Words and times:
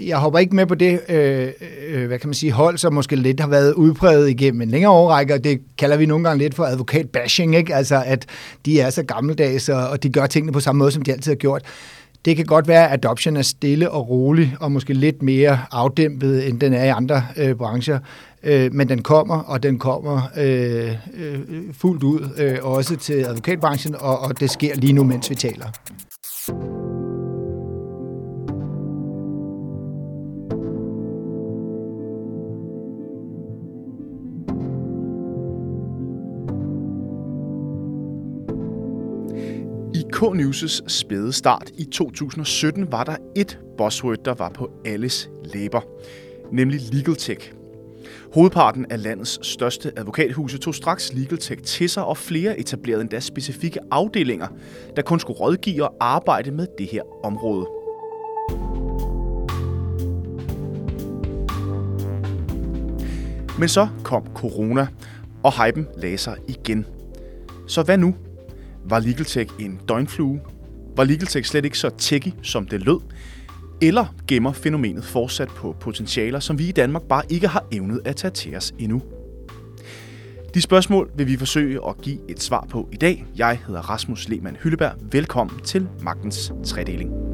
Jeg 0.00 0.18
hopper 0.18 0.38
ikke 0.38 0.56
med 0.56 0.66
på 0.66 0.74
det, 0.74 1.00
øh, 1.08 1.48
øh, 1.88 2.06
hvad 2.06 2.18
kan 2.18 2.28
man 2.28 2.34
sige, 2.34 2.52
hold, 2.52 2.78
som 2.78 2.94
måske 2.94 3.16
lidt 3.16 3.40
har 3.40 3.48
været 3.48 3.74
udpræget 3.74 4.30
igennem 4.30 4.62
en 4.62 4.70
længere 4.70 4.92
årrække, 4.92 5.34
og 5.34 5.44
det 5.44 5.60
kalder 5.78 5.96
vi 5.96 6.06
nogle 6.06 6.28
gange 6.28 6.42
lidt 6.42 6.54
for 6.54 6.64
advokat-bashing, 6.64 7.56
ikke? 7.56 7.74
altså 7.74 8.02
at 8.06 8.26
de 8.66 8.80
er 8.80 8.90
så 8.90 9.02
gammeldags, 9.02 9.68
og 9.68 10.02
de 10.02 10.08
gør 10.08 10.26
tingene 10.26 10.52
på 10.52 10.60
samme 10.60 10.78
måde, 10.78 10.90
som 10.90 11.02
de 11.02 11.12
altid 11.12 11.32
har 11.32 11.36
gjort. 11.36 11.62
Det 12.24 12.36
kan 12.36 12.44
godt 12.44 12.68
være, 12.68 12.90
at 12.90 12.92
adoption 12.92 13.36
er 13.36 13.42
stille 13.42 13.90
og 13.90 14.08
rolig, 14.08 14.56
og 14.60 14.72
måske 14.72 14.92
lidt 14.92 15.22
mere 15.22 15.58
afdæmpet, 15.70 16.48
end 16.48 16.60
den 16.60 16.72
er 16.72 16.84
i 16.84 16.88
andre 16.88 17.24
øh, 17.36 17.54
brancher. 17.54 17.98
Øh, 18.42 18.74
men 18.74 18.88
den 18.88 19.02
kommer, 19.02 19.38
og 19.38 19.62
den 19.62 19.78
kommer 19.78 20.22
øh, 20.36 20.92
øh, 21.14 21.40
fuldt 21.72 22.02
ud, 22.02 22.28
øh, 22.38 22.58
også 22.62 22.96
til 22.96 23.24
advokatbranchen, 23.24 23.94
og, 23.94 24.18
og 24.18 24.40
det 24.40 24.50
sker 24.50 24.74
lige 24.76 24.92
nu, 24.92 25.04
mens 25.04 25.30
vi 25.30 25.34
taler. 25.34 25.66
K-News' 40.22 40.88
spæde 40.88 41.32
start 41.32 41.70
i 41.78 41.84
2017 41.84 42.92
var 42.92 43.04
der 43.04 43.16
et 43.36 43.58
buzzword, 43.78 44.16
der 44.24 44.34
var 44.34 44.48
på 44.48 44.70
alles 44.84 45.30
læber, 45.44 45.80
nemlig 46.52 46.80
Legal 46.92 47.16
Tech. 47.16 47.52
Hovedparten 48.34 48.86
af 48.90 49.02
landets 49.02 49.46
største 49.46 49.92
advokathuse 49.96 50.58
tog 50.58 50.74
straks 50.74 51.12
Legal 51.12 51.38
Tech 51.38 51.62
til 51.62 51.88
sig, 51.88 52.04
og 52.04 52.16
flere 52.16 52.58
etablerede 52.58 53.02
endda 53.02 53.20
specifikke 53.20 53.80
afdelinger, 53.90 54.48
der 54.96 55.02
kun 55.02 55.20
skulle 55.20 55.40
rådgive 55.40 55.84
og 55.84 55.94
arbejde 56.00 56.50
med 56.50 56.66
det 56.78 56.86
her 56.86 57.24
område. 57.24 57.66
Men 63.58 63.68
så 63.68 63.88
kom 64.04 64.26
corona, 64.34 64.86
og 65.42 65.64
hypen 65.64 65.86
lagde 65.96 66.18
sig 66.18 66.36
igen. 66.48 66.86
Så 67.66 67.82
hvad 67.82 67.98
nu? 67.98 68.14
Var 68.84 68.98
LegalTech 68.98 69.50
en 69.58 69.80
døgnflue? 69.88 70.40
Var 70.96 71.04
LegalTech 71.04 71.48
slet 71.48 71.64
ikke 71.64 71.78
så 71.78 71.90
techy, 71.98 72.28
som 72.42 72.66
det 72.66 72.80
lød? 72.80 73.00
Eller 73.82 74.14
gemmer 74.28 74.52
fænomenet 74.52 75.04
fortsat 75.04 75.48
på 75.48 75.76
potentialer, 75.80 76.40
som 76.40 76.58
vi 76.58 76.68
i 76.68 76.72
Danmark 76.72 77.02
bare 77.02 77.22
ikke 77.28 77.48
har 77.48 77.64
evnet 77.72 78.00
at 78.04 78.16
tage 78.16 78.30
til 78.30 78.56
os 78.56 78.74
endnu? 78.78 79.02
De 80.54 80.60
spørgsmål 80.60 81.10
vil 81.16 81.26
vi 81.26 81.36
forsøge 81.36 81.80
at 81.88 82.00
give 82.02 82.18
et 82.28 82.42
svar 82.42 82.66
på 82.70 82.88
i 82.92 82.96
dag. 82.96 83.24
Jeg 83.36 83.60
hedder 83.66 83.80
Rasmus 83.80 84.28
Lehmann 84.28 84.56
Hylleberg. 84.62 84.92
Velkommen 85.12 85.60
til 85.60 85.88
Magtens 86.02 86.52
Tredeling. 86.64 87.31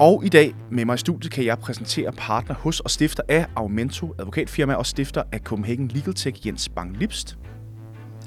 Og 0.00 0.24
i 0.24 0.28
dag 0.28 0.54
med 0.70 0.84
mig 0.84 0.94
i 0.94 0.98
studiet 0.98 1.32
kan 1.32 1.44
jeg 1.44 1.58
præsentere 1.58 2.12
partner 2.12 2.54
hos 2.54 2.80
og 2.80 2.90
stifter 2.90 3.22
af 3.28 3.46
Aumento 3.56 4.14
advokatfirma 4.18 4.74
og 4.74 4.86
stifter 4.86 5.22
af 5.32 5.40
Copenhagen 5.40 5.88
Legal 5.88 6.14
Tech 6.14 6.46
Jens 6.46 6.68
Bang 6.68 6.96
Lipst. 6.96 7.38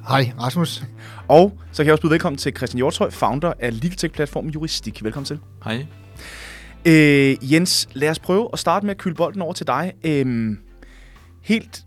Hej, 0.07 0.31
Rasmus. 0.39 0.83
Og 1.27 1.57
så 1.71 1.83
kan 1.83 1.85
jeg 1.85 1.93
også 1.93 2.01
byde 2.01 2.11
velkommen 2.11 2.37
til 2.37 2.55
Christian 2.57 2.77
Hjortøj, 2.77 3.09
founder 3.09 3.53
af 3.59 3.81
Legal 3.83 3.97
Tech-platformen 3.97 4.51
Juristik. 4.51 5.03
Velkommen 5.03 5.25
til. 5.25 5.39
Hej. 5.63 5.85
Øh, 6.85 7.53
Jens, 7.53 7.89
lad 7.93 8.09
os 8.09 8.19
prøve 8.19 8.49
at 8.53 8.59
starte 8.59 8.85
med 8.85 8.91
at 8.91 8.97
kylde 8.97 9.15
bolden 9.15 9.41
over 9.41 9.53
til 9.53 9.67
dig. 9.67 9.93
Øh, 10.03 10.57
helt 11.41 11.85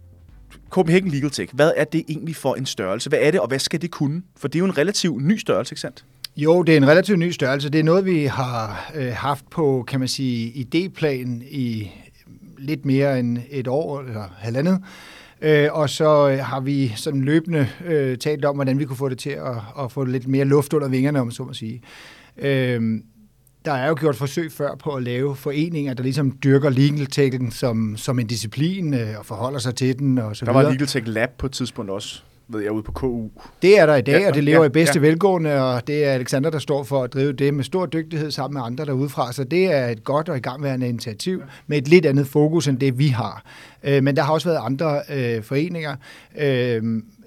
Copenhagen 0.71 1.11
Legal 1.11 1.31
Tech, 1.31 1.55
hvad 1.55 1.73
er 1.77 1.85
det 1.85 2.05
egentlig 2.09 2.37
for 2.37 2.55
en 2.55 2.67
størrelse? 2.67 3.09
Hvad 3.09 3.19
er 3.23 3.31
det, 3.31 3.41
og 3.41 3.49
hvad 3.49 3.59
skal 3.59 3.83
det 3.83 3.91
kunne? 3.91 4.23
For 4.37 4.49
det 4.49 4.55
er 4.55 4.61
jo 4.61 4.65
en 4.65 4.79
relativt 4.79 5.25
ny 5.25 5.37
størrelse, 5.39 5.73
ikke 5.73 5.81
sandt? 5.81 6.05
Jo, 6.37 6.63
det 6.63 6.73
er 6.73 6.77
en 6.77 6.89
relativt 6.89 7.19
ny 7.19 7.31
størrelse. 7.31 7.69
Det 7.71 7.79
er 7.79 7.85
noget, 7.85 8.05
vi 8.05 8.25
har 8.25 8.91
øh, 8.95 9.13
haft 9.13 9.51
på, 9.51 9.85
kan 9.89 9.99
man 10.01 10.09
sige, 10.09 10.53
idéplan 10.53 11.29
i 11.51 11.91
lidt 12.59 12.85
mere 12.85 13.19
end 13.21 13.39
et 13.51 13.69
år 13.69 14.01
eller 14.01 14.25
halvandet. 14.39 14.81
Øh, 15.43 15.69
og 15.73 15.91
så 15.91 16.29
øh, 16.31 16.39
har 16.39 16.61
vi 16.61 16.93
sådan 16.97 17.23
løbende 17.23 17.69
øh, 17.87 18.19
talt 18.19 18.45
om, 18.45 18.55
hvordan 18.55 18.79
vi 18.79 18.85
kunne 18.85 18.97
få 18.97 19.09
det 19.09 19.19
til 19.19 19.31
at, 19.31 19.57
at 19.85 19.93
få 19.93 20.05
lidt 20.05 20.29
mere 20.29 20.45
luft 20.45 20.73
under 20.73 20.89
vingerne, 20.89 21.21
om 21.21 21.31
så 21.31 21.43
må 21.45 21.53
sige. 21.53 21.83
Øh, 22.39 23.01
der 23.65 23.73
er 23.73 23.89
jo 23.89 23.97
gjort 24.01 24.17
forsøg 24.17 24.53
før 24.53 24.75
på 24.77 24.91
at 24.91 25.03
lave 25.03 25.37
foreninger, 25.37 25.95
der 25.95 26.03
ligesom 26.03 26.39
dyrker 26.45 26.71
legal 26.71 27.07
tech 27.07 27.39
som, 27.51 27.97
som 27.97 28.19
en 28.19 28.27
disciplin 28.27 28.95
øh, 28.95 29.09
og 29.19 29.27
forholder 29.27 29.59
sig 29.59 29.75
til 29.75 29.99
den 29.99 30.19
og 30.19 30.37
så 30.37 30.45
Der 30.45 30.53
videre. 30.53 30.65
var 30.65 30.71
Legal 30.73 30.87
Tech 30.87 31.07
Lab 31.07 31.31
på 31.39 31.47
et 31.47 31.53
tidspunkt 31.53 31.91
også 31.91 32.23
ved 32.49 32.63
jeg, 32.63 32.73
ude 32.73 32.83
på 32.83 32.93
KU. 32.93 33.29
Det 33.63 33.79
er 33.79 33.87
der 33.87 33.97
i 33.97 34.01
dag, 34.01 34.21
ja, 34.21 34.29
og 34.29 34.35
det 34.35 34.45
lever 34.45 34.63
ja, 34.63 34.69
i 34.69 34.69
bedste 34.69 34.99
ja. 34.99 35.07
velgående, 35.07 35.63
og 35.63 35.87
det 35.87 36.05
er 36.05 36.13
Alexander, 36.13 36.51
der 36.51 36.59
står 36.59 36.83
for 36.83 37.03
at 37.03 37.13
drive 37.13 37.33
det 37.33 37.55
med 37.55 37.65
stor 37.65 37.87
dygtighed 37.87 38.31
sammen 38.31 38.55
med 38.55 38.67
andre 38.67 38.85
derudefra. 38.85 39.33
Så 39.33 39.45
det 39.45 39.73
er 39.73 39.89
et 39.89 40.05
godt 40.05 40.29
og 40.29 40.37
igangværende 40.37 40.89
initiativ 40.89 41.43
med 41.67 41.79
et 41.79 41.89
lidt 41.89 42.07
andet 42.07 42.27
fokus 42.27 42.69
end 42.69 42.79
det, 42.79 42.99
vi 42.99 43.09
har. 43.09 43.45
Øh, 43.83 44.03
men 44.03 44.17
der 44.17 44.23
har 44.23 44.33
også 44.33 44.49
været 44.49 44.61
andre 44.65 45.01
øh, 45.11 45.43
foreninger. 45.43 45.97
Øh, 46.39 46.83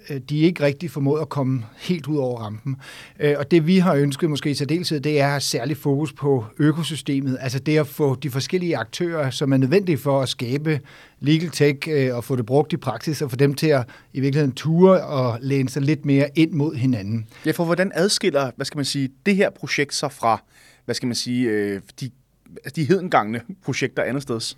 Øh, 0.09 0.21
de 0.29 0.39
ikke 0.39 0.63
rigtig 0.63 0.91
formået 0.91 1.21
at 1.21 1.29
komme 1.29 1.66
helt 1.77 2.07
ud 2.07 2.17
over 2.17 2.39
rampen. 2.39 2.75
Øh, 3.19 3.35
og 3.38 3.51
det 3.51 3.67
vi 3.67 3.77
har 3.77 3.95
ønsket 3.95 4.29
måske 4.29 4.49
i 4.49 4.53
særdeleshed, 4.53 4.99
det 4.99 5.19
er 5.19 5.39
særlig 5.39 5.77
fokus 5.77 6.13
på 6.13 6.45
økosystemet, 6.59 7.38
altså 7.41 7.59
det 7.59 7.77
at 7.77 7.88
få 7.88 8.15
de 8.15 8.29
forskellige 8.29 8.77
aktører, 8.77 9.29
som 9.29 9.53
er 9.53 9.57
nødvendige 9.57 9.97
for 9.97 10.21
at 10.21 10.29
skabe 10.29 10.79
legal 11.19 11.49
tech 11.49 11.89
øh, 11.91 12.15
og 12.15 12.23
få 12.23 12.35
det 12.35 12.45
brugt 12.45 12.73
i 12.73 12.77
praksis, 12.77 13.21
og 13.21 13.29
få 13.29 13.35
dem 13.35 13.53
til 13.53 13.67
at 13.67 13.88
i 14.13 14.19
virkeligheden 14.19 14.55
ture 14.55 15.01
og 15.01 15.38
læne 15.41 15.69
sig 15.69 15.81
lidt 15.81 16.05
mere 16.05 16.29
ind 16.35 16.51
mod 16.51 16.75
hinanden. 16.75 17.27
Ja, 17.45 17.51
for 17.51 17.65
hvordan 17.65 17.91
adskiller, 17.95 18.51
hvad 18.55 18.65
skal 18.65 18.77
man 18.77 18.85
sige, 18.85 19.09
det 19.25 19.35
her 19.35 19.49
projekt 19.49 19.94
sig 19.94 20.11
fra, 20.11 20.44
hvad 20.85 20.95
skal 20.95 21.07
man 21.07 21.15
sige, 21.15 21.75
de, 21.99 22.11
altså 22.55 22.73
de 22.75 22.83
hedengangne 22.83 23.41
projekter 23.63 24.03
andet 24.03 24.23
steds? 24.23 24.57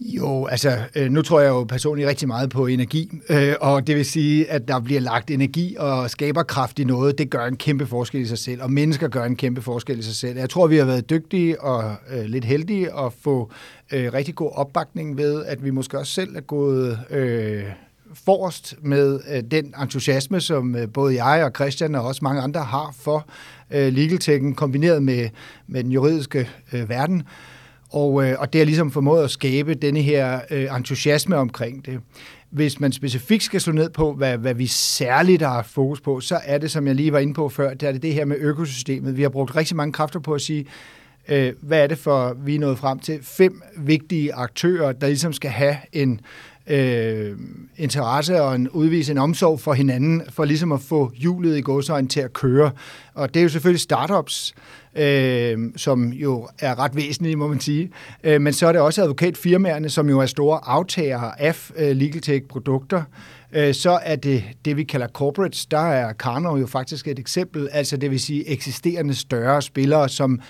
Jo, 0.00 0.46
altså 0.46 0.78
øh, 0.96 1.10
nu 1.10 1.22
tror 1.22 1.40
jeg 1.40 1.48
jo 1.48 1.64
personligt 1.64 2.08
rigtig 2.08 2.28
meget 2.28 2.50
på 2.50 2.66
energi, 2.66 3.10
øh, 3.28 3.54
og 3.60 3.86
det 3.86 3.96
vil 3.96 4.04
sige, 4.04 4.50
at 4.50 4.68
der 4.68 4.80
bliver 4.80 5.00
lagt 5.00 5.30
energi 5.30 5.76
og 5.78 6.10
skaberkraft 6.10 6.78
i 6.78 6.84
noget, 6.84 7.18
det 7.18 7.30
gør 7.30 7.46
en 7.46 7.56
kæmpe 7.56 7.86
forskel 7.86 8.20
i 8.20 8.24
sig 8.24 8.38
selv, 8.38 8.62
og 8.62 8.72
mennesker 8.72 9.08
gør 9.08 9.24
en 9.24 9.36
kæmpe 9.36 9.62
forskel 9.62 9.98
i 9.98 10.02
sig 10.02 10.14
selv. 10.14 10.38
Jeg 10.38 10.50
tror, 10.50 10.66
vi 10.66 10.76
har 10.76 10.84
været 10.84 11.10
dygtige 11.10 11.60
og 11.60 11.94
øh, 12.10 12.24
lidt 12.24 12.44
heldige 12.44 12.98
at 12.98 13.12
få 13.20 13.50
øh, 13.92 14.12
rigtig 14.12 14.34
god 14.34 14.50
opbakning 14.54 15.16
ved, 15.16 15.44
at 15.44 15.64
vi 15.64 15.70
måske 15.70 15.98
også 15.98 16.12
selv 16.12 16.36
er 16.36 16.40
gået 16.40 16.98
øh, 17.10 17.62
forrest 18.14 18.74
med 18.82 19.20
øh, 19.34 19.42
den 19.50 19.74
entusiasme, 19.82 20.40
som 20.40 20.76
øh, 20.76 20.88
både 20.92 21.24
jeg 21.24 21.44
og 21.44 21.50
Christian 21.54 21.94
og 21.94 22.02
også 22.02 22.20
mange 22.22 22.42
andre 22.42 22.60
har 22.60 22.94
for 23.00 23.26
øh, 23.70 23.92
legal 23.92 24.54
kombineret 24.54 25.02
med, 25.02 25.28
med 25.66 25.84
den 25.84 25.92
juridiske 25.92 26.48
øh, 26.72 26.88
verden. 26.88 27.22
Og, 27.90 28.28
øh, 28.28 28.36
og 28.38 28.52
det 28.52 28.58
har 28.58 28.66
ligesom 28.66 28.90
formået 28.90 29.24
at 29.24 29.30
skabe 29.30 29.74
denne 29.74 30.00
her 30.02 30.40
øh, 30.50 30.76
entusiasme 30.76 31.36
omkring 31.36 31.86
det. 31.86 32.00
Hvis 32.50 32.80
man 32.80 32.92
specifikt 32.92 33.42
skal 33.42 33.60
slå 33.60 33.72
ned 33.72 33.90
på, 33.90 34.12
hvad, 34.12 34.38
hvad 34.38 34.54
vi 34.54 34.66
særligt 34.66 35.42
har 35.42 35.62
fokus 35.62 36.00
på, 36.00 36.20
så 36.20 36.40
er 36.44 36.58
det, 36.58 36.70
som 36.70 36.86
jeg 36.86 36.94
lige 36.94 37.12
var 37.12 37.18
inde 37.18 37.34
på 37.34 37.48
før, 37.48 37.74
det 37.74 37.88
er 37.88 37.92
det, 37.92 38.02
det 38.02 38.14
her 38.14 38.24
med 38.24 38.36
økosystemet. 38.36 39.16
Vi 39.16 39.22
har 39.22 39.28
brugt 39.28 39.56
rigtig 39.56 39.76
mange 39.76 39.92
kræfter 39.92 40.20
på 40.20 40.34
at 40.34 40.40
sige, 40.40 40.66
øh, 41.28 41.52
hvad 41.60 41.82
er 41.82 41.86
det 41.86 41.98
for, 41.98 42.36
vi 42.44 42.54
er 42.54 42.58
nået 42.58 42.78
frem 42.78 42.98
til? 42.98 43.18
Fem 43.22 43.62
vigtige 43.76 44.34
aktører, 44.34 44.92
der 44.92 45.06
ligesom 45.06 45.32
skal 45.32 45.50
have 45.50 45.76
en 45.92 46.20
øh, 46.66 47.36
interesse 47.76 48.42
og 48.42 48.54
en 48.54 48.68
udvise 48.68 49.12
en 49.12 49.18
omsorg 49.18 49.60
for 49.60 49.72
hinanden, 49.72 50.22
for 50.28 50.44
ligesom 50.44 50.72
at 50.72 50.80
få 50.80 51.12
hjulet 51.14 51.58
i 51.58 51.60
godsøjen 51.60 52.08
til 52.08 52.20
at 52.20 52.32
køre. 52.32 52.70
Og 53.14 53.34
det 53.34 53.40
er 53.40 53.44
jo 53.44 53.48
selvfølgelig 53.48 53.80
startups, 53.80 54.54
øh, 54.56 54.79
øh, 54.94 55.58
som 55.76 56.08
jo 56.12 56.48
er 56.58 56.78
ret 56.78 56.96
væsentlige, 56.96 57.36
må 57.36 57.48
man 57.48 57.60
sige. 57.60 57.90
Øh, 58.24 58.40
men 58.40 58.52
så 58.52 58.66
er 58.66 58.72
det 58.72 58.80
også 58.80 59.02
advokatfirmaerne, 59.02 59.88
som 59.88 60.08
jo 60.08 60.20
er 60.20 60.26
store 60.26 60.60
aftagere 60.62 61.40
af 61.40 61.70
øh, 61.76 61.96
legal 61.96 62.22
tech-produkter. 62.22 63.02
Øh, 63.52 63.74
så 63.74 63.98
er 64.02 64.16
det 64.16 64.44
det, 64.64 64.76
vi 64.76 64.84
kalder 64.84 65.08
corporates. 65.08 65.66
Der 65.66 65.78
er 65.78 66.12
Karnov 66.12 66.58
jo 66.58 66.66
faktisk 66.66 67.08
et 67.08 67.18
eksempel, 67.18 67.68
altså 67.72 67.96
det 67.96 68.10
vil 68.10 68.20
sige 68.20 68.48
eksisterende 68.48 69.14
større 69.14 69.62
spillere, 69.62 70.08
som 70.08 70.40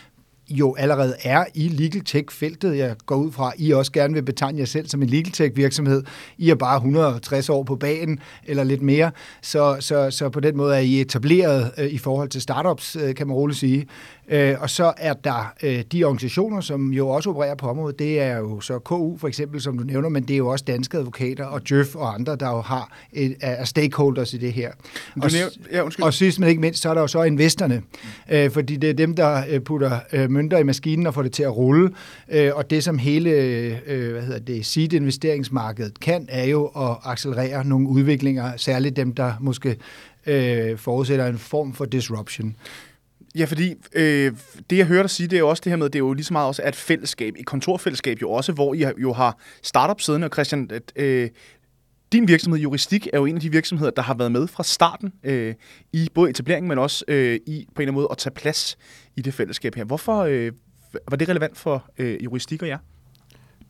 jo 0.51 0.75
allerede 0.79 1.15
er 1.23 1.45
i 1.55 1.69
legal 1.69 2.05
tech-feltet. 2.05 2.77
Jeg 2.77 2.95
går 3.07 3.17
ud 3.17 3.33
fra, 3.33 3.49
at 3.49 3.55
I 3.59 3.71
også 3.71 3.93
gerne 3.93 4.15
vil 4.15 4.23
betegne 4.23 4.59
jer 4.59 4.65
selv 4.65 4.89
som 4.89 5.03
en 5.03 5.09
legal 5.09 5.33
tech-virksomhed. 5.33 6.03
I 6.39 6.51
er 6.51 6.55
bare 6.55 6.77
160 6.77 7.49
år 7.49 7.63
på 7.63 7.77
banen, 7.77 8.19
eller 8.47 8.65
lidt 8.65 8.83
mere. 8.83 9.11
Så, 9.43 9.77
så, 9.81 10.11
så 10.11 10.29
på 10.29 10.41
den 10.41 10.57
måde 10.57 10.75
er 10.77 10.81
I 10.81 11.01
etableret 11.01 11.71
øh, 11.79 11.87
i 11.87 11.99
forhold 11.99 12.29
til 12.29 12.41
startups, 12.43 12.97
øh, 12.97 13.15
kan 13.15 13.27
man 13.27 13.35
roligt 13.37 13.59
sige. 13.59 13.87
Øh, 14.29 14.55
og 14.61 14.71
så 14.71 14.93
er 14.99 15.13
der 15.13 15.53
øh, 15.63 15.83
de 15.93 16.05
organisationer, 16.05 16.61
som 16.61 16.93
jo 16.93 17.09
også 17.09 17.31
opererer 17.31 17.55
på 17.55 17.69
området. 17.69 17.99
Det 17.99 18.21
er 18.21 18.37
jo 18.39 18.61
så 18.61 18.79
KU 18.79 19.17
for 19.19 19.29
eksempel, 19.29 19.61
som 19.61 19.79
du 19.79 19.85
nævner, 19.85 20.09
men 20.09 20.23
det 20.23 20.35
er 20.35 20.39
jo 20.39 20.49
også 20.49 20.65
danske 20.69 20.99
advokater 20.99 21.45
og 21.45 21.69
Djøf 21.69 21.95
og 21.95 22.15
andre, 22.15 22.37
der 22.37 22.49
jo 22.51 22.61
har 22.61 22.97
et, 23.13 23.37
er 23.41 23.65
stakeholders 23.65 24.35
i 24.35 24.39
det 24.39 24.53
her. 24.53 24.71
Du 25.17 25.21
Og, 25.23 25.31
nævn- 25.33 25.73
ja, 25.73 25.83
undskyld. 25.83 26.05
og 26.05 26.15
sidst 26.15 26.41
men 26.41 26.49
ikke 26.49 26.61
mindst, 26.61 26.83
så 26.83 26.91
er 26.91 26.95
der 26.95 27.01
jo 27.01 27.07
så 27.07 27.23
investorerne, 27.23 27.83
øh, 28.31 28.51
fordi 28.51 28.77
det 28.77 28.91
er 28.91 28.95
dem, 28.95 29.15
der 29.17 29.43
øh, 29.49 29.61
putter 29.61 29.99
øh, 30.13 30.31
mønter 30.41 30.59
i 30.59 30.63
maskinen 30.63 31.07
og 31.07 31.15
får 31.15 31.23
det 31.23 31.33
til 31.33 31.43
at 31.43 31.57
rulle. 31.57 31.91
Øh, 32.29 32.51
og 32.55 32.71
det, 32.71 32.85
som 32.85 32.99
hele 32.99 33.31
øh, 33.31 34.13
hvad 34.13 34.23
hedder 34.23 34.39
det, 34.39 34.67
seed-investeringsmarkedet 34.67 36.01
kan, 36.01 36.27
er 36.29 36.45
jo 36.45 36.67
at 36.67 36.97
accelerere 37.05 37.65
nogle 37.65 37.89
udviklinger, 37.89 38.57
særligt 38.57 38.97
dem, 38.97 39.15
der 39.15 39.33
måske 39.41 39.77
øh, 40.27 40.79
forudsætter 40.79 41.27
en 41.27 41.39
form 41.39 41.73
for 41.73 41.85
disruption. 41.85 42.57
Ja, 43.35 43.45
fordi 43.45 43.75
øh, 43.95 44.33
det, 44.71 44.79
jeg 44.79 44.87
hører 44.87 45.03
dig 45.03 45.11
sige, 45.11 45.27
det 45.27 45.37
er 45.37 45.41
jo 45.41 45.49
også 45.49 45.61
det 45.65 45.71
her 45.71 45.77
med, 45.77 45.87
det 45.87 45.95
er 45.95 45.99
jo 45.99 46.13
lige 46.13 46.25
så 46.25 46.33
meget 46.33 46.49
også 46.49 46.63
et 46.69 46.77
fællesskab, 46.77 47.35
et 47.39 47.47
kontorfællesskab 47.47 48.19
jo 48.23 48.31
også, 48.31 48.53
hvor 48.53 48.75
I 48.75 48.85
jo 48.99 49.13
har 49.13 49.39
startup 49.63 50.01
siden, 50.01 50.23
og 50.23 50.31
Christian, 50.33 50.71
at, 50.73 50.93
øh, 50.97 51.29
din 52.13 52.29
virksomhed, 52.29 52.61
Juristik, 52.61 53.09
er 53.13 53.19
jo 53.19 53.27
en 53.27 53.35
af 53.35 53.41
de 53.41 53.51
virksomheder, 53.51 53.91
der 53.91 54.03
har 54.03 54.15
været 54.15 54.33
med 54.33 54.47
fra 54.47 54.63
starten 54.63 55.13
øh, 55.25 55.55
i 55.93 56.09
både 56.15 56.31
etableringen, 56.31 56.69
men 56.69 56.79
også 56.79 57.05
øh, 57.09 57.35
i 57.35 57.39
på 57.39 57.43
en 57.47 57.53
eller 57.53 57.67
anden 57.79 57.95
måde 57.95 58.09
at 58.11 58.19
tage 58.19 58.35
plads 58.35 58.79
i 59.21 59.23
det 59.23 59.35
fællesskab 59.35 59.75
her. 59.75 59.85
Hvorfor 59.85 60.23
øh, 60.23 60.53
var 61.09 61.17
det 61.17 61.29
relevant 61.29 61.59
for 61.59 61.91
øh, 61.99 62.25
Juristik 62.25 62.63
og 62.63 62.69
jer? 62.69 62.79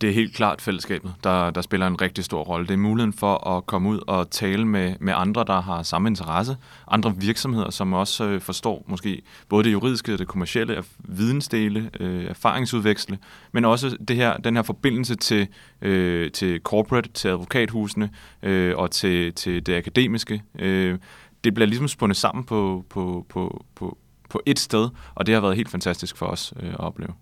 det 0.01 0.09
er 0.09 0.13
helt 0.13 0.35
klart 0.35 0.61
fællesskabet, 0.61 1.13
der, 1.23 1.51
der 1.51 1.61
spiller 1.61 1.87
en 1.87 2.01
rigtig 2.01 2.23
stor 2.23 2.43
rolle. 2.43 2.67
Det 2.67 2.73
er 2.73 2.77
muligheden 2.77 3.13
for 3.13 3.47
at 3.47 3.65
komme 3.65 3.89
ud 3.89 3.99
og 4.07 4.31
tale 4.31 4.65
med, 4.65 4.95
med 4.99 5.13
andre, 5.17 5.43
der 5.47 5.61
har 5.61 5.83
samme 5.83 6.09
interesse. 6.09 6.57
Andre 6.87 7.15
virksomheder, 7.17 7.69
som 7.69 7.93
også 7.93 8.23
øh, 8.23 8.41
forstår 8.41 8.85
måske 8.87 9.21
både 9.49 9.63
det 9.63 9.71
juridiske 9.71 10.13
og 10.13 10.19
det 10.19 10.27
kommercielle, 10.27 10.83
vidensdele, 10.99 11.89
øh, 11.99 12.25
erfaringsudveksle, 12.25 13.17
men 13.51 13.65
også 13.65 13.97
det 14.07 14.15
her, 14.15 14.37
den 14.37 14.55
her 14.55 14.63
forbindelse 14.63 15.15
til, 15.15 15.47
øh, 15.81 16.31
til 16.31 16.59
corporate, 16.63 17.09
til 17.09 17.27
advokathusene 17.27 18.09
øh, 18.43 18.77
og 18.77 18.91
til, 18.91 19.33
til 19.33 19.65
det 19.65 19.75
akademiske. 19.75 20.43
Øh, 20.59 20.97
det 21.43 21.53
bliver 21.53 21.67
ligesom 21.67 21.87
spundet 21.87 22.17
sammen 22.17 22.43
på, 22.43 22.85
på, 22.89 23.25
på, 23.29 23.65
på, 23.75 23.97
på 24.31 24.41
et 24.45 24.59
sted, 24.59 24.89
og 25.15 25.25
det 25.25 25.33
har 25.33 25.41
været 25.41 25.55
helt 25.55 25.69
fantastisk 25.69 26.17
for 26.17 26.25
os 26.25 26.53
øh, 26.59 26.69
at 26.69 26.79
opleve. 26.79 27.13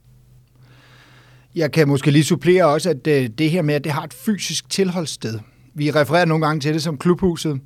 Jeg 1.56 1.72
kan 1.72 1.88
måske 1.88 2.12
lige 2.12 2.24
supplere 2.24 2.66
også, 2.66 2.90
at 2.90 3.08
øh, 3.08 3.30
det 3.38 3.52
her 3.52 3.62
med, 3.62 3.76
at 3.76 3.84
det 3.84 3.92
har 3.92 4.04
et 4.04 4.14
fysisk 4.14 4.70
tilholdssted. 4.70 5.40
Vi 5.74 5.92
refererer 5.92 6.26
nogle 6.26 6.46
gange 6.46 6.62
til 6.62 6.74
det 6.74 6.84
som 6.84 6.98
klubhuset. 6.98 7.60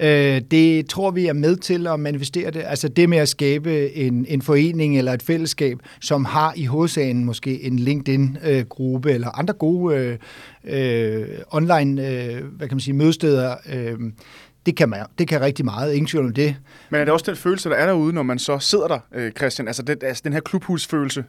Øh, 0.00 0.40
det 0.50 0.86
tror 0.86 1.10
vi 1.10 1.26
er 1.26 1.32
med 1.32 1.56
til 1.56 1.86
at 1.86 2.00
manifestere 2.00 2.50
det. 2.50 2.62
Altså 2.66 2.88
det 2.88 3.08
med 3.08 3.18
at 3.18 3.28
skabe 3.28 3.96
en, 3.96 4.26
en 4.28 4.42
forening 4.42 4.98
eller 4.98 5.12
et 5.12 5.22
fællesskab, 5.22 5.78
som 6.00 6.24
har 6.24 6.52
i 6.56 6.64
hovedsagen 6.64 7.24
måske 7.24 7.62
en 7.62 7.78
LinkedIn-gruppe 7.78 9.12
eller 9.12 9.38
andre 9.38 9.54
gode 9.54 9.96
øh, 9.96 10.18
øh 10.64 11.28
online 11.50 12.08
øh, 12.08 12.44
hvad 12.44 12.68
kan 12.68 12.76
man 12.76 12.80
sige, 12.80 12.94
mødesteder. 12.94 13.56
Øh, 13.72 13.98
det 14.66 14.76
kan, 14.76 14.88
man, 14.88 15.06
det 15.18 15.28
kan 15.28 15.40
rigtig 15.40 15.64
meget, 15.64 15.92
ingen 15.94 16.06
tvivl 16.06 16.26
om 16.26 16.34
det. 16.34 16.56
Men 16.90 17.00
er 17.00 17.04
det 17.04 17.12
også 17.12 17.26
den 17.28 17.36
følelse, 17.36 17.68
der 17.68 17.76
er 17.76 17.86
derude, 17.86 18.12
når 18.12 18.22
man 18.22 18.38
så 18.38 18.58
sidder 18.58 18.88
der, 18.88 19.30
Christian? 19.36 19.68
Altså, 19.68 19.82
det, 19.82 20.02
altså 20.02 20.22
den 20.24 20.32
her 20.32 20.40
klubhusfølelse, 20.40 21.24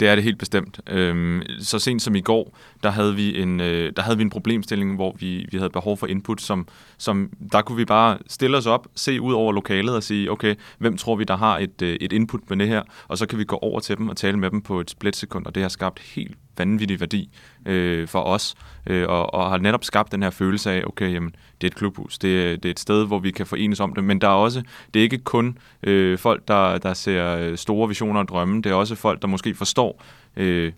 det 0.00 0.08
er 0.08 0.14
det 0.14 0.24
helt 0.24 0.38
bestemt. 0.38 0.80
Øhm, 0.86 1.42
så 1.60 1.78
sent 1.78 2.02
som 2.02 2.14
i 2.14 2.20
går, 2.20 2.56
der 2.82 2.90
havde 2.90 3.14
vi 3.14 3.42
en, 3.42 3.60
øh, 3.60 3.92
der 3.96 4.02
havde 4.02 4.16
vi 4.16 4.22
en 4.22 4.30
problemstilling, 4.30 4.94
hvor 4.94 5.16
vi, 5.18 5.46
vi 5.52 5.58
havde 5.58 5.70
behov 5.70 5.96
for 5.96 6.06
input, 6.06 6.40
som, 6.40 6.68
som 6.98 7.30
der 7.52 7.62
kunne 7.62 7.76
vi 7.76 7.84
bare 7.84 8.18
stille 8.26 8.56
os 8.56 8.66
op, 8.66 8.86
se 8.94 9.20
ud 9.20 9.32
over 9.32 9.52
lokalet 9.52 9.96
og 9.96 10.02
sige, 10.02 10.30
okay, 10.30 10.54
hvem 10.78 10.96
tror 10.96 11.16
vi, 11.16 11.24
der 11.24 11.36
har 11.36 11.58
et, 11.58 11.82
øh, 11.82 11.96
et 12.00 12.12
input 12.12 12.40
med 12.48 12.56
det 12.56 12.68
her? 12.68 12.82
Og 13.08 13.18
så 13.18 13.26
kan 13.26 13.38
vi 13.38 13.44
gå 13.44 13.56
over 13.56 13.80
til 13.80 13.96
dem 13.96 14.08
og 14.08 14.16
tale 14.16 14.38
med 14.38 14.50
dem 14.50 14.62
på 14.62 14.80
et 14.80 14.90
splitsekund, 14.90 15.46
og 15.46 15.54
det 15.54 15.62
har 15.62 15.68
skabt 15.68 15.98
helt 15.98 16.38
vanvittig 16.58 17.00
værdi 17.00 17.30
øh, 17.66 18.08
for 18.08 18.20
os, 18.20 18.54
øh, 18.86 19.08
og, 19.08 19.34
og 19.34 19.50
har 19.50 19.58
netop 19.58 19.84
skabt 19.84 20.12
den 20.12 20.22
her 20.22 20.30
følelse 20.30 20.70
af, 20.70 20.82
okay, 20.86 21.12
jamen, 21.12 21.34
det 21.60 21.66
er 21.66 21.70
et 21.70 21.74
klubhus, 21.74 22.18
det 22.18 22.44
er, 22.44 22.56
det 22.56 22.64
er 22.64 22.70
et 22.70 22.80
sted, 22.80 23.06
hvor 23.06 23.18
vi 23.18 23.30
kan 23.30 23.46
forenes 23.46 23.80
om 23.80 23.94
det, 23.94 24.04
men 24.04 24.20
der 24.20 24.28
er 24.28 24.32
også, 24.32 24.62
det 24.94 25.00
er 25.00 25.04
ikke 25.04 25.18
kun 25.18 25.58
øh, 25.82 26.18
folk, 26.18 26.48
der, 26.48 26.78
der 26.78 26.94
ser 26.94 27.36
øh, 27.36 27.56
store 27.56 27.88
visioner 27.88 28.20
og 28.20 28.28
drømme, 28.28 28.62
det 28.62 28.70
er 28.72 28.74
også 28.74 28.94
folk, 28.94 29.22
der 29.22 29.28
måske 29.28 29.54
forstår 29.54 30.02
øh, 30.36 30.72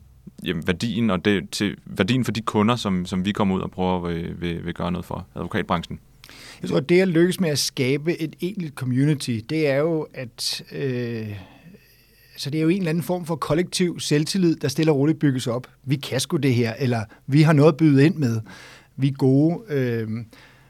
jamen, 0.44 0.66
værdien, 0.66 1.10
og 1.10 1.24
det, 1.24 1.50
til, 1.50 1.76
værdien 1.84 2.24
for 2.24 2.32
de 2.32 2.40
kunder, 2.40 2.76
som, 2.76 3.06
som 3.06 3.24
vi 3.24 3.32
kommer 3.32 3.56
ud 3.56 3.60
og 3.60 3.70
prøver 3.70 4.08
at 4.08 4.14
vil, 4.14 4.40
vil, 4.40 4.66
vil 4.66 4.74
gøre 4.74 4.92
noget 4.92 5.04
for, 5.04 5.26
advokatbranchen. 5.34 6.00
Jeg 6.62 6.70
tror, 6.70 6.80
det 6.80 7.00
at 7.00 7.08
lykkes 7.08 7.40
med 7.40 7.50
at 7.50 7.58
skabe 7.58 8.20
et 8.20 8.36
egentligt 8.40 8.74
community, 8.74 9.38
det 9.50 9.68
er 9.68 9.76
jo, 9.76 10.06
at 10.14 10.62
øh, 10.72 11.28
så 12.36 12.50
det 12.50 12.58
er 12.58 12.62
jo 12.62 12.68
en 12.68 12.78
eller 12.78 12.90
anden 12.90 13.04
form 13.04 13.26
for 13.26 13.36
kollektiv 13.36 14.00
selvtillid, 14.00 14.56
der 14.56 14.68
stille 14.68 14.92
og 14.92 14.98
roligt 14.98 15.18
bygges 15.18 15.46
op. 15.46 15.66
Vi 15.84 15.96
kan 15.96 16.20
sgu 16.20 16.36
det 16.36 16.54
her, 16.54 16.74
eller 16.78 17.00
vi 17.26 17.42
har 17.42 17.52
noget 17.52 17.72
at 17.72 17.76
byde 17.76 18.06
ind 18.06 18.16
med. 18.16 18.40
Vi 18.96 19.08
er 19.08 19.12
gode. 19.12 19.60
Øh, 19.68 20.08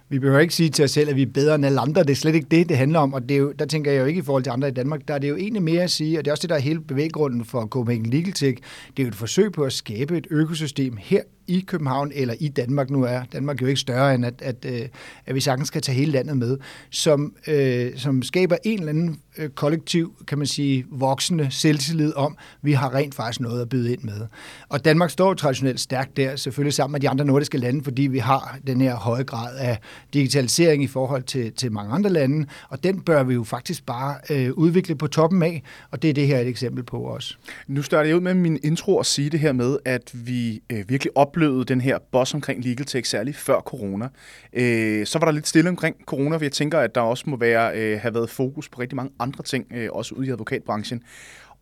vi 0.08 0.18
behøver 0.18 0.40
ikke 0.40 0.54
sige 0.54 0.70
til 0.70 0.84
os 0.84 0.90
selv, 0.90 1.10
at 1.10 1.16
vi 1.16 1.22
er 1.22 1.26
bedre 1.34 1.54
end 1.54 1.66
alle 1.66 1.80
andre. 1.80 2.02
Det 2.02 2.10
er 2.10 2.14
slet 2.14 2.34
ikke 2.34 2.46
det, 2.50 2.68
det 2.68 2.76
handler 2.76 2.98
om. 2.98 3.14
Og 3.14 3.28
det 3.28 3.34
er 3.34 3.38
jo, 3.38 3.52
der 3.58 3.66
tænker 3.66 3.92
jeg 3.92 4.00
jo 4.00 4.04
ikke 4.04 4.18
i 4.18 4.22
forhold 4.22 4.42
til 4.42 4.50
andre 4.50 4.68
i 4.68 4.72
Danmark. 4.72 5.08
Der 5.08 5.14
er 5.14 5.18
det 5.18 5.28
jo 5.28 5.36
egentlig 5.36 5.62
mere 5.62 5.82
at 5.82 5.90
sige, 5.90 6.18
og 6.18 6.24
det 6.24 6.30
er 6.30 6.32
også 6.32 6.42
det, 6.42 6.50
der 6.50 6.56
er 6.56 6.60
hele 6.60 6.80
bevæggrunden 6.80 7.44
for 7.44 7.66
Copenhagen 7.66 8.06
Legal 8.06 8.32
Tech. 8.32 8.62
Det 8.96 9.02
er 9.02 9.02
jo 9.02 9.08
et 9.08 9.14
forsøg 9.14 9.52
på 9.52 9.62
at 9.62 9.72
skabe 9.72 10.18
et 10.18 10.26
økosystem 10.30 10.96
her 11.00 11.22
i 11.48 11.60
København 11.60 12.12
eller 12.14 12.34
i 12.40 12.48
Danmark 12.48 12.90
nu 12.90 13.02
er. 13.02 13.22
Danmark 13.32 13.56
er 13.56 13.66
jo 13.66 13.68
ikke 13.68 13.80
større 13.80 14.14
end, 14.14 14.26
at, 14.26 14.34
at, 14.42 14.64
øh, 14.64 14.88
at 15.26 15.34
vi 15.34 15.40
sagtens 15.40 15.68
skal 15.68 15.82
tage 15.82 15.98
hele 15.98 16.12
landet 16.12 16.36
med, 16.36 16.58
som, 16.90 17.34
øh, 17.46 17.92
som 17.96 18.22
skaber 18.22 18.56
en 18.64 18.78
eller 18.78 18.90
anden 18.90 19.20
øh, 19.38 19.48
kollektiv, 19.48 20.14
kan 20.26 20.38
man 20.38 20.46
sige, 20.46 20.84
voksende 20.90 21.48
selvtillid 21.50 22.14
om, 22.14 22.36
vi 22.62 22.72
har 22.72 22.94
rent 22.94 23.14
faktisk 23.14 23.40
noget 23.40 23.62
at 23.62 23.68
byde 23.68 23.92
ind 23.92 24.02
med. 24.02 24.26
Og 24.68 24.84
Danmark 24.84 25.10
står 25.10 25.34
traditionelt 25.34 25.80
stærkt 25.80 26.16
der, 26.16 26.36
selvfølgelig 26.36 26.74
sammen 26.74 26.92
med 26.92 27.00
de 27.00 27.08
andre 27.08 27.24
nordiske 27.24 27.58
lande, 27.58 27.84
fordi 27.84 28.02
vi 28.02 28.18
har 28.18 28.58
den 28.66 28.80
her 28.80 28.94
høje 28.94 29.22
grad 29.22 29.56
af 29.56 29.78
digitalisering 30.14 30.82
i 30.82 30.86
forhold 30.86 31.22
til, 31.22 31.52
til 31.52 31.72
mange 31.72 31.92
andre 31.92 32.10
lande, 32.10 32.46
og 32.68 32.84
den 32.84 33.00
bør 33.00 33.22
vi 33.22 33.34
jo 33.34 33.44
faktisk 33.44 33.86
bare 33.86 34.16
øh, 34.30 34.52
udvikle 34.52 34.94
på 34.94 35.06
toppen 35.06 35.42
af, 35.42 35.62
og 35.90 36.02
det 36.02 36.10
er 36.10 36.14
det 36.14 36.26
her 36.26 36.38
et 36.38 36.48
eksempel 36.48 36.84
på 36.84 36.98
også. 36.98 37.36
Nu 37.66 37.82
starter 37.82 38.08
jeg 38.08 38.16
ud 38.16 38.20
med 38.20 38.34
min 38.34 38.58
intro 38.64 38.98
at 38.98 39.06
sige 39.06 39.30
det 39.30 39.40
her 39.40 39.52
med, 39.52 39.76
at 39.84 40.10
vi 40.12 40.62
øh, 40.72 40.88
virkelig 40.88 41.16
op 41.16 41.35
oplevede 41.36 41.64
den 41.64 41.80
her 41.80 41.98
boss 42.12 42.34
omkring 42.34 42.64
legal 42.64 42.86
tech, 42.86 43.10
særligt 43.10 43.36
før 43.36 43.60
corona. 43.60 44.08
Øh, 44.52 45.06
så 45.06 45.18
var 45.18 45.26
der 45.26 45.32
lidt 45.32 45.48
stille 45.48 45.70
omkring 45.70 45.96
corona, 46.06 46.36
for 46.36 46.44
jeg 46.44 46.52
tænker, 46.52 46.78
at 46.78 46.94
der 46.94 47.00
også 47.00 47.24
må 47.26 47.36
være, 47.36 47.78
øh, 47.78 48.00
have 48.00 48.14
været 48.14 48.30
fokus 48.30 48.68
på 48.68 48.80
rigtig 48.80 48.96
mange 48.96 49.12
andre 49.18 49.44
ting, 49.44 49.66
øh, 49.74 49.88
også 49.92 50.14
ude 50.14 50.26
i 50.26 50.30
advokatbranchen. 50.30 51.02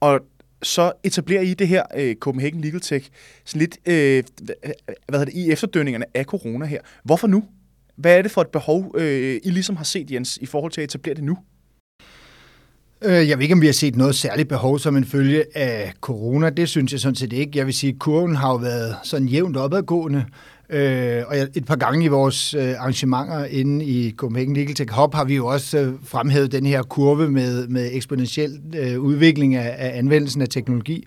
Og 0.00 0.20
så 0.62 0.92
etablerer 1.04 1.42
I 1.42 1.54
det 1.54 1.68
her 1.68 1.82
øh, 1.96 2.16
Copenhagen 2.16 2.60
Legal 2.60 2.80
Tech 2.80 3.10
sådan 3.44 3.60
lidt 3.60 3.78
øh, 3.86 4.24
hvad 5.08 5.18
hedder 5.18 5.24
det, 5.24 5.34
i 5.34 5.50
efterdønningerne 5.50 6.04
af 6.14 6.24
corona 6.24 6.66
her. 6.66 6.80
Hvorfor 7.04 7.26
nu? 7.26 7.44
Hvad 7.96 8.18
er 8.18 8.22
det 8.22 8.30
for 8.30 8.40
et 8.40 8.48
behov, 8.48 8.94
øh, 8.98 9.40
I 9.44 9.50
ligesom 9.50 9.76
har 9.76 9.84
set, 9.84 10.10
Jens, 10.10 10.36
i 10.36 10.46
forhold 10.46 10.72
til 10.72 10.80
at 10.80 10.84
etablere 10.84 11.14
det 11.14 11.24
nu? 11.24 11.38
Øh, 13.04 13.28
jeg 13.28 13.38
ved 13.38 13.42
ikke, 13.42 13.52
om 13.52 13.60
vi 13.60 13.66
har 13.66 13.72
set 13.72 13.96
noget 13.96 14.14
særligt 14.14 14.48
behov 14.48 14.78
som 14.78 14.96
en 14.96 15.04
følge 15.04 15.44
af 15.54 15.92
corona. 16.00 16.50
Det 16.50 16.68
synes 16.68 16.92
jeg 16.92 17.00
sådan 17.00 17.14
set 17.14 17.32
ikke. 17.32 17.58
Jeg 17.58 17.66
vil 17.66 17.74
sige, 17.74 17.92
at 17.92 17.98
kurven 17.98 18.36
har 18.36 18.50
jo 18.50 18.56
været 18.56 18.96
sådan 19.02 19.28
jævnt 19.28 19.56
opadgående. 19.56 20.24
Øh, 20.70 21.22
og 21.26 21.36
et 21.36 21.64
par 21.66 21.76
gange 21.76 22.04
i 22.04 22.08
vores 22.08 22.54
øh, 22.54 22.74
arrangementer 22.78 23.44
inde 23.44 23.84
i 23.84 24.14
Copenhagen 24.16 24.56
Legal 24.56 24.74
Tech 24.74 24.92
Hub 24.92 25.14
har 25.14 25.24
vi 25.24 25.34
jo 25.34 25.46
også 25.46 25.78
øh, 25.78 25.92
fremhævet 26.04 26.52
den 26.52 26.66
her 26.66 26.82
kurve 26.82 27.30
med, 27.30 27.68
med 27.68 27.90
eksponentiel 27.92 28.60
øh, 28.76 29.00
udvikling 29.00 29.54
af, 29.54 29.74
af 29.78 29.98
anvendelsen 29.98 30.42
af 30.42 30.48
teknologi. 30.48 31.04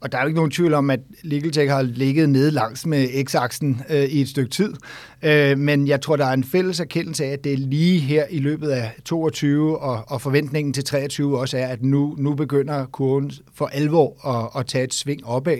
Og 0.00 0.12
der 0.12 0.18
er 0.18 0.22
jo 0.22 0.26
ikke 0.26 0.36
nogen 0.36 0.50
tvivl 0.50 0.74
om, 0.74 0.90
at 0.90 1.00
LegalTech 1.22 1.70
har 1.70 1.82
ligget 1.82 2.28
nede 2.28 2.50
langs 2.50 2.86
med 2.86 3.08
x-aksen 3.24 3.82
øh, 3.90 4.04
i 4.04 4.20
et 4.20 4.28
stykke 4.28 4.50
tid. 4.50 4.74
Øh, 5.22 5.58
men 5.58 5.88
jeg 5.88 6.00
tror, 6.00 6.16
der 6.16 6.26
er 6.26 6.32
en 6.32 6.44
fælles 6.44 6.80
erkendelse 6.80 7.24
af, 7.24 7.30
at 7.30 7.44
det 7.44 7.52
er 7.52 7.56
lige 7.56 7.98
her 7.98 8.24
i 8.30 8.38
løbet 8.38 8.68
af 8.68 8.92
22 9.04 9.78
og, 9.78 10.04
og 10.08 10.20
forventningen 10.20 10.72
til 10.72 10.84
23 10.84 11.38
også 11.38 11.58
er, 11.58 11.66
at 11.66 11.82
nu, 11.82 12.14
nu 12.18 12.34
begynder 12.34 12.86
kurven 12.86 13.32
for 13.54 13.66
alvor 13.66 14.26
at, 14.28 14.60
at 14.60 14.66
tage 14.66 14.84
et 14.84 14.94
sving 14.94 15.26
opad. 15.26 15.58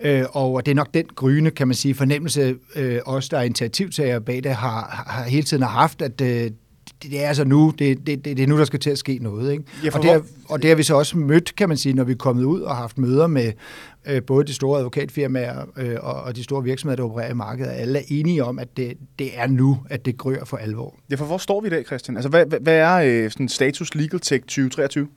Øh, 0.00 0.24
og 0.32 0.66
det 0.66 0.70
er 0.70 0.76
nok 0.76 0.94
den 0.94 1.06
gryne, 1.16 1.50
kan 1.50 1.68
man 1.68 1.74
sige, 1.74 1.94
fornemmelse, 1.94 2.56
øh, 2.76 2.98
os 3.06 3.28
der 3.28 3.38
er 3.38 3.42
initiativtager 3.42 4.18
bag 4.18 4.44
det, 4.44 4.54
har, 4.54 5.04
har 5.06 5.24
hele 5.24 5.42
tiden 5.42 5.62
har 5.62 5.70
haft, 5.70 6.02
at 6.02 6.20
øh, 6.20 6.50
det 7.02 7.24
er 7.24 7.28
altså 7.28 7.44
nu, 7.44 7.72
det, 7.78 8.06
det, 8.06 8.24
det, 8.24 8.36
det 8.36 8.40
er 8.40 8.46
nu, 8.46 8.58
der 8.58 8.64
skal 8.64 8.80
til 8.80 8.90
at 8.90 8.98
ske 8.98 9.18
noget. 9.20 9.52
Ikke? 9.52 9.64
Ja, 9.84 9.90
og, 9.94 10.02
det 10.02 10.10
er, 10.10 10.20
og 10.48 10.62
det 10.62 10.70
har 10.70 10.76
vi 10.76 10.82
så 10.82 10.96
også 10.96 11.18
mødt, 11.18 11.56
kan 11.56 11.68
man 11.68 11.78
sige, 11.78 11.92
når 11.92 12.04
vi 12.04 12.12
er 12.12 12.16
kommet 12.16 12.44
ud 12.44 12.60
og 12.60 12.76
haft 12.76 12.98
møder 12.98 13.26
med 13.26 13.52
øh, 14.06 14.22
både 14.22 14.46
de 14.46 14.54
store 14.54 14.78
advokatfirmaer 14.78 15.64
øh, 15.76 15.96
og, 16.00 16.14
og 16.14 16.36
de 16.36 16.44
store 16.44 16.64
virksomheder, 16.64 16.96
der 16.96 17.04
opererer 17.10 17.30
i 17.30 17.34
markedet. 17.34 17.70
Alle 17.70 17.98
er 17.98 18.02
enige 18.08 18.44
om, 18.44 18.58
at 18.58 18.76
det, 18.76 18.92
det 19.18 19.38
er 19.38 19.46
nu, 19.46 19.78
at 19.90 20.04
det 20.04 20.16
grør 20.18 20.44
for 20.44 20.56
alvor. 20.56 20.96
Ja, 21.10 21.16
for 21.16 21.24
hvor 21.24 21.38
står 21.38 21.60
vi 21.60 21.66
i 21.66 21.70
dag, 21.70 21.86
Christian? 21.86 22.16
Altså, 22.16 22.28
hvad, 22.28 22.46
hvad 22.60 22.76
er 22.76 22.94
øh, 22.94 23.30
sådan 23.30 23.48
status 23.48 23.94
Legal 23.94 24.20
Tech 24.20 24.42
2023? 24.42 25.08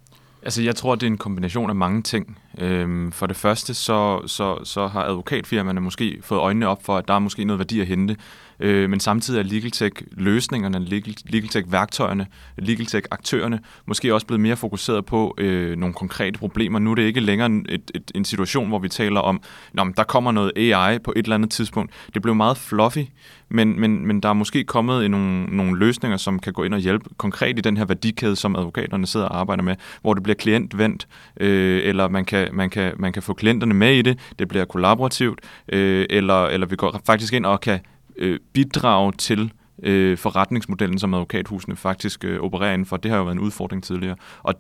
Altså, 0.44 0.62
jeg 0.62 0.76
tror, 0.76 0.96
det 0.96 1.04
er 1.04 1.12
en 1.12 1.18
kombination 1.18 1.70
af 1.70 1.76
mange 1.76 2.02
ting. 2.02 2.38
Øhm, 2.58 3.12
for 3.12 3.28
det 3.28 3.36
første, 3.36 3.74
så, 3.74 4.28
så, 4.28 4.60
så 4.64 4.88
har 4.88 5.04
advokatfirmaerne 5.04 5.82
måske 5.82 6.18
fået 6.22 6.40
øjnene 6.40 6.68
op 6.68 6.86
for, 6.86 6.98
at 6.98 7.08
der 7.08 7.14
er 7.14 7.20
måske 7.20 7.46
noget 7.46 7.60
værdi 7.60 7.80
at 7.80 7.88
hente 7.88 8.16
Øh, 8.60 8.90
men 8.90 9.00
samtidig 9.00 9.40
er 9.40 9.44
LegalTech-løsningerne, 9.44 10.80
LegalTech-værktøjerne, 11.26 12.28
LegalTech-aktørerne 12.58 13.60
måske 13.86 14.14
også 14.14 14.28
blevet 14.28 14.40
mere 14.40 14.56
fokuseret 14.56 15.06
på 15.06 15.36
øh, 15.38 15.78
nogle 15.78 15.94
konkrete 15.94 16.40
problemer. 16.40 16.80
Nu 16.80 16.92
er 16.92 16.96
det 16.96 17.04
ikke 17.04 17.20
længere 17.20 17.62
et, 17.70 17.92
et, 17.96 18.12
en 18.16 18.26
situation, 18.26 18.68
hvor 18.68 18.80
vi 18.80 18.90
taler 18.90 19.20
om, 19.20 19.42
Nå, 19.74 19.86
der 19.98 20.04
kommer 20.04 20.32
noget 20.32 20.52
AI 20.56 21.00
på 21.00 21.14
et 21.16 21.24
eller 21.24 21.36
andet 21.36 21.52
tidspunkt. 21.52 21.92
Det 22.14 22.22
blev 22.22 22.36
meget 22.36 22.58
fluffy, 22.58 23.06
men, 23.50 23.80
men, 23.80 24.08
men 24.08 24.20
der 24.20 24.30
er 24.30 24.34
måske 24.34 24.64
kommet 24.64 25.12
nogle, 25.12 25.46
nogle 25.46 25.80
løsninger, 25.80 26.18
som 26.18 26.40
kan 26.40 26.54
gå 26.54 26.64
ind 26.64 26.74
og 26.74 26.80
hjælpe 26.80 27.10
konkret 27.18 27.58
i 27.58 27.62
den 27.62 27.78
her 27.78 27.86
værdikæde, 27.86 28.36
som 28.36 28.56
advokaterne 28.56 29.08
sidder 29.08 29.26
og 29.26 29.40
arbejder 29.40 29.64
med, 29.64 29.76
hvor 30.02 30.14
det 30.14 30.24
bliver 30.24 30.36
klientvendt, 30.36 31.08
øh, 31.40 31.82
eller 31.84 32.08
man 32.08 32.26
kan, 32.26 32.43
man, 32.52 32.70
kan, 32.70 32.94
man 32.98 33.14
kan 33.14 33.24
få 33.24 33.34
klienterne 33.34 33.74
med 33.74 33.94
i 33.94 34.02
det, 34.02 34.20
det 34.40 34.48
bliver 34.48 34.66
kollaborativt, 34.66 35.42
øh, 35.70 36.06
eller, 36.10 36.46
eller 36.46 36.68
vi 36.68 36.76
går 36.76 37.02
faktisk 37.06 37.34
ind 37.34 37.46
og 37.46 37.62
kan 37.62 37.80
øh, 38.18 38.40
bidrage 38.54 39.12
til 39.12 39.52
øh, 39.84 40.18
forretningsmodellen, 40.18 41.00
som 41.00 41.14
advokathusene 41.14 41.76
faktisk 41.76 42.24
øh, 42.24 42.40
opererer 42.40 42.74
inden 42.74 42.86
for. 42.86 42.98
Det 42.98 43.12
har 43.12 43.18
jo 43.18 43.24
været 43.24 43.36
en 43.36 43.42
udfordring 43.42 43.84
tidligere. 43.84 44.16
Og 44.44 44.54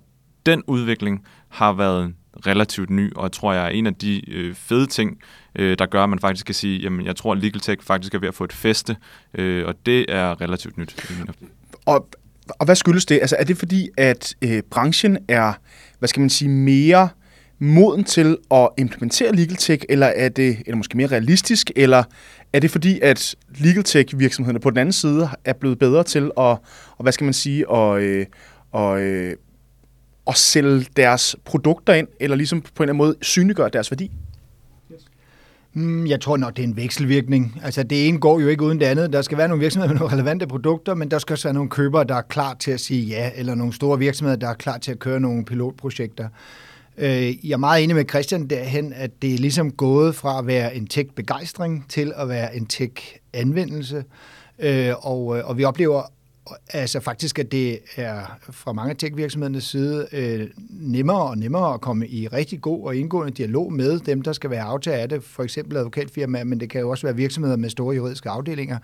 den 0.46 0.63
udvikling 0.68 1.25
har 1.50 1.74
været 1.74 2.13
relativt 2.46 2.90
ny, 2.90 3.13
og 3.16 3.24
jeg 3.24 3.32
tror 3.32 3.54
jeg 3.54 3.66
er 3.66 3.70
en 3.70 3.88
af 3.88 3.96
de 3.96 4.30
øh, 4.32 4.56
fede 4.56 4.88
ting, 4.88 5.18
øh, 5.56 5.78
der 5.80 5.86
gør, 5.86 6.04
at 6.04 6.10
man 6.10 6.20
faktisk 6.20 6.46
kan 6.46 6.56
sige, 6.56 6.80
jamen 6.80 7.06
jeg 7.06 7.16
tror, 7.16 7.32
at 7.32 7.38
Legal 7.38 7.62
Tech 7.62 7.84
faktisk 7.84 8.13
er 8.13 8.20
ved 8.20 8.28
at 8.28 8.36
få 8.36 8.44
et 8.44 8.54
feste, 8.54 8.96
øh, 9.34 9.68
og 9.68 9.75
det 9.86 10.06
er 10.10 10.42
relativt 10.42 10.78
nyt. 10.78 11.12
Og, 11.86 12.10
og 12.60 12.66
hvad 12.66 12.75
skyldes 12.75 13.06
det? 13.06 13.16
Altså 13.22 13.36
er 13.40 13.44
det 13.44 13.58
fordi, 13.58 13.90
at 13.98 14.36
øh, 14.42 14.62
branchen 14.72 15.18
er, 15.28 15.54
hvad 16.00 16.10
skal 16.10 16.20
man 16.20 16.30
sige, 16.30 16.50
mere 16.50 17.10
moden 17.63 18.03
til 18.03 18.38
at 18.51 18.70
implementere 18.77 19.36
legal 19.36 19.55
tech, 19.55 19.86
eller 19.89 20.08
er 20.08 20.29
det 20.29 20.58
eller 20.65 20.75
måske 20.75 20.98
mere 20.98 21.08
realistisk, 21.08 21.72
eller 21.75 22.03
er 22.53 22.60
det 22.60 22.72
fordi, 22.72 23.00
at 23.00 23.36
legal 23.58 23.84
tech 23.84 24.20
virksomhederne 24.20 24.60
på 24.60 24.70
den 24.70 24.77
anden 24.77 24.93
side 24.93 25.29
er 25.46 25.53
blevet 25.53 25.79
bedre 25.79 26.03
til 26.03 26.24
at, 26.24 26.58
og 26.98 27.00
hvad 27.00 27.12
skal 27.12 27.25
man 27.25 27.34
sige, 27.34 27.72
at, 27.74 28.01
øh, 28.01 28.25
og, 28.72 29.01
øh, 29.01 29.36
at 30.27 30.36
sælge 30.36 30.86
deres 30.98 31.36
produkter 31.46 31.93
ind, 31.93 32.08
eller 32.20 32.38
ligesom 32.38 32.62
på 32.62 32.67
en 32.67 32.74
eller 32.84 32.93
anden 32.93 32.98
måde 32.98 33.15
synliggøre 33.22 33.70
deres 33.74 33.91
værdi? 33.91 34.12
Mm, 35.74 36.08
jeg 36.08 36.22
tror 36.22 36.38
nok, 36.38 36.58
det 36.58 36.63
er 36.63 36.67
en 36.67 36.77
vekselvirkning. 36.77 37.62
Altså, 37.63 37.84
det 37.84 38.08
ene 38.08 38.20
går 38.20 38.39
jo 38.39 38.48
ikke 38.48 38.63
uden 38.63 38.79
det 38.79 38.86
andet. 38.86 39.13
Der 39.13 39.22
skal 39.22 39.38
være 39.38 39.48
nogle 39.48 39.62
virksomheder 39.62 39.93
med 39.93 40.00
nogle 40.00 40.13
relevante 40.13 40.48
produkter, 40.48 40.93
men 40.93 41.12
der 41.12 41.20
skal 41.20 41.34
også 41.34 41.48
være 41.48 41.53
nogle 41.53 41.70
købere, 41.70 42.03
der 42.03 42.15
er 42.15 42.22
klar 42.22 42.53
til 42.53 42.72
at 42.72 42.79
sige 42.79 43.05
ja, 43.05 43.32
eller 43.36 43.55
nogle 43.55 43.74
store 43.74 44.00
virksomheder, 44.00 44.38
der 44.38 44.48
er 44.48 44.53
klar 44.53 44.77
til 44.77 44.91
at 44.91 45.00
køre 45.00 45.20
nogle 45.20 45.46
pilotprojekter. 45.46 46.27
Øh, 46.98 47.48
jeg 47.48 47.54
er 47.54 47.58
meget 47.58 47.84
enig 47.84 47.96
med 47.96 48.10
Christian 48.10 48.48
derhen, 48.48 48.94
at 48.94 49.12
det 49.22 49.34
er 49.34 49.38
ligesom 49.38 49.72
gået 49.72 50.16
fra 50.16 50.40
at 50.40 50.48
være 50.48 50.76
en 50.76 50.88
tech-begejstring 50.88 51.86
til 51.90 52.14
at 52.16 52.30
være 52.30 52.56
en 52.56 52.66
tech-anvendelse. 52.66 54.04
Øh, 54.60 54.94
og, 55.08 55.38
øh, 55.38 55.50
og 55.50 55.58
vi 55.58 55.64
oplever 55.64 56.04
altså 56.70 57.00
faktisk, 57.00 57.40
at 57.40 57.52
det 57.52 57.80
er 57.96 58.40
fra 58.50 58.74
mange 58.74 58.96
tech-virksomhedernes 58.96 59.64
side 59.64 60.08
øh, 60.12 60.48
nemmere 60.70 61.22
og 61.22 61.38
nemmere 61.38 61.74
at 61.74 61.82
komme 61.82 62.08
i 62.08 62.28
rigtig 62.28 62.62
god 62.62 62.86
og 62.86 62.96
indgående 62.96 63.34
dialog 63.34 63.74
med 63.74 64.00
dem, 64.00 64.22
der 64.22 64.34
skal 64.34 64.50
være 64.50 64.62
aftager 64.62 64.98
af 64.98 65.10
det, 65.10 65.24
for 65.24 65.44
eksempel 65.44 65.78
advokatfirmaer, 65.78 66.44
men 66.44 66.60
det 66.60 66.70
kan 66.70 66.82
jo 66.82 66.90
også 66.90 67.08
være 67.08 67.16
virksomheder 67.16 67.58
med 67.58 67.70
store 67.70 67.96
juridiske 67.96 68.30
afdelinger, 68.30 68.78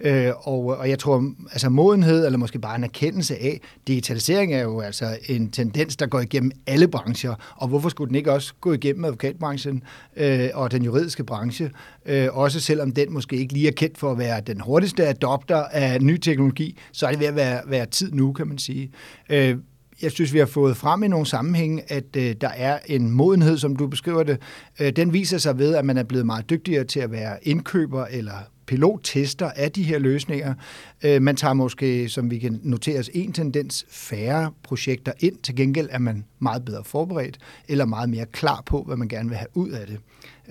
Øh, 0.00 0.32
og, 0.48 0.64
og 0.64 0.88
jeg 0.88 0.98
tror, 0.98 1.32
altså 1.52 1.68
modenhed, 1.68 2.26
eller 2.26 2.38
måske 2.38 2.58
bare 2.58 2.76
en 2.76 2.84
erkendelse 2.84 3.36
af, 3.36 3.60
digitalisering 3.86 4.54
er 4.54 4.62
jo 4.62 4.80
altså 4.80 5.18
en 5.28 5.50
tendens, 5.50 5.96
der 5.96 6.06
går 6.06 6.20
igennem 6.20 6.50
alle 6.66 6.88
brancher, 6.88 7.34
og 7.56 7.68
hvorfor 7.68 7.88
skulle 7.88 8.08
den 8.08 8.14
ikke 8.14 8.32
også 8.32 8.54
gå 8.60 8.72
igennem 8.72 9.04
advokatbranchen 9.04 9.82
øh, 10.16 10.48
og 10.54 10.70
den 10.70 10.82
juridiske 10.82 11.24
branche, 11.24 11.70
øh, 12.06 12.28
også 12.32 12.60
selvom 12.60 12.92
den 12.92 13.12
måske 13.12 13.36
ikke 13.36 13.52
lige 13.52 13.68
er 13.68 13.72
kendt 13.72 13.98
for 13.98 14.10
at 14.10 14.18
være 14.18 14.40
den 14.40 14.60
hurtigste 14.60 15.06
adopter 15.06 15.56
af 15.56 16.02
ny 16.02 16.16
teknologi, 16.16 16.78
så 16.92 17.06
er 17.06 17.10
det 17.10 17.20
ved 17.20 17.26
at 17.26 17.36
være, 17.36 17.60
være 17.66 17.86
tid 17.86 18.12
nu, 18.12 18.32
kan 18.32 18.48
man 18.48 18.58
sige. 18.58 18.90
Øh, 19.30 19.56
jeg 20.02 20.10
synes, 20.10 20.32
vi 20.32 20.38
har 20.38 20.46
fået 20.46 20.76
frem 20.76 21.02
i 21.02 21.08
nogle 21.08 21.26
sammenhænge, 21.26 21.92
at 21.92 22.16
øh, 22.16 22.34
der 22.40 22.48
er 22.48 22.78
en 22.86 23.10
modenhed, 23.10 23.58
som 23.58 23.76
du 23.76 23.86
beskriver 23.86 24.22
det. 24.22 24.38
Øh, 24.80 24.92
den 24.92 25.12
viser 25.12 25.38
sig 25.38 25.58
ved, 25.58 25.74
at 25.74 25.84
man 25.84 25.98
er 25.98 26.02
blevet 26.02 26.26
meget 26.26 26.50
dygtigere 26.50 26.84
til 26.84 27.00
at 27.00 27.10
være 27.10 27.36
indkøber 27.42 28.04
eller 28.04 28.34
pilottester 28.68 29.50
af 29.50 29.72
de 29.72 29.82
her 29.82 29.98
løsninger. 29.98 30.54
Øh, 31.02 31.22
man 31.22 31.36
tager 31.36 31.54
måske, 31.54 32.08
som 32.08 32.30
vi 32.30 32.38
kan 32.38 32.60
notere 32.62 32.98
os, 32.98 33.10
en 33.14 33.32
tendens 33.32 33.86
færre 33.90 34.52
projekter 34.62 35.12
ind. 35.20 35.36
Til 35.42 35.56
gengæld 35.56 35.88
er 35.90 35.98
man 35.98 36.24
meget 36.38 36.64
bedre 36.64 36.84
forberedt, 36.84 37.38
eller 37.68 37.84
meget 37.84 38.10
mere 38.10 38.26
klar 38.26 38.62
på, 38.66 38.82
hvad 38.82 38.96
man 38.96 39.08
gerne 39.08 39.28
vil 39.28 39.38
have 39.38 39.48
ud 39.54 39.70
af 39.70 39.86
det. 39.86 39.98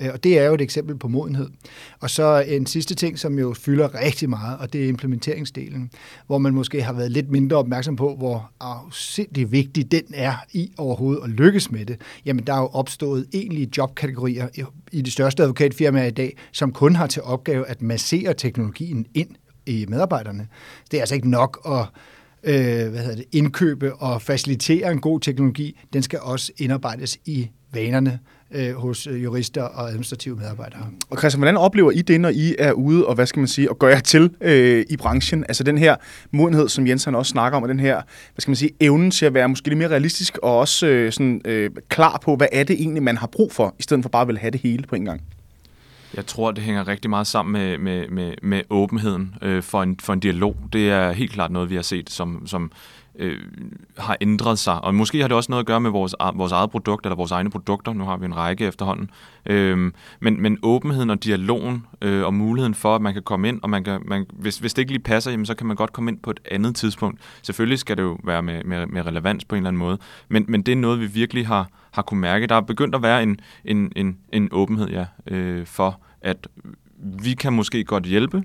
Øh, 0.01 0.09
og 0.13 0.23
det 0.23 0.39
er 0.39 0.45
jo 0.45 0.53
et 0.53 0.61
eksempel 0.61 0.95
på 0.97 1.07
modenhed. 1.07 1.47
Og 1.99 2.09
så 2.09 2.45
en 2.47 2.65
sidste 2.65 2.95
ting, 2.95 3.19
som 3.19 3.39
jo 3.39 3.53
fylder 3.53 4.01
rigtig 4.03 4.29
meget, 4.29 4.57
og 4.59 4.73
det 4.73 4.83
er 4.83 4.87
implementeringsdelen, 4.87 5.91
hvor 6.27 6.37
man 6.37 6.53
måske 6.53 6.81
har 6.83 6.93
været 6.93 7.11
lidt 7.11 7.31
mindre 7.31 7.57
opmærksom 7.57 7.95
på, 7.95 8.15
hvor 8.15 8.51
afsindig 8.59 9.51
vigtig 9.51 9.91
den 9.91 10.03
er 10.13 10.33
i 10.53 10.71
overhovedet 10.77 11.23
at 11.23 11.29
lykkes 11.29 11.71
med 11.71 11.85
det. 11.85 12.01
Jamen, 12.25 12.47
der 12.47 12.53
er 12.53 12.59
jo 12.59 12.67
opstået 12.67 13.25
egentlige 13.33 13.69
jobkategorier 13.77 14.47
i 14.91 15.01
de 15.01 15.11
største 15.11 15.43
advokatfirmaer 15.43 16.05
i 16.05 16.11
dag, 16.11 16.37
som 16.51 16.71
kun 16.71 16.95
har 16.95 17.07
til 17.07 17.21
opgave 17.21 17.67
at 17.67 17.81
massere 17.81 18.06
teknologien 18.37 19.05
ind 19.13 19.29
i 19.65 19.85
medarbejderne. 19.87 20.47
Det 20.91 20.97
er 20.97 21.01
altså 21.01 21.15
ikke 21.15 21.29
nok 21.29 21.61
at 21.65 21.85
øh, 22.43 22.89
hvad 22.89 23.01
hedder 23.01 23.15
det, 23.15 23.25
indkøbe 23.31 23.95
og 23.95 24.21
facilitere 24.21 24.91
en 24.91 24.99
god 24.99 25.19
teknologi. 25.19 25.79
Den 25.93 26.03
skal 26.03 26.19
også 26.19 26.51
indarbejdes 26.57 27.17
i 27.25 27.49
vanerne 27.73 28.19
øh, 28.51 28.73
hos 28.73 29.07
øh, 29.07 29.23
jurister 29.23 29.61
og 29.61 29.87
administrative 29.87 30.35
medarbejdere. 30.35 30.87
Og 31.09 31.17
Christian, 31.17 31.39
hvordan 31.39 31.57
oplever 31.57 31.91
I 31.91 32.01
det, 32.01 32.21
når 32.21 32.29
I 32.29 32.55
er 32.59 32.71
ude 32.71 33.07
og, 33.07 33.15
hvad 33.15 33.25
skal 33.25 33.39
man 33.39 33.47
sige, 33.47 33.69
og 33.69 33.79
gør 33.79 33.87
jer 33.87 33.99
til 33.99 34.29
øh, 34.41 34.85
i 34.89 34.97
branchen? 34.97 35.43
Altså 35.47 35.63
den 35.63 35.77
her 35.77 35.95
modenhed, 36.31 36.69
som 36.69 36.87
Jens 36.87 37.03
han 37.03 37.15
også 37.15 37.29
snakker 37.29 37.57
om, 37.57 37.63
og 37.63 37.69
den 37.69 37.79
her, 37.79 37.95
hvad 38.33 38.41
skal 38.41 38.49
man 38.49 38.55
sige, 38.55 38.71
evnen 38.79 39.11
til 39.11 39.25
at 39.25 39.33
være 39.33 39.49
måske 39.49 39.67
lidt 39.67 39.77
mere 39.77 39.89
realistisk 39.89 40.37
og 40.37 40.57
også 40.57 40.87
øh, 40.87 41.11
sådan, 41.11 41.41
øh, 41.45 41.69
klar 41.89 42.19
på, 42.23 42.35
hvad 42.35 42.47
er 42.51 42.63
det 42.63 42.81
egentlig, 42.81 43.03
man 43.03 43.17
har 43.17 43.27
brug 43.27 43.51
for, 43.51 43.75
i 43.79 43.83
stedet 43.83 44.03
for 44.03 44.09
bare 44.09 44.21
at 44.21 44.27
ville 44.27 44.39
have 44.39 44.51
det 44.51 44.61
hele 44.61 44.83
på 44.83 44.95
en 44.95 45.05
gang? 45.05 45.21
Jeg 46.15 46.25
tror, 46.25 46.51
det 46.51 46.63
hænger 46.63 46.87
rigtig 46.87 47.09
meget 47.09 47.27
sammen 47.27 47.53
med, 47.53 47.77
med, 47.77 48.07
med, 48.07 48.33
med 48.41 48.61
åbenheden 48.69 49.35
øh, 49.41 49.63
for, 49.63 49.83
en, 49.83 49.99
for 49.99 50.13
en 50.13 50.19
dialog. 50.19 50.57
Det 50.73 50.89
er 50.89 51.11
helt 51.11 51.31
klart 51.31 51.51
noget, 51.51 51.69
vi 51.69 51.75
har 51.75 51.81
set 51.81 52.09
som, 52.09 52.47
som 52.47 52.71
øh, 53.17 53.39
har 53.97 54.17
ændret 54.21 54.59
sig. 54.59 54.83
Og 54.83 54.95
måske 54.95 55.21
har 55.21 55.27
det 55.27 55.37
også 55.37 55.51
noget 55.51 55.63
at 55.63 55.67
gøre 55.67 55.81
med 55.81 55.91
vores, 55.91 56.15
vores 56.35 56.51
eget 56.51 56.69
produkt, 56.69 57.05
eller 57.05 57.15
vores 57.15 57.31
egne 57.31 57.49
produkter. 57.49 57.93
Nu 57.93 58.03
har 58.03 58.17
vi 58.17 58.25
en 58.25 58.37
række 58.37 58.65
efterhånden. 58.65 59.09
Øh, 59.45 59.91
men, 60.19 60.41
men 60.41 60.57
åbenheden 60.63 61.09
og 61.09 61.23
dialogen 61.23 61.85
øh, 62.01 62.25
og 62.25 62.33
muligheden 62.33 62.73
for, 62.75 62.95
at 62.95 63.01
man 63.01 63.13
kan 63.13 63.23
komme 63.23 63.47
ind, 63.47 63.59
og 63.63 63.69
man 63.69 63.83
kan, 63.83 64.01
man, 64.05 64.25
hvis, 64.33 64.57
hvis 64.57 64.73
det 64.73 64.81
ikke 64.81 64.91
lige 64.91 65.03
passer, 65.03 65.31
jamen, 65.31 65.45
så 65.45 65.55
kan 65.55 65.67
man 65.67 65.75
godt 65.75 65.93
komme 65.93 66.11
ind 66.11 66.19
på 66.19 66.31
et 66.31 66.39
andet 66.51 66.75
tidspunkt. 66.75 67.21
Selvfølgelig 67.41 67.79
skal 67.79 67.97
det 67.97 68.03
jo 68.03 68.17
være 68.23 68.43
med, 68.43 68.63
med, 68.63 68.85
med 68.85 69.05
relevans 69.05 69.45
på 69.45 69.55
en 69.55 69.57
eller 69.57 69.67
anden 69.67 69.79
måde. 69.79 69.97
Men, 70.29 70.45
men 70.47 70.61
det 70.61 70.71
er 70.71 70.75
noget, 70.75 70.99
vi 70.99 71.05
virkelig 71.05 71.47
har, 71.47 71.69
har 71.91 72.01
kunne 72.01 72.19
mærke. 72.19 72.47
Der 72.47 72.55
er 72.55 72.61
begyndt 72.61 72.95
at 72.95 73.01
være 73.01 73.23
en, 73.23 73.39
en, 73.65 73.91
en, 73.95 74.17
en 74.33 74.49
åbenhed 74.51 74.89
ja, 74.89 75.05
øh, 75.27 75.65
for, 75.65 75.99
at 76.21 76.47
vi 76.99 77.33
kan 77.33 77.53
måske 77.53 77.83
godt 77.83 78.03
hjælpe, 78.03 78.43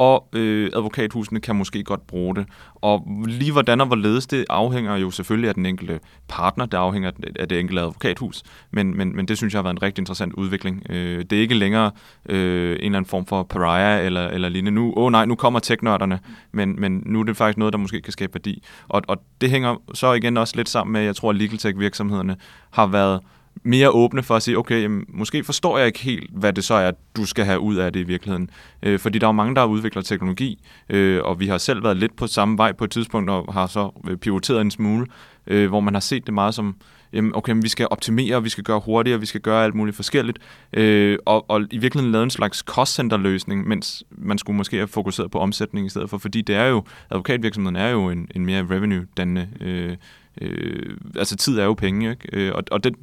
og 0.00 0.28
øh, 0.32 0.70
advokathusene 0.74 1.40
kan 1.40 1.56
måske 1.56 1.84
godt 1.84 2.06
bruge 2.06 2.36
det. 2.36 2.46
Og 2.74 3.24
lige 3.26 3.52
hvordan 3.52 3.80
og 3.80 3.86
hvorledes 3.86 4.26
det 4.26 4.44
afhænger 4.50 4.96
jo 4.96 5.10
selvfølgelig 5.10 5.48
af 5.48 5.54
den 5.54 5.66
enkelte 5.66 6.00
partner, 6.28 6.66
det 6.66 6.76
afhænger 6.76 7.10
af 7.38 7.48
det 7.48 7.60
enkelte 7.60 7.80
advokathus, 7.80 8.42
men, 8.70 8.96
men, 8.96 9.16
men 9.16 9.28
det 9.28 9.36
synes 9.36 9.54
jeg 9.54 9.58
har 9.58 9.62
været 9.62 9.74
en 9.74 9.82
rigtig 9.82 10.02
interessant 10.02 10.32
udvikling. 10.32 10.82
Øh, 10.90 11.24
det 11.24 11.32
er 11.32 11.40
ikke 11.40 11.54
længere 11.54 11.90
øh, 12.28 12.70
en 12.70 12.76
eller 12.76 12.86
anden 12.86 13.06
form 13.06 13.26
for 13.26 13.42
pariah 13.42 14.06
eller, 14.06 14.28
eller 14.28 14.48
lignende. 14.48 14.80
Nu, 14.80 14.92
åh 14.96 15.04
oh 15.04 15.12
nej, 15.12 15.24
nu 15.24 15.34
kommer 15.34 15.60
teknørderne, 15.60 16.20
men, 16.52 16.80
men 16.80 17.02
nu 17.06 17.20
er 17.20 17.24
det 17.24 17.36
faktisk 17.36 17.58
noget, 17.58 17.72
der 17.72 17.78
måske 17.78 18.00
kan 18.00 18.12
skabe 18.12 18.34
værdi. 18.34 18.62
Og, 18.88 19.02
og 19.08 19.22
det 19.40 19.50
hænger 19.50 19.76
så 19.94 20.12
igen 20.12 20.36
også 20.36 20.56
lidt 20.56 20.68
sammen 20.68 20.92
med, 20.92 21.00
at 21.00 21.06
jeg 21.06 21.16
tror, 21.16 21.30
at 21.30 21.36
legal 21.36 21.58
tech 21.58 21.78
virksomhederne 21.78 22.36
har 22.70 22.86
været 22.86 23.20
mere 23.62 23.90
åbne 23.90 24.22
for 24.22 24.36
at 24.36 24.42
sige, 24.42 24.58
okay, 24.58 24.82
jamen, 24.82 25.04
måske 25.08 25.44
forstår 25.44 25.78
jeg 25.78 25.86
ikke 25.86 25.98
helt, 25.98 26.30
hvad 26.32 26.52
det 26.52 26.64
så 26.64 26.74
er, 26.74 26.90
du 27.16 27.26
skal 27.26 27.44
have 27.44 27.60
ud 27.60 27.76
af 27.76 27.92
det 27.92 28.00
i 28.00 28.02
virkeligheden. 28.02 28.50
Øh, 28.82 28.98
fordi 28.98 29.18
der 29.18 29.26
er 29.26 29.28
jo 29.28 29.32
mange, 29.32 29.54
der 29.54 29.64
udvikler 29.64 30.02
teknologi, 30.02 30.62
øh, 30.88 31.20
og 31.24 31.40
vi 31.40 31.46
har 31.46 31.58
selv 31.58 31.84
været 31.84 31.96
lidt 31.96 32.16
på 32.16 32.26
samme 32.26 32.58
vej 32.58 32.72
på 32.72 32.84
et 32.84 32.90
tidspunkt, 32.90 33.30
og 33.30 33.52
har 33.52 33.66
så 33.66 33.90
øh, 34.08 34.16
pivoteret 34.16 34.60
en 34.60 34.70
smule, 34.70 35.06
øh, 35.46 35.68
hvor 35.68 35.80
man 35.80 35.94
har 35.94 36.00
set 36.00 36.26
det 36.26 36.34
meget 36.34 36.54
som, 36.54 36.76
jamen, 37.12 37.32
okay, 37.34 37.52
men 37.52 37.62
vi 37.62 37.68
skal 37.68 37.86
optimere, 37.90 38.42
vi 38.42 38.48
skal 38.48 38.64
gøre 38.64 38.80
hurtigere, 38.84 39.20
vi 39.20 39.26
skal 39.26 39.40
gøre 39.40 39.64
alt 39.64 39.74
muligt 39.74 39.96
forskelligt, 39.96 40.38
øh, 40.72 41.18
og, 41.26 41.50
og 41.50 41.60
i 41.70 41.78
virkeligheden 41.78 42.12
lave 42.12 42.24
en 42.24 42.30
slags 42.30 42.58
cost-center-løsning, 42.58 43.68
mens 43.68 44.04
man 44.10 44.38
skulle 44.38 44.56
måske 44.56 44.76
have 44.76 44.88
fokuseret 44.88 45.30
på 45.30 45.38
omsætning 45.38 45.86
i 45.86 45.90
stedet 45.90 46.10
for, 46.10 46.18
fordi 46.18 46.40
det 46.42 46.56
er 46.56 46.66
jo, 46.66 46.84
advokatvirksomheden 47.10 47.76
er 47.76 47.88
jo 47.88 48.10
en, 48.10 48.28
en 48.34 48.46
mere 48.46 48.66
revenue-dannende 48.70 49.48
øh, 49.60 49.96
Øh, 50.40 50.96
altså 51.16 51.36
tid 51.36 51.58
er 51.58 51.64
jo 51.64 51.74
penge, 51.74 52.10
ikke? 52.10 52.28
Øh, 52.32 52.52
og, 52.54 52.62
og 52.70 52.84
det, 52.84 52.94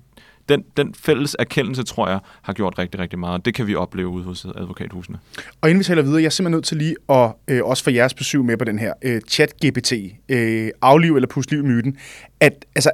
den, 0.50 0.64
den 0.78 0.94
fælles 0.94 1.36
erkendelse, 1.40 1.84
tror 1.84 2.10
jeg, 2.10 2.20
har 2.42 2.54
gjort 2.54 2.80
rigtig, 2.80 3.00
rigtig 3.00 3.20
meget. 3.20 3.46
Det 3.46 3.54
kan 3.54 3.68
vi 3.68 3.76
opleve 3.76 4.08
ude 4.08 4.24
hos 4.24 4.46
advokathusene. 4.46 5.20
Og 5.62 5.70
inden 5.70 5.80
vi 5.80 5.84
taler 5.84 6.02
videre, 6.02 6.22
jeg 6.22 6.26
er 6.26 6.30
simpelthen 6.30 6.58
nødt 6.58 6.66
til 6.66 6.78
lige 6.78 6.96
at 7.10 7.32
øh, 7.48 7.66
også 7.66 7.84
få 7.84 7.90
jeres 7.90 8.14
besøg 8.14 8.46
med 8.46 8.58
på 8.58 8.64
den 8.64 8.80
her 8.80 8.94
øh, 9.02 9.22
chat-GPT, 9.32 10.16
øh, 10.30 10.70
afliv 10.82 11.16
eller 11.16 11.28
pusliv 11.28 11.64
myten, 11.64 11.98
at 12.40 12.66
altså, 12.76 12.92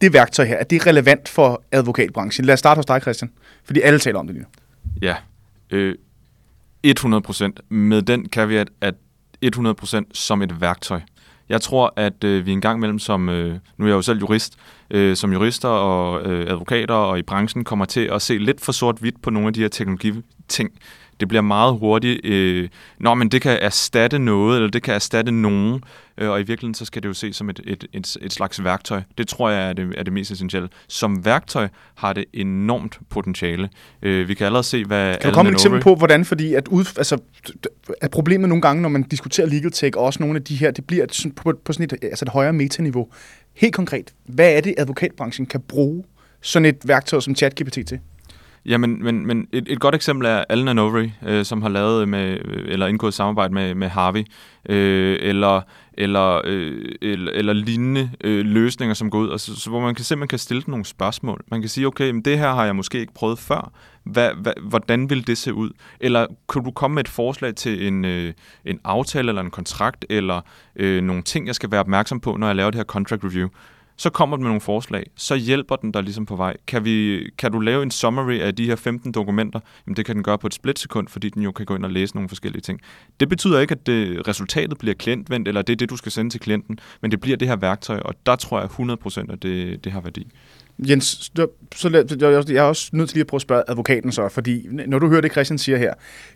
det 0.00 0.12
værktøj 0.12 0.44
her, 0.44 0.56
er 0.56 0.64
det 0.64 0.86
relevant 0.86 1.28
for 1.28 1.62
advokatbranchen? 1.72 2.46
Lad 2.46 2.52
os 2.52 2.58
starte 2.58 2.78
hos 2.78 2.86
dig, 2.86 3.00
Christian, 3.02 3.30
fordi 3.64 3.80
alle 3.80 3.98
taler 3.98 4.18
om 4.18 4.26
det 4.26 4.34
lige 4.34 4.44
nu. 4.44 4.48
Ja, 5.02 5.16
øh, 5.70 5.94
100 6.82 7.22
procent. 7.22 7.60
Med 7.68 8.02
den 8.02 8.28
kan 8.28 8.48
vi 8.48 8.64
at 8.80 8.94
100 9.42 9.74
procent 9.74 10.16
som 10.16 10.42
et 10.42 10.60
værktøj. 10.60 11.00
Jeg 11.48 11.60
tror, 11.60 11.92
at 11.96 12.24
øh, 12.24 12.46
vi 12.46 12.52
en 12.52 12.60
gang 12.60 12.78
imellem 12.78 12.98
som, 12.98 13.28
øh, 13.28 13.58
nu 13.76 13.84
er 13.84 13.88
jeg 13.88 13.96
jo 13.96 14.02
selv 14.02 14.18
jurist, 14.18 14.56
øh, 14.90 15.16
som 15.16 15.32
jurister 15.32 15.68
og 15.68 16.22
øh, 16.22 16.50
advokater 16.50 16.94
og 16.94 17.18
i 17.18 17.22
branchen 17.22 17.64
kommer 17.64 17.84
til 17.84 18.00
at 18.00 18.22
se 18.22 18.38
lidt 18.38 18.60
for 18.60 18.72
sort-hvidt 18.72 19.22
på 19.22 19.30
nogle 19.30 19.46
af 19.46 19.54
de 19.54 19.60
her 19.60 19.68
teknologiting. 19.68 20.70
Det 21.22 21.28
bliver 21.28 21.42
meget 21.42 21.78
hurtigt, 21.78 22.26
øh, 22.26 22.68
nå, 22.98 23.14
men 23.14 23.28
det 23.28 23.42
kan 23.42 23.58
erstatte 23.60 24.18
noget, 24.18 24.56
eller 24.56 24.70
det 24.70 24.82
kan 24.82 24.94
erstatte 24.94 25.32
nogen, 25.32 25.84
øh, 26.18 26.30
og 26.30 26.40
i 26.40 26.42
virkeligheden 26.42 26.74
så 26.74 26.84
skal 26.84 27.02
det 27.02 27.08
jo 27.08 27.14
ses 27.14 27.36
som 27.36 27.50
et, 27.50 27.60
et, 27.64 27.84
et, 27.92 28.16
et 28.22 28.32
slags 28.32 28.64
værktøj. 28.64 29.02
Det 29.18 29.28
tror 29.28 29.50
jeg 29.50 29.68
er 29.68 29.72
det, 29.72 29.94
er 29.96 30.02
det 30.02 30.12
mest 30.12 30.30
essentielle. 30.30 30.68
Som 30.88 31.24
værktøj 31.24 31.68
har 31.94 32.12
det 32.12 32.24
enormt 32.32 32.98
potentiale. 33.10 33.68
Øh, 34.02 34.28
vi 34.28 34.34
kan 34.34 34.46
allerede 34.46 34.66
se, 34.66 34.84
hvad... 34.84 35.16
Kan 35.18 35.30
du 35.30 35.34
komme 35.34 35.50
et 35.50 35.54
eksempel 35.54 35.80
på, 35.80 35.94
hvordan, 35.94 36.24
fordi 36.24 36.54
at, 36.54 36.68
ud, 36.68 36.84
altså, 36.96 37.18
at 38.00 38.10
problemet 38.10 38.48
nogle 38.48 38.62
gange, 38.62 38.82
når 38.82 38.88
man 38.88 39.02
diskuterer 39.02 39.46
legal 39.46 39.70
tech, 39.70 39.98
og 39.98 40.04
også 40.04 40.22
nogle 40.22 40.36
af 40.36 40.44
de 40.44 40.56
her, 40.56 40.70
det 40.70 40.84
bliver 40.86 41.30
på, 41.36 41.52
på 41.64 41.72
sådan 41.72 41.84
et, 41.84 42.04
altså 42.04 42.24
et 42.24 42.28
højere 42.28 42.52
metaniveau. 42.52 43.08
Helt 43.54 43.74
konkret, 43.74 44.12
hvad 44.26 44.52
er 44.52 44.60
det, 44.60 44.74
advokatbranchen 44.78 45.46
kan 45.46 45.60
bruge 45.60 46.04
sådan 46.40 46.66
et 46.66 46.78
værktøj 46.84 47.20
som 47.20 47.34
ChatGPT 47.34 47.78
til? 47.86 47.98
Ja, 48.66 48.78
men, 48.78 49.26
men 49.26 49.48
et, 49.52 49.64
et 49.68 49.80
godt 49.80 49.94
eksempel 49.94 50.26
er 50.26 50.44
Alan 50.48 50.68
Anovery, 50.68 51.08
øh, 51.26 51.44
som 51.44 51.62
har 51.62 51.68
lavet 51.68 52.08
med, 52.08 52.38
øh, 52.44 52.64
eller 52.68 52.86
indgået 52.86 53.14
samarbejde 53.14 53.54
med, 53.54 53.74
med 53.74 53.88
Harvey, 53.88 54.24
øh, 54.68 55.18
eller, 55.20 55.60
eller, 55.92 56.40
øh, 56.44 56.94
eller, 57.02 57.32
eller 57.32 57.52
lignende 57.52 58.10
øh, 58.24 58.46
løsninger, 58.46 58.94
som 58.94 59.10
går 59.10 59.18
ud, 59.18 59.30
altså, 59.30 59.60
så, 59.60 59.70
hvor 59.70 59.80
man 59.80 59.94
kan 59.94 60.04
simpelthen 60.04 60.28
kan 60.28 60.38
stille 60.38 60.62
nogle 60.66 60.84
spørgsmål. 60.84 61.44
Man 61.50 61.60
kan 61.60 61.68
sige, 61.68 61.86
okay, 61.86 62.10
men 62.10 62.22
det 62.22 62.38
her 62.38 62.52
har 62.52 62.64
jeg 62.64 62.76
måske 62.76 63.00
ikke 63.00 63.14
prøvet 63.14 63.38
før. 63.38 63.72
Hvad, 64.04 64.30
hva, 64.36 64.52
hvordan 64.62 65.10
vil 65.10 65.26
det 65.26 65.38
se 65.38 65.54
ud? 65.54 65.70
Eller 66.00 66.26
kunne 66.46 66.64
du 66.64 66.70
komme 66.70 66.94
med 66.94 67.04
et 67.04 67.08
forslag 67.08 67.54
til 67.54 67.86
en, 67.86 68.04
øh, 68.04 68.32
en 68.64 68.80
aftale 68.84 69.28
eller 69.28 69.42
en 69.42 69.50
kontrakt, 69.50 70.06
eller 70.10 70.40
øh, 70.76 71.02
nogle 71.02 71.22
ting, 71.22 71.46
jeg 71.46 71.54
skal 71.54 71.70
være 71.70 71.80
opmærksom 71.80 72.20
på, 72.20 72.36
når 72.36 72.46
jeg 72.46 72.56
laver 72.56 72.70
det 72.70 72.78
her 72.78 72.84
contract 72.84 73.24
review? 73.24 73.48
Så 73.96 74.10
kommer 74.10 74.36
den 74.36 74.42
med 74.42 74.48
nogle 74.48 74.60
forslag, 74.60 75.10
så 75.16 75.34
hjælper 75.34 75.76
den 75.76 75.92
dig 75.92 76.02
ligesom 76.02 76.26
på 76.26 76.36
vej. 76.36 76.56
Kan, 76.66 76.84
vi, 76.84 77.28
kan 77.38 77.52
du 77.52 77.60
lave 77.60 77.82
en 77.82 77.90
summary 77.90 78.38
af 78.38 78.54
de 78.54 78.66
her 78.66 78.76
15 78.76 79.12
dokumenter? 79.12 79.60
Jamen 79.86 79.96
det 79.96 80.06
kan 80.06 80.14
den 80.14 80.24
gøre 80.24 80.38
på 80.38 80.46
et 80.46 80.54
splitsekund, 80.54 81.08
fordi 81.08 81.28
den 81.28 81.42
jo 81.42 81.52
kan 81.52 81.66
gå 81.66 81.76
ind 81.76 81.84
og 81.84 81.90
læse 81.90 82.14
nogle 82.14 82.28
forskellige 82.28 82.62
ting. 82.62 82.80
Det 83.20 83.28
betyder 83.28 83.60
ikke, 83.60 83.72
at 83.72 83.86
det, 83.86 84.28
resultatet 84.28 84.78
bliver 84.78 84.94
klientvendt, 84.94 85.48
eller 85.48 85.62
det 85.62 85.72
er 85.72 85.76
det, 85.76 85.90
du 85.90 85.96
skal 85.96 86.12
sende 86.12 86.30
til 86.30 86.40
klienten, 86.40 86.78
men 87.00 87.10
det 87.10 87.20
bliver 87.20 87.36
det 87.36 87.48
her 87.48 87.56
værktøj, 87.56 87.98
og 87.98 88.14
der 88.26 88.36
tror 88.36 88.60
jeg 88.60 88.68
100% 89.26 89.32
at 89.32 89.42
det, 89.42 89.84
det 89.84 89.92
har 89.92 90.00
værdi. 90.00 90.26
Jens, 90.78 91.32
så 91.74 92.04
jeg 92.48 92.56
er 92.56 92.62
også 92.62 92.90
nødt 92.92 93.08
til 93.08 93.16
lige 93.16 93.20
at 93.20 93.26
prøve 93.26 93.38
at 93.38 93.42
spørge 93.42 93.62
advokaten 93.68 94.12
så, 94.12 94.28
fordi 94.28 94.66
når 94.86 94.98
du 94.98 95.08
hører 95.08 95.20
det, 95.20 95.32
Christian 95.32 95.58
siger 95.58 95.78
her, 95.78 95.94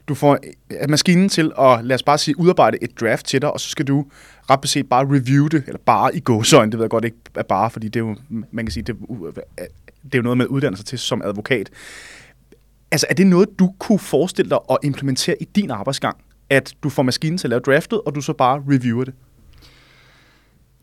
du 0.09 0.15
får 0.15 0.39
øh, 0.71 0.91
maskinen 0.91 1.29
til 1.29 1.53
at, 1.59 1.85
lad 1.85 1.95
os 1.95 2.03
bare 2.03 2.19
sige, 2.19 2.39
udarbejde 2.39 2.79
et 2.83 3.01
draft 3.01 3.27
til 3.27 3.43
dig, 3.43 3.53
og 3.53 3.61
så 3.61 3.69
skal 3.69 3.87
du 3.87 4.07
ret 4.51 4.61
beset 4.61 4.89
bare 4.89 5.05
review 5.05 5.47
det, 5.47 5.63
eller 5.67 5.79
bare 5.87 6.17
i 6.17 6.21
gåsøjne, 6.21 6.73
det 6.73 6.79
ved 6.79 6.85
jeg 6.85 6.91
godt 6.91 7.05
ikke 7.05 7.17
er 7.35 7.43
bare, 7.43 7.71
fordi 7.71 7.89
det 7.89 8.01
er 8.01 8.05
jo, 8.05 8.17
man 8.29 8.65
kan 8.67 8.73
sige, 8.73 8.83
det, 8.83 8.97
øh, 9.11 9.27
øh, 9.27 9.33
det 10.05 10.15
er 10.15 10.19
jo 10.19 10.23
noget 10.23 10.39
med 10.39 10.47
uddannelse 10.47 10.85
til 10.85 10.99
som 10.99 11.23
advokat. 11.25 11.71
Altså, 12.91 13.07
er 13.11 13.15
det 13.15 13.27
noget, 13.27 13.49
du 13.59 13.75
kunne 13.79 13.99
forestille 13.99 14.51
dig 14.51 14.59
at 14.71 14.79
implementere 14.83 15.43
i 15.43 15.45
din 15.45 15.71
arbejdsgang? 15.71 16.17
At 16.51 16.75
du 16.83 16.89
får 16.89 17.03
maskinen 17.03 17.39
til 17.39 17.47
at 17.47 17.51
lave 17.51 17.61
draftet, 17.61 18.01
og 18.07 18.15
du 18.15 18.21
så 18.21 18.33
bare 18.33 18.63
reviewer 18.69 19.05
det? 19.05 19.15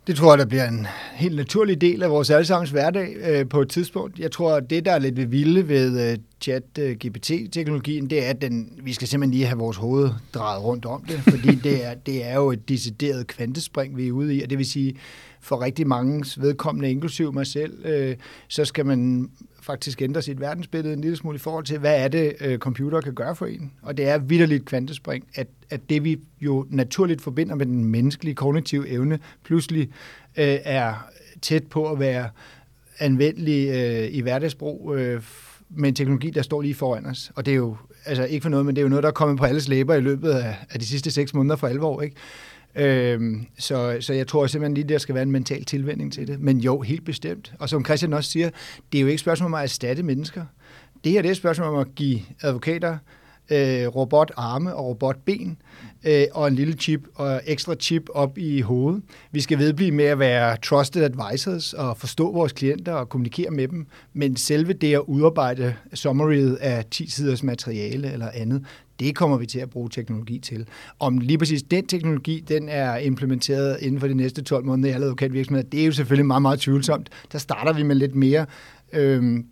Det 0.08 0.16
tror 0.16 0.32
jeg, 0.32 0.40
der 0.40 0.46
bliver 0.46 0.68
en 0.68 0.88
helt 1.14 1.36
naturlig 1.36 1.82
del 1.82 2.04
af 2.04 2.10
vores 2.10 2.30
allesammens 2.30 2.70
hverdag 2.70 3.16
øh, 3.16 3.50
på 3.50 3.62
et 3.62 3.70
tidspunkt. 3.70 4.20
Jeg 4.20 4.32
tror, 4.32 4.56
at 4.56 4.70
det, 4.70 4.86
der 4.86 4.92
er 4.92 5.00
lidt 5.00 5.18
ved 5.18 5.26
vilde 5.26 5.68
ved 5.68 6.12
øh, 6.12 6.18
chat-GPT-teknologien, 6.42 8.10
det 8.10 8.26
er, 8.26 8.30
at 8.30 8.42
den, 8.42 8.80
vi 8.84 8.94
skal 8.94 9.08
simpelthen 9.08 9.34
lige 9.34 9.46
have 9.46 9.58
vores 9.58 9.78
hoved 9.78 10.10
drejet 10.34 10.64
rundt 10.64 10.86
om 10.86 11.04
det, 11.04 11.20
fordi 11.20 11.56
det 11.70 11.86
er, 11.86 11.94
det 11.94 12.26
er 12.26 12.36
jo 12.36 12.52
et 12.52 12.70
decideret 12.70 13.28
kvantespring, 13.28 13.98
vi 13.98 14.08
er 14.08 14.12
ude 14.12 14.36
i, 14.36 14.44
og 14.44 14.50
det 14.50 14.58
vil 14.58 14.66
sige, 14.66 14.96
for 15.42 15.62
rigtig 15.62 15.88
mange 15.88 16.26
vedkommende, 16.38 16.92
inklusiv 16.92 17.34
mig 17.34 17.48
selv, 17.48 17.86
øh, 17.86 18.16
så 18.48 18.66
skal 18.66 18.86
man 18.86 19.30
faktisk 19.64 20.02
ændre 20.02 20.22
sit 20.22 20.40
verdensbillede 20.40 20.94
en 20.94 21.02
lille 21.02 21.18
smule 21.18 21.36
i 21.36 21.40
forhold 21.40 21.66
til, 21.66 21.78
hvad 21.78 22.04
er 22.04 22.08
det, 22.08 22.34
øh, 22.42 22.58
computer 22.58 23.02
kan 23.02 23.14
gøre 23.14 23.36
for 23.36 23.46
en. 23.46 23.72
Og 23.82 23.98
det 23.98 24.08
er 24.08 24.18
vidderligt 24.18 24.66
kvantespring, 24.66 25.26
at, 25.36 25.48
at 25.70 25.90
det 25.90 26.04
vi 26.04 26.20
jo 26.42 26.66
naturligt 26.70 27.22
forbinder 27.22 27.56
med 27.56 27.66
den 27.66 27.86
menneskelige 27.86 28.36
kognitive 28.36 28.90
evne, 28.90 29.20
pludselig 29.44 29.90
øh, 30.38 30.58
er 30.64 31.08
tæt 31.42 31.64
på 31.64 31.92
at 31.92 32.00
være 32.00 32.30
anvendelig 33.00 33.70
øh, 33.70 34.08
i 34.12 34.22
hverdagsbrug 34.22 34.96
øh, 34.96 35.24
med 35.70 35.90
en 35.90 35.96
teknologi, 35.96 36.30
der 36.30 36.42
står 36.42 36.62
lige 36.62 36.76
foran 36.76 37.06
os. 37.06 37.32
Og 37.36 37.46
det 37.46 37.52
er 37.52 37.56
jo 37.56 37.78
altså 38.06 38.24
ikke 38.24 38.44
for 38.44 38.50
noget, 38.50 38.66
men 38.66 38.76
det 38.76 38.82
er 38.82 38.84
jo 38.84 38.90
noget, 38.90 39.04
der 39.04 39.10
er 39.10 39.14
kommet 39.14 39.38
på 39.38 39.46
alles 39.46 39.68
læber 39.68 39.94
i 39.94 40.02
løbet 40.02 40.30
af, 40.30 40.56
af 40.70 40.80
de 40.80 40.86
sidste 40.86 41.12
seks 41.12 41.34
måneder 41.34 41.56
for 41.56 41.68
alvor. 41.68 42.02
Ikke? 42.02 42.16
Øhm, 42.76 43.46
så, 43.60 43.98
så 44.00 44.14
jeg 44.14 44.28
tror 44.28 44.48
simpelthen 44.48 44.74
lige, 44.74 44.90
der 44.90 44.98
skal 44.98 45.16
være 45.16 45.24
en 45.24 45.32
mental 45.32 45.66
tilvænding 45.66 46.14
til 46.14 46.28
det. 46.28 46.40
Men 46.40 46.58
jo, 46.58 46.82
helt 46.82 47.06
bestemt. 47.06 47.54
Og 47.60 47.70
som 47.70 47.86
Christian 47.86 48.14
også 48.14 48.32
siger, 48.32 48.50
det 48.92 48.98
er 48.98 49.02
jo 49.02 49.08
ikke 49.08 49.14
et 49.14 49.20
spørgsmål 49.20 49.48
om 49.48 49.54
at 49.54 49.64
erstatte 49.64 50.04
mennesker. 50.04 50.46
Det 51.04 51.12
her 51.12 51.22
det 51.22 51.30
er 51.30 51.32
et 51.32 51.38
spørgsmål 51.38 51.68
om 51.68 51.76
at 51.80 51.96
give 51.96 52.20
advokater 52.42 52.98
øh, 53.50 53.88
robotarme 53.88 54.76
og 54.76 54.86
robotben 54.86 55.58
øh, 56.04 56.26
og 56.34 56.48
en 56.48 56.56
lille 56.56 56.74
chip 56.74 57.02
og 57.16 57.42
ekstra 57.46 57.76
chip 57.76 58.10
op 58.14 58.38
i 58.38 58.62
hovedet. 58.62 59.02
Vi 59.32 59.42
skal 59.42 59.60
vedblive 59.60 59.92
med 59.92 60.06
at 60.06 60.20
være 60.20 60.58
trusted 60.58 61.04
advisors 61.04 61.74
og 61.74 61.98
forstå 61.98 62.32
vores 62.32 62.52
klienter 62.52 62.94
og 62.94 63.10
kommunikere 63.10 63.52
med 63.52 63.68
dem, 63.68 63.88
men 64.14 64.36
selve 64.36 64.74
det 64.74 64.94
at 64.94 65.00
udarbejde 65.00 65.76
summaryet 65.94 66.56
af 66.56 66.86
10 66.92 67.10
siders 67.10 67.44
materiale 67.44 68.14
eller 68.14 68.30
andet, 68.34 68.66
det 69.00 69.16
kommer 69.16 69.38
vi 69.38 69.46
til 69.46 69.60
at 69.60 69.70
bruge 69.70 69.90
teknologi 69.90 70.40
til. 70.40 70.68
Om 71.00 71.18
lige 71.18 71.38
præcis 71.38 71.64
den 71.64 71.88
teknologi, 71.88 72.40
den 72.48 72.70
er 72.70 72.98
implementeret 72.98 73.78
inden 73.82 74.00
for 74.00 74.08
de 74.08 74.14
næste 74.14 74.44
12 74.44 74.66
måneder 74.66 74.90
i 74.90 74.92
alle 74.94 75.06
advokatvirksomheder, 75.06 75.70
det 75.70 75.82
er 75.82 75.86
jo 75.86 75.92
selvfølgelig 75.92 76.26
meget, 76.26 76.42
meget 76.42 76.60
tvivlsomt. 76.60 77.10
Der 77.32 77.38
starter 77.38 77.74
vi 77.74 77.84
med 77.84 77.96
lidt 77.96 78.16
mere 78.16 78.46
øh, 78.94 79.44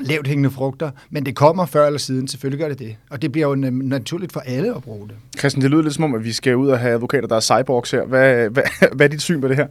lavt 0.00 0.26
hængende 0.26 0.50
frugter, 0.50 0.90
men 1.10 1.26
det 1.26 1.36
kommer 1.36 1.66
før 1.66 1.86
eller 1.86 1.98
siden, 1.98 2.28
selvfølgelig 2.28 2.60
gør 2.60 2.68
det 2.68 2.78
det. 2.78 2.96
Og 3.10 3.22
det 3.22 3.32
bliver 3.32 3.48
jo 3.48 3.54
naturligt 3.70 4.32
for 4.32 4.40
alle 4.40 4.76
at 4.76 4.82
bruge 4.82 5.08
det. 5.08 5.16
Christian, 5.38 5.62
det 5.62 5.70
lyder 5.70 5.82
lidt 5.82 5.94
som 5.94 6.04
om, 6.04 6.14
at 6.14 6.24
vi 6.24 6.32
skal 6.32 6.56
ud 6.56 6.68
og 6.68 6.78
have 6.78 6.94
advokater, 6.94 7.28
der 7.28 7.36
er 7.36 7.40
cyborgs 7.40 7.90
her. 7.90 8.04
Hvad, 8.04 8.50
hvad, 8.50 8.62
hvad 8.96 9.06
er 9.06 9.10
dit 9.10 9.22
syn 9.22 9.40
på 9.40 9.48
det 9.48 9.56
her? 9.56 9.66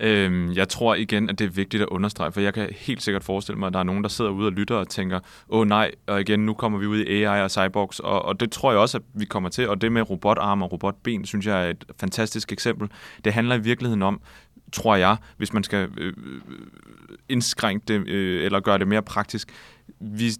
Øhm, 0.00 0.52
jeg 0.52 0.68
tror 0.68 0.94
igen, 0.94 1.30
at 1.30 1.38
det 1.38 1.44
er 1.44 1.50
vigtigt 1.50 1.82
at 1.82 1.88
understrege, 1.88 2.32
for 2.32 2.40
jeg 2.40 2.54
kan 2.54 2.68
helt 2.76 3.02
sikkert 3.02 3.24
forestille 3.24 3.58
mig, 3.58 3.66
at 3.66 3.72
der 3.72 3.78
er 3.78 3.84
nogen, 3.84 4.02
der 4.02 4.08
sidder 4.08 4.30
ude 4.30 4.46
og 4.46 4.52
lytter 4.52 4.76
og 4.76 4.88
tænker, 4.88 5.20
åh 5.48 5.66
nej, 5.66 5.90
og 6.06 6.20
igen, 6.20 6.40
nu 6.40 6.54
kommer 6.54 6.78
vi 6.78 6.86
ud 6.86 6.98
i 6.98 7.24
AI 7.24 7.42
og 7.42 7.50
cyborgs, 7.50 8.00
og, 8.00 8.24
og 8.24 8.40
det 8.40 8.52
tror 8.52 8.72
jeg 8.72 8.80
også, 8.80 8.98
at 8.98 9.02
vi 9.14 9.24
kommer 9.24 9.48
til, 9.48 9.68
og 9.68 9.80
det 9.80 9.92
med 9.92 10.10
robotarm 10.10 10.62
og 10.62 10.72
robotben, 10.72 11.24
synes 11.24 11.46
jeg 11.46 11.66
er 11.66 11.70
et 11.70 11.84
fantastisk 12.00 12.52
eksempel. 12.52 12.88
Det 13.24 13.32
handler 13.32 13.54
i 13.54 13.60
virkeligheden 13.60 14.02
om, 14.02 14.20
tror 14.72 14.96
jeg, 14.96 15.16
hvis 15.36 15.52
man 15.52 15.64
skal 15.64 15.88
øh, 15.98 16.12
øh, 16.26 16.40
indskrænke 17.28 17.84
det, 17.88 18.08
øh, 18.08 18.44
eller 18.44 18.60
gøre 18.60 18.78
det 18.78 18.88
mere 18.88 19.02
praktisk, 19.02 19.52
vi, 20.00 20.30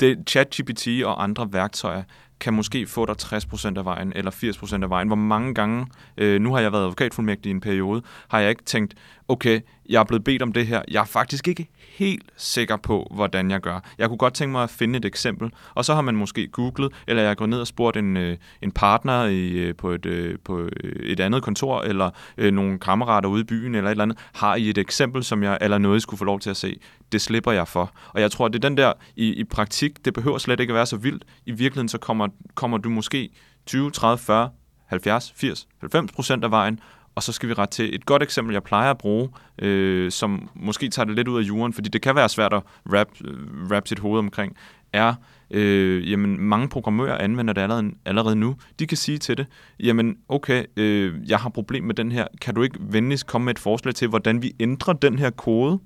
det, 0.00 0.18
ChatGPT 0.28 0.88
og 1.04 1.22
andre 1.22 1.52
værktøjer 1.52 2.02
kan 2.40 2.54
måske 2.54 2.86
få 2.86 3.06
dig 3.06 3.14
60% 3.22 3.78
af 3.78 3.84
vejen, 3.84 4.12
eller 4.16 4.30
80% 4.30 4.82
af 4.82 4.90
vejen. 4.90 5.08
Hvor 5.08 5.16
mange 5.16 5.54
gange, 5.54 5.86
øh, 6.16 6.40
nu 6.40 6.52
har 6.52 6.60
jeg 6.60 6.72
været 6.72 6.82
advokatfuldmægtig 6.82 7.50
i 7.50 7.54
en 7.54 7.60
periode, 7.60 8.02
har 8.28 8.40
jeg 8.40 8.50
ikke 8.50 8.64
tænkt, 8.64 8.94
okay, 9.28 9.60
jeg 9.88 10.00
er 10.00 10.04
blevet 10.04 10.24
bedt 10.24 10.42
om 10.42 10.52
det 10.52 10.66
her. 10.66 10.82
Jeg 10.90 11.00
er 11.00 11.04
faktisk 11.04 11.48
ikke 11.48 11.68
helt 11.76 12.30
sikker 12.36 12.76
på, 12.76 13.12
hvordan 13.14 13.50
jeg 13.50 13.60
gør. 13.60 13.80
Jeg 13.98 14.08
kunne 14.08 14.18
godt 14.18 14.34
tænke 14.34 14.52
mig 14.52 14.62
at 14.62 14.70
finde 14.70 14.98
et 14.98 15.04
eksempel, 15.04 15.50
og 15.74 15.84
så 15.84 15.94
har 15.94 16.00
man 16.00 16.16
måske 16.16 16.46
googlet, 16.46 16.92
eller 17.06 17.22
jeg 17.22 17.30
er 17.30 17.34
gået 17.34 17.50
ned 17.50 17.60
og 17.60 17.66
spurgt 17.66 17.96
en, 17.96 18.16
øh, 18.16 18.36
en 18.62 18.72
partner 18.72 19.24
i, 19.24 19.48
øh, 19.48 19.74
på, 19.76 19.90
et, 19.90 20.06
øh, 20.06 20.38
på 20.44 20.60
øh, 20.60 20.92
et 21.02 21.20
andet 21.20 21.42
kontor, 21.42 21.80
eller 21.82 22.10
øh, 22.38 22.52
nogle 22.52 22.78
kammerater 22.78 23.28
ude 23.28 23.40
i 23.40 23.44
byen, 23.44 23.74
eller 23.74 23.88
et 23.88 23.90
eller 23.90 24.02
andet. 24.02 24.18
Har 24.34 24.54
I 24.54 24.70
et 24.70 24.78
eksempel, 24.78 25.24
som 25.24 25.42
jeg 25.42 25.58
eller 25.60 25.78
noget, 25.78 26.02
skulle 26.02 26.18
få 26.18 26.24
lov 26.24 26.40
til 26.40 26.50
at 26.50 26.56
se? 26.56 26.80
Det 27.12 27.20
slipper 27.20 27.52
jeg 27.52 27.68
for. 27.68 27.92
Og 28.08 28.20
jeg 28.20 28.30
tror, 28.30 28.48
det 28.48 28.64
er 28.64 28.68
den 28.68 28.76
der 28.76 28.92
i, 29.16 29.32
i 29.32 29.44
praktik, 29.44 30.04
det 30.04 30.14
behøver 30.14 30.38
slet 30.38 30.60
ikke 30.60 30.70
at 30.70 30.74
være 30.74 30.86
så 30.86 30.96
vildt. 30.96 31.24
I 31.46 31.50
virkeligheden 31.50 31.88
så 31.88 31.98
kommer, 31.98 32.27
kommer 32.54 32.78
du 32.78 32.90
måske 32.90 33.30
20, 33.66 33.90
30, 33.90 34.18
40, 34.18 34.50
70, 34.86 35.32
80, 35.36 35.68
90 35.80 36.12
procent 36.12 36.44
af 36.44 36.50
vejen, 36.50 36.80
og 37.14 37.22
så 37.22 37.32
skal 37.32 37.48
vi 37.48 37.54
ret 37.54 37.70
til 37.70 37.94
et 37.94 38.06
godt 38.06 38.22
eksempel, 38.22 38.52
jeg 38.52 38.62
plejer 38.62 38.90
at 38.90 38.98
bruge, 38.98 39.28
øh, 39.58 40.10
som 40.10 40.48
måske 40.54 40.88
tager 40.88 41.06
det 41.06 41.14
lidt 41.14 41.28
ud 41.28 41.38
af 41.38 41.48
jorden, 41.48 41.72
fordi 41.72 41.88
det 41.88 42.02
kan 42.02 42.14
være 42.14 42.28
svært 42.28 42.52
at 42.52 42.62
wrap, 42.90 43.08
øh, 43.24 43.70
wrap 43.70 43.88
sit 43.88 43.98
hoved 43.98 44.18
omkring, 44.18 44.56
er, 44.92 45.14
øh, 45.50 46.10
jamen 46.10 46.40
mange 46.40 46.68
programmører 46.68 47.18
anvender 47.18 47.54
det 47.54 47.62
allerede, 47.62 47.90
allerede 48.04 48.36
nu. 48.36 48.56
De 48.78 48.86
kan 48.86 48.96
sige 48.96 49.18
til 49.18 49.36
det, 49.36 49.46
jamen 49.80 50.16
okay, 50.28 50.64
øh, 50.76 51.14
jeg 51.30 51.38
har 51.38 51.48
problem 51.48 51.84
med 51.84 51.94
den 51.94 52.12
her, 52.12 52.26
kan 52.40 52.54
du 52.54 52.62
ikke 52.62 52.78
venligst 52.80 53.26
komme 53.26 53.44
med 53.44 53.54
et 53.54 53.58
forslag 53.58 53.94
til, 53.94 54.08
hvordan 54.08 54.42
vi 54.42 54.52
ændrer 54.60 54.92
den 54.94 55.18
her 55.18 55.30
kode 55.30 55.80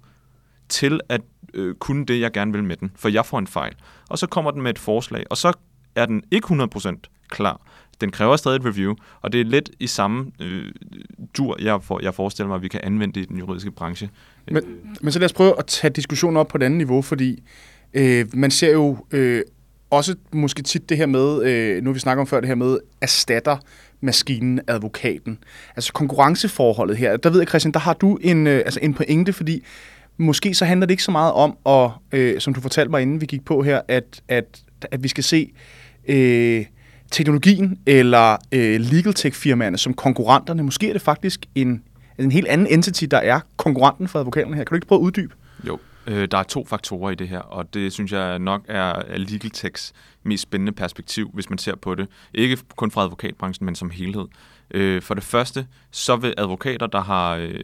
til 0.68 1.00
at 1.08 1.20
øh, 1.54 1.74
kunne 1.74 2.06
det, 2.06 2.20
jeg 2.20 2.32
gerne 2.32 2.52
vil 2.52 2.64
med 2.64 2.76
den, 2.76 2.92
for 2.96 3.08
jeg 3.08 3.26
får 3.26 3.38
en 3.38 3.46
fejl. 3.46 3.74
Og 4.10 4.18
så 4.18 4.26
kommer 4.26 4.50
den 4.50 4.62
med 4.62 4.70
et 4.70 4.78
forslag, 4.78 5.24
og 5.30 5.36
så 5.36 5.52
er 5.96 6.06
den 6.06 6.22
ikke 6.30 6.46
100% 6.46 6.96
klar 7.28 7.60
den 8.02 8.10
kræver 8.10 8.36
stadig 8.36 8.56
et 8.56 8.64
review, 8.64 8.94
og 9.20 9.32
det 9.32 9.40
er 9.40 9.44
lidt 9.44 9.70
i 9.80 9.86
samme 9.86 10.32
øh, 10.40 10.64
dur, 11.36 11.56
jeg, 11.62 11.82
for, 11.82 12.00
jeg 12.02 12.14
forestiller 12.14 12.48
mig, 12.48 12.56
at 12.56 12.62
vi 12.62 12.68
kan 12.68 12.80
anvende 12.82 13.14
det 13.14 13.20
i 13.20 13.24
den 13.24 13.38
juridiske 13.38 13.70
branche. 13.70 14.10
Øh, 14.48 14.54
men, 14.54 14.64
men 15.00 15.12
så 15.12 15.18
lad 15.18 15.24
os 15.24 15.32
prøve 15.32 15.58
at 15.58 15.66
tage 15.66 15.90
diskussionen 15.90 16.36
op 16.36 16.48
på 16.48 16.58
et 16.58 16.62
andet 16.62 16.78
niveau, 16.78 17.02
fordi 17.02 17.42
øh, 17.94 18.26
man 18.34 18.50
ser 18.50 18.72
jo 18.72 18.96
øh, 19.10 19.42
også 19.90 20.14
måske 20.32 20.62
tit 20.62 20.88
det 20.88 20.96
her 20.96 21.06
med, 21.06 21.44
øh, 21.44 21.82
nu 21.82 21.90
har 21.90 21.94
vi 21.94 22.00
snakker 22.00 22.20
om 22.20 22.26
før 22.26 22.40
det 22.40 22.48
her 22.48 22.54
med, 22.54 22.78
erstatter 23.00 23.56
maskinen 24.00 24.60
advokaten. 24.68 25.38
Altså 25.76 25.92
konkurrenceforholdet 25.92 26.96
her, 26.96 27.16
der 27.16 27.30
ved 27.30 27.38
jeg 27.38 27.48
Christian, 27.48 27.72
der 27.72 27.80
har 27.80 27.94
du 27.94 28.18
en, 28.20 28.46
øh, 28.46 28.56
altså 28.64 28.80
en 28.82 28.94
pointe, 28.94 29.32
fordi 29.32 29.64
måske 30.16 30.54
så 30.54 30.64
handler 30.64 30.86
det 30.86 30.92
ikke 30.92 31.02
så 31.02 31.10
meget 31.10 31.32
om, 31.32 31.56
at, 31.66 31.90
øh, 32.18 32.40
som 32.40 32.54
du 32.54 32.60
fortalte 32.60 32.90
mig 32.90 33.02
inden 33.02 33.20
vi 33.20 33.26
gik 33.26 33.44
på 33.44 33.62
her, 33.62 33.80
at, 33.88 34.22
at, 34.28 34.62
at 34.90 35.02
vi 35.02 35.08
skal 35.08 35.24
se 35.24 35.52
øh, 36.08 36.64
teknologien 37.10 37.78
eller 37.86 38.36
øh, 38.52 38.80
legal 38.80 39.14
tech 39.14 39.36
firmaerne 39.36 39.78
som 39.78 39.94
konkurrenterne. 39.94 40.62
Måske 40.62 40.88
er 40.88 40.92
det 40.92 41.02
faktisk 41.02 41.46
en, 41.54 41.82
en 42.18 42.32
helt 42.32 42.46
anden 42.46 42.66
entity, 42.66 43.04
der 43.04 43.18
er 43.18 43.40
konkurrenten 43.56 44.08
for 44.08 44.18
advokaterne 44.18 44.56
her. 44.56 44.64
Kan 44.64 44.70
du 44.70 44.74
ikke 44.74 44.86
prøve 44.86 44.98
at 44.98 45.02
uddybe? 45.02 45.34
Jo, 45.66 45.78
øh, 46.06 46.28
der 46.30 46.38
er 46.38 46.42
to 46.42 46.66
faktorer 46.66 47.10
i 47.10 47.14
det 47.14 47.28
her, 47.28 47.38
og 47.38 47.74
det 47.74 47.92
synes 47.92 48.12
jeg 48.12 48.38
nok 48.38 48.62
er 48.68 49.16
legal 49.16 49.50
techs 49.50 49.92
mest 50.22 50.42
spændende 50.42 50.72
perspektiv, 50.72 51.30
hvis 51.34 51.50
man 51.50 51.58
ser 51.58 51.76
på 51.76 51.94
det. 51.94 52.08
Ikke 52.34 52.58
kun 52.76 52.90
fra 52.90 53.02
advokatbranchen, 53.02 53.64
men 53.64 53.74
som 53.74 53.90
helhed. 53.90 54.24
Øh, 54.72 55.02
for 55.02 55.14
det 55.14 55.24
første, 55.24 55.66
så 55.90 56.16
vil 56.16 56.34
advokater, 56.38 56.86
der 56.86 57.00
har 57.00 57.34
øh, 57.34 57.60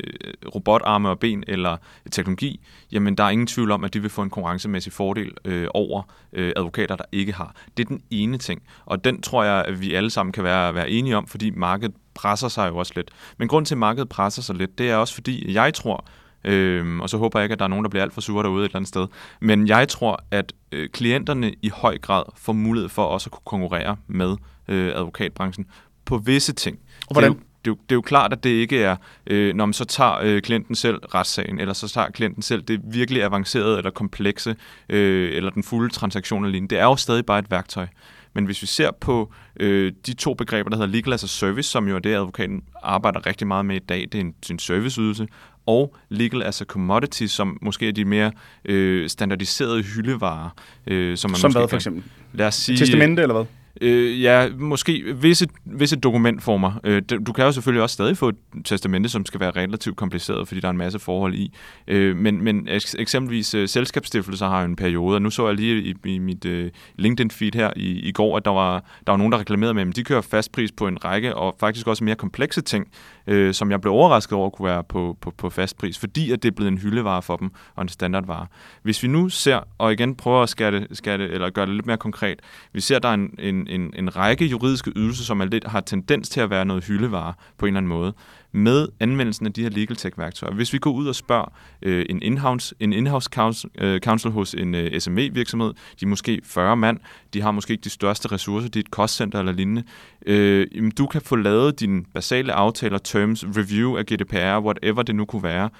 robotarme 0.54 1.08
og 1.08 1.18
ben 1.18 1.44
eller 1.46 1.76
teknologi, 2.10 2.60
jamen 2.92 3.16
der 3.16 3.24
er 3.24 3.30
ingen 3.30 3.46
tvivl 3.46 3.70
om, 3.70 3.84
at 3.84 3.94
de 3.94 4.00
vil 4.00 4.10
få 4.10 4.22
en 4.22 4.30
konkurrencemæssig 4.30 4.92
fordel 4.92 5.32
øh, 5.44 5.68
over 5.74 6.02
øh, 6.32 6.52
advokater, 6.56 6.96
der 6.96 7.04
ikke 7.12 7.32
har. 7.32 7.54
Det 7.76 7.84
er 7.84 7.88
den 7.88 8.02
ene 8.10 8.38
ting, 8.38 8.62
og 8.86 9.04
den 9.04 9.22
tror 9.22 9.44
jeg, 9.44 9.64
at 9.64 9.80
vi 9.80 9.94
alle 9.94 10.10
sammen 10.10 10.32
kan 10.32 10.44
være, 10.44 10.74
være 10.74 10.90
enige 10.90 11.16
om, 11.16 11.26
fordi 11.26 11.50
markedet 11.50 11.94
presser 12.14 12.48
sig 12.48 12.68
jo 12.68 12.76
også 12.76 12.92
lidt. 12.96 13.10
Men 13.38 13.48
grund 13.48 13.66
til, 13.66 13.74
at 13.74 13.78
markedet 13.78 14.08
presser 14.08 14.42
sig 14.42 14.56
lidt, 14.56 14.78
det 14.78 14.90
er 14.90 14.96
også 14.96 15.14
fordi, 15.14 15.52
jeg 15.54 15.74
tror, 15.74 16.04
Øhm, 16.44 17.00
og 17.00 17.10
så 17.10 17.18
håber 17.18 17.38
jeg 17.38 17.44
ikke, 17.44 17.52
at 17.52 17.58
der 17.58 17.64
er 17.64 17.68
nogen, 17.68 17.84
der 17.84 17.88
bliver 17.88 18.02
alt 18.02 18.12
for 18.12 18.20
sure 18.20 18.42
derude 18.42 18.64
et 18.64 18.68
eller 18.68 18.76
andet 18.76 18.88
sted. 18.88 19.06
Men 19.40 19.68
jeg 19.68 19.88
tror, 19.88 20.24
at 20.30 20.52
øh, 20.72 20.88
klienterne 20.88 21.54
i 21.62 21.68
høj 21.68 21.98
grad 21.98 22.22
får 22.36 22.52
mulighed 22.52 22.88
for 22.88 23.04
også 23.04 23.28
at 23.28 23.32
kunne 23.32 23.42
konkurrere 23.44 23.96
med 24.06 24.36
øh, 24.68 24.92
advokatbranchen 24.94 25.66
på 26.04 26.18
visse 26.18 26.52
ting. 26.52 26.78
Og 27.08 27.12
hvordan? 27.12 27.32
Det 27.32 27.36
er, 27.38 27.40
jo, 27.40 27.44
det, 27.64 27.70
er 27.70 27.70
jo, 27.70 27.74
det 27.74 27.92
er 27.92 27.96
jo 27.96 28.00
klart, 28.00 28.32
at 28.32 28.44
det 28.44 28.50
ikke 28.50 28.82
er, 28.82 28.96
øh, 29.26 29.54
når 29.54 29.66
man 29.66 29.72
så 29.72 29.84
tager 29.84 30.18
øh, 30.22 30.42
klienten 30.42 30.74
selv 30.74 30.96
retssagen, 30.96 31.60
eller 31.60 31.74
så 31.74 31.88
tager 31.88 32.10
klienten 32.10 32.42
selv 32.42 32.62
det 32.62 32.80
virkelig 32.84 33.22
avancerede 33.22 33.78
eller 33.78 33.90
komplekse, 33.90 34.56
øh, 34.88 35.36
eller 35.36 35.50
den 35.50 35.62
fulde 35.62 35.94
transaktion 35.94 36.44
alene. 36.44 36.68
Det 36.68 36.78
er 36.78 36.84
jo 36.84 36.96
stadig 36.96 37.26
bare 37.26 37.38
et 37.38 37.50
værktøj. 37.50 37.86
Men 38.34 38.44
hvis 38.44 38.62
vi 38.62 38.66
ser 38.66 38.90
på 39.00 39.32
øh, 39.60 39.92
de 40.06 40.14
to 40.14 40.34
begreber, 40.34 40.70
der 40.70 40.76
hedder 40.76 40.92
legal 40.92 41.12
as 41.12 41.24
a 41.24 41.26
service, 41.26 41.70
som 41.70 41.88
jo 41.88 41.94
er 41.94 41.98
det, 41.98 42.14
advokaten 42.14 42.62
arbejder 42.82 43.26
rigtig 43.26 43.46
meget 43.46 43.66
med 43.66 43.76
i 43.76 43.78
dag, 43.78 44.00
det 44.00 44.14
er 44.14 44.20
en, 44.20 44.34
en 44.50 44.58
serviceydelse, 44.58 45.26
og 45.66 45.96
legal 46.08 46.42
as 46.42 46.60
a 46.60 46.64
commodity, 46.64 47.26
som 47.26 47.58
måske 47.62 47.88
er 47.88 47.92
de 47.92 48.04
mere 48.04 48.32
øh, 48.64 49.08
standardiserede 49.08 49.82
hyldevarer. 49.82 50.50
Øh, 50.86 51.16
som 51.16 51.30
man 51.30 51.38
som 51.38 51.52
hvad 51.52 51.68
for 51.68 51.76
eksempel? 51.76 52.02
Lad 52.32 52.46
os 52.46 52.54
sige... 52.54 52.78
Testamente 52.78 53.22
eller 53.22 53.34
hvad? 53.34 53.44
Øh, 53.80 54.22
ja, 54.22 54.48
måske 54.58 55.16
visse, 55.16 55.46
visse 55.64 55.96
dokumentformer. 55.96 56.80
Øh, 56.84 57.02
du 57.26 57.32
kan 57.32 57.44
jo 57.44 57.52
selvfølgelig 57.52 57.82
også 57.82 57.94
stadig 57.94 58.16
få 58.16 58.28
et 58.28 58.36
testamente, 58.64 59.08
som 59.08 59.26
skal 59.26 59.40
være 59.40 59.50
relativt 59.50 59.96
kompliceret, 59.96 60.48
fordi 60.48 60.60
der 60.60 60.68
er 60.68 60.72
en 60.72 60.78
masse 60.78 60.98
forhold 60.98 61.34
i. 61.34 61.54
Øh, 61.88 62.16
men, 62.16 62.42
men 62.42 62.68
eksempelvis 62.98 63.54
øh, 63.54 63.68
selskabsstiftelser 63.68 64.48
har 64.48 64.60
jo 64.60 64.64
en 64.64 64.76
periode, 64.76 65.16
og 65.16 65.22
nu 65.22 65.30
så 65.30 65.46
jeg 65.46 65.56
lige 65.56 65.82
i, 65.82 65.94
i 66.04 66.18
mit 66.18 66.44
øh, 66.44 66.70
LinkedIn-feed 66.98 67.50
her 67.54 67.70
i, 67.76 68.08
i 68.08 68.12
går, 68.12 68.36
at 68.36 68.44
der 68.44 68.50
var, 68.50 68.84
der 69.06 69.12
var 69.12 69.16
nogen, 69.16 69.32
der 69.32 69.38
reklamerede 69.38 69.74
med, 69.74 69.88
at 69.88 69.96
de 69.96 70.04
kører 70.04 70.20
fast 70.20 70.52
pris 70.52 70.72
på 70.72 70.86
en 70.86 71.04
række, 71.04 71.34
og 71.34 71.56
faktisk 71.60 71.86
også 71.86 72.04
mere 72.04 72.16
komplekse 72.16 72.60
ting, 72.60 72.88
øh, 73.26 73.54
som 73.54 73.70
jeg 73.70 73.80
blev 73.80 73.92
overrasket 73.92 74.32
over 74.32 74.50
kunne 74.50 74.68
være 74.68 74.84
på, 74.84 75.16
på, 75.20 75.30
på 75.30 75.50
fast 75.50 75.78
pris, 75.78 75.98
fordi 75.98 76.32
at 76.32 76.42
det 76.42 76.48
er 76.48 76.54
blevet 76.54 76.72
en 76.72 76.78
hyldevare 76.78 77.22
for 77.22 77.36
dem, 77.36 77.50
og 77.74 77.82
en 77.82 77.88
standardvare. 77.88 78.46
Hvis 78.82 79.02
vi 79.02 79.08
nu 79.08 79.28
ser, 79.28 79.60
og 79.78 79.92
igen 79.92 80.14
prøver 80.14 80.42
at 80.42 80.48
skære 80.48 80.70
det, 80.70 80.86
skære 80.92 81.18
det, 81.18 81.30
eller 81.30 81.50
gøre 81.50 81.66
det 81.66 81.74
lidt 81.74 81.86
mere 81.86 81.96
konkret, 81.96 82.40
vi 82.72 82.80
ser, 82.80 82.96
at 82.96 83.02
der 83.02 83.08
er 83.08 83.14
en, 83.14 83.30
en, 83.38 83.67
en, 83.68 83.92
en 83.96 84.16
række 84.16 84.46
juridiske 84.46 84.92
ydelser, 84.96 85.24
som 85.24 85.40
er 85.40 85.44
lidt, 85.44 85.66
har 85.66 85.80
tendens 85.80 86.28
til 86.28 86.40
at 86.40 86.50
være 86.50 86.64
noget 86.64 86.84
hyldevare 86.84 87.34
på 87.58 87.66
en 87.66 87.68
eller 87.68 87.78
anden 87.78 87.88
måde, 87.88 88.14
med 88.52 88.88
anvendelsen 89.00 89.46
af 89.46 89.52
de 89.52 89.62
her 89.62 89.70
legal 89.70 89.96
tech-værktøjer. 89.96 90.54
Hvis 90.54 90.72
vi 90.72 90.78
går 90.78 90.90
ud 90.90 91.06
og 91.06 91.14
spørger 91.14 91.52
øh, 91.82 92.06
en 92.08 92.22
in-house, 92.22 92.74
en 92.80 92.92
in-house 92.92 93.30
counsel, 93.32 93.70
øh, 93.78 94.00
counsel 94.00 94.30
hos 94.30 94.54
en 94.54 94.74
øh, 94.74 95.00
SME-virksomhed, 95.00 95.74
de 96.00 96.04
er 96.04 96.06
måske 96.06 96.40
40 96.44 96.76
mand, 96.76 96.98
de 97.34 97.40
har 97.40 97.50
måske 97.50 97.70
ikke 97.70 97.84
de 97.84 97.90
største 97.90 98.32
ressourcer, 98.32 98.68
de 98.68 98.78
er 98.78 98.82
et 98.82 98.90
kostcenter 98.90 99.38
eller 99.38 99.52
lignende, 99.52 99.82
øh, 100.26 100.66
jamen, 100.74 100.90
du 100.90 101.06
kan 101.06 101.20
få 101.20 101.36
lavet 101.36 101.80
dine 101.80 102.04
basale 102.14 102.52
aftaler, 102.52 102.98
terms, 102.98 103.44
review 103.56 103.96
af 103.96 104.06
GDPR, 104.06 104.64
whatever 104.64 105.02
det 105.02 105.14
nu 105.14 105.24
kunne 105.24 105.42
være, 105.42 105.70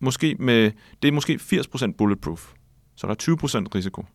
måske 0.00 0.36
med, 0.38 0.70
det 1.02 1.08
er 1.08 1.12
måske 1.12 1.40
80% 1.42 1.92
bulletproof, 1.98 2.52
så 2.96 3.06
der 3.06 3.12
er 3.12 3.66
20% 3.66 3.74
risiko. 3.74 4.06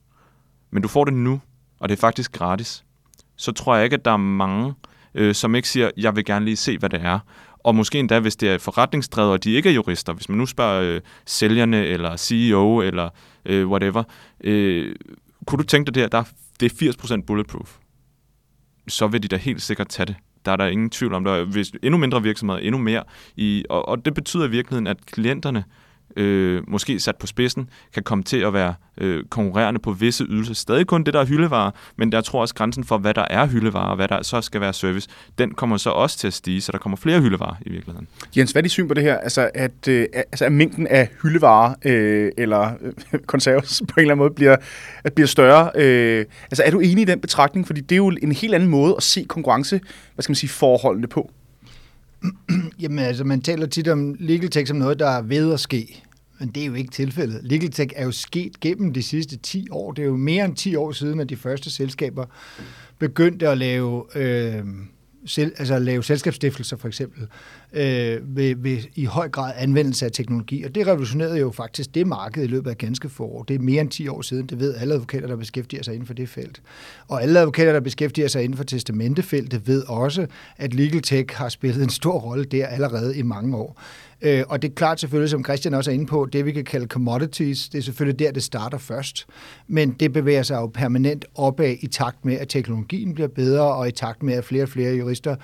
Men 0.72 0.82
du 0.82 0.88
får 0.88 1.06
det 1.06 1.14
nu, 1.14 1.42
og 1.80 1.90
det 1.90 1.96
er 1.96 2.00
faktisk 2.00 2.32
gratis. 2.32 2.86
Så 3.36 3.52
tror 3.52 3.76
jeg 3.76 3.84
ikke, 3.84 3.94
at 3.94 4.06
der 4.06 4.12
er 4.12 4.18
mange, 4.18 4.74
øh, 5.16 5.36
som 5.36 5.56
ikke 5.56 5.70
siger, 5.70 5.92
jeg 5.98 6.16
vil 6.16 6.26
gerne 6.26 6.46
lige 6.46 6.56
se, 6.56 6.78
hvad 6.78 6.90
det 6.90 7.02
er. 7.02 7.20
Og 7.60 7.76
måske 7.76 8.00
endda, 8.00 8.20
hvis 8.20 8.36
det 8.36 8.50
er 8.50 8.58
forretningsdrevet, 8.58 9.32
og 9.32 9.44
de 9.44 9.52
ikke 9.52 9.70
er 9.70 9.74
jurister. 9.74 10.14
Hvis 10.14 10.30
man 10.30 10.38
nu 10.38 10.46
spørger 10.46 10.82
øh, 10.82 11.02
sælgerne, 11.26 11.86
eller 11.86 12.18
CEO, 12.18 12.82
eller 12.82 13.10
øh, 13.46 13.68
whatever. 13.68 14.04
Øh, 14.44 14.96
kunne 15.48 15.58
du 15.58 15.64
tænke 15.64 15.86
dig 15.86 15.96
det 15.96 16.04
her, 16.04 16.08
der 16.08 16.18
er, 16.18 16.24
det 16.60 16.82
er 16.82 17.18
80% 17.20 17.22
bulletproof. 17.22 17.78
Så 18.88 19.08
vil 19.08 19.24
de 19.24 19.28
da 19.28 19.36
helt 19.38 19.62
sikkert 19.62 19.88
tage 19.90 20.06
det. 20.06 20.16
Der 20.46 20.52
er 20.52 20.56
der 20.56 20.66
ingen 20.66 20.90
tvivl 20.90 21.14
om 21.14 21.24
det. 21.24 21.48
Hvis 21.48 21.72
endnu 21.84 21.98
mindre 21.98 22.24
virksomheder, 22.24 22.60
endnu 22.60 22.78
mere. 22.78 23.04
I, 23.36 23.66
og, 23.70 23.88
og 23.88 24.06
det 24.06 24.14
betyder 24.14 24.46
i 24.46 24.50
virkeligheden, 24.50 24.88
at 24.88 25.06
klienterne, 25.06 25.60
øh, 25.60 25.85
øh, 26.16 26.62
måske 26.68 27.00
sat 27.00 27.16
på 27.16 27.28
spidsen, 27.28 27.70
kan 27.94 28.04
komme 28.04 28.24
til 28.24 28.38
at 28.38 28.54
være 28.54 28.74
øh, 28.98 29.24
konkurrerende 29.30 29.80
på 29.80 29.92
visse 29.92 30.24
ydelser. 30.24 30.54
Stadig 30.54 30.88
kun 30.88 31.04
det, 31.04 31.14
der 31.14 31.20
er 31.20 31.26
hyldevarer, 31.26 31.72
men 31.98 32.12
der 32.12 32.22
tror 32.22 32.40
jeg 32.40 32.42
også 32.42 32.56
grænsen 32.56 32.84
for, 32.84 32.98
hvad 32.98 33.14
der 33.14 33.26
er 33.30 33.46
hyldevarer, 33.46 33.90
og 33.90 33.96
hvad 33.96 34.08
der 34.08 34.24
så 34.24 34.42
skal 34.42 34.62
være 34.62 34.74
service, 34.74 35.10
den 35.38 35.54
kommer 35.54 35.78
så 35.78 35.90
også 35.90 36.18
til 36.18 36.28
at 36.28 36.34
stige, 36.34 36.62
så 36.62 36.72
der 36.72 36.78
kommer 36.78 36.98
flere 36.98 37.22
hyldevarer 37.22 37.56
i 37.62 37.70
virkeligheden. 37.70 38.08
Jens, 38.38 38.52
hvad 38.52 38.60
er 38.60 38.64
dit 38.64 38.72
syn 38.72 38.88
på 38.88 38.94
det 38.94 39.04
her? 39.04 39.18
Altså, 39.18 39.50
at, 39.54 39.88
øh, 39.88 40.08
altså, 40.14 40.46
at 40.46 40.52
mængden 40.52 40.88
af 40.88 41.10
hyldevarer 41.24 41.74
øh, 41.86 42.32
eller 42.38 42.72
øh, 43.14 43.20
konserves 43.34 43.82
på 43.88 43.94
en 43.98 44.02
eller 44.02 44.12
anden 44.12 44.24
måde 44.24 44.34
bliver, 44.34 44.56
at 45.04 45.14
bliver 45.14 45.28
større. 45.28 45.72
Øh, 45.76 46.26
altså, 46.52 46.64
er 46.64 46.72
du 46.72 46.80
enig 46.80 47.02
i 47.02 47.06
den 47.06 47.22
betragtning? 47.22 47.68
Fordi 47.68 47.82
det 47.82 47.92
er 47.92 47.98
jo 47.98 48.08
en 48.22 48.32
helt 48.32 48.56
anden 48.56 48.70
måde 48.70 48.94
at 48.98 49.04
se 49.04 49.26
konkurrence, 49.30 49.82
hvad 50.14 50.24
skal 50.24 50.32
man 50.32 50.36
sige, 50.36 50.50
forholdene 50.50 51.08
på. 51.08 51.32
Jamen 52.82 53.00
altså, 53.00 53.24
man 53.24 53.42
taler 53.42 53.66
tit 53.66 53.88
om 53.88 54.16
legal 54.20 54.50
tech 54.50 54.68
som 54.68 54.78
noget, 54.78 55.00
der 55.00 55.10
er 55.10 55.22
ved 55.22 55.54
at 55.54 55.60
ske. 55.60 56.04
Men 56.40 56.50
det 56.50 56.64
er 56.64 56.68
jo 56.68 56.74
ikke 56.74 56.92
tilfældet. 56.92 57.40
Legal 57.44 57.72
tech 57.72 57.94
er 57.96 58.06
jo 58.06 58.12
sket 58.12 58.60
gennem 58.60 58.94
de 58.94 59.04
sidste 59.04 59.38
10 59.38 59.68
år. 59.72 59.92
Det 59.92 60.02
er 60.02 60.08
jo 60.08 60.18
mere 60.18 60.46
end 60.46 60.56
10 60.56 60.76
år 60.76 60.92
siden, 60.92 61.20
at 61.20 61.30
de 61.30 61.36
første 61.36 61.72
selskaber 61.72 62.26
begyndte 63.00 63.50
at 63.50 63.58
lave, 63.58 64.04
øh, 64.16 64.64
selv, 65.26 65.54
altså 65.58 65.80
lave 65.80 66.04
selskabsstiftelser 66.04 66.78
for 66.78 66.88
eksempel, 66.88 67.28
øh, 67.74 68.36
ved, 68.36 68.56
ved 68.58 68.78
i 68.96 69.06
høj 69.06 69.30
grad 69.30 69.54
anvendelse 69.58 70.06
af 70.06 70.12
teknologi. 70.12 70.64
Og 70.64 70.76
det 70.76 70.88
revolutionerede 70.88 71.40
jo 71.40 71.52
faktisk 71.52 71.96
det 71.96 72.08
marked 72.08 72.44
i 72.44 72.48
løbet 72.48 72.70
af 72.70 72.78
ganske 72.78 73.10
få 73.10 73.24
år. 73.24 73.44
Det 73.44 73.56
er 73.56 73.60
mere 73.60 73.82
end 73.82 73.90
10 73.90 74.08
år 74.08 74.22
siden. 74.22 74.46
Det 74.46 74.60
ved 74.60 74.76
alle 74.76 74.94
advokater, 74.94 75.28
der 75.28 75.36
beskæftiger 75.36 75.84
sig 75.84 75.94
inden 75.94 76.08
for 76.08 76.14
det 76.14 76.30
felt. 76.30 76.62
Og 77.08 77.24
alle 77.24 77.40
advokater, 77.40 77.74
der 77.74 77.80
beskæftiger 77.80 78.28
sig 78.28 78.44
inden 78.44 78.58
for 78.58 78.64
testamentefeltet, 78.64 79.68
ved 79.68 79.84
også, 79.88 80.28
at 80.58 80.74
legal 80.74 81.02
tech 81.02 81.36
har 81.36 81.50
spillet 81.50 81.84
en 81.84 81.90
stor 81.90 82.20
rolle 82.20 82.46
der 82.46 82.68
allerede 82.68 83.18
i 83.18 83.22
mange 83.22 83.58
år. 83.58 83.82
Øh, 84.26 84.44
og 84.50 84.62
det 84.62 84.70
er 84.70 84.76
klart 84.76 85.00
selvfølgelig, 85.00 85.30
som 85.30 85.44
Christian 85.44 85.74
også 85.74 85.92
er 85.92 85.96
inde 85.96 86.06
på, 86.06 86.28
det 86.34 86.46
vi 86.46 86.52
kan 86.52 86.64
kalde 86.64 86.88
commodities, 86.88 87.70
det 87.70 87.78
er 87.78 87.82
selvfølgelig 87.82 88.20
der, 88.20 88.32
det 88.32 88.44
starter 88.44 88.78
først. 88.78 89.28
Men 89.68 89.92
det 89.92 90.14
bevæger 90.14 90.44
sig 90.44 90.56
jo 90.56 90.68
permanent 90.68 91.26
opad 91.36 91.76
i 91.80 91.88
takt 91.88 92.26
med, 92.26 92.34
at 92.34 92.50
teknologien 92.50 93.14
bliver 93.14 93.28
bedre, 93.28 93.76
og 93.76 93.88
i 93.88 93.92
takt 93.92 94.24
med, 94.24 94.34
at 94.34 94.46
flere 94.46 94.64
og 94.64 94.70
flere 94.70 94.96
jurister 94.96 95.36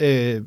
øh, 0.00 0.40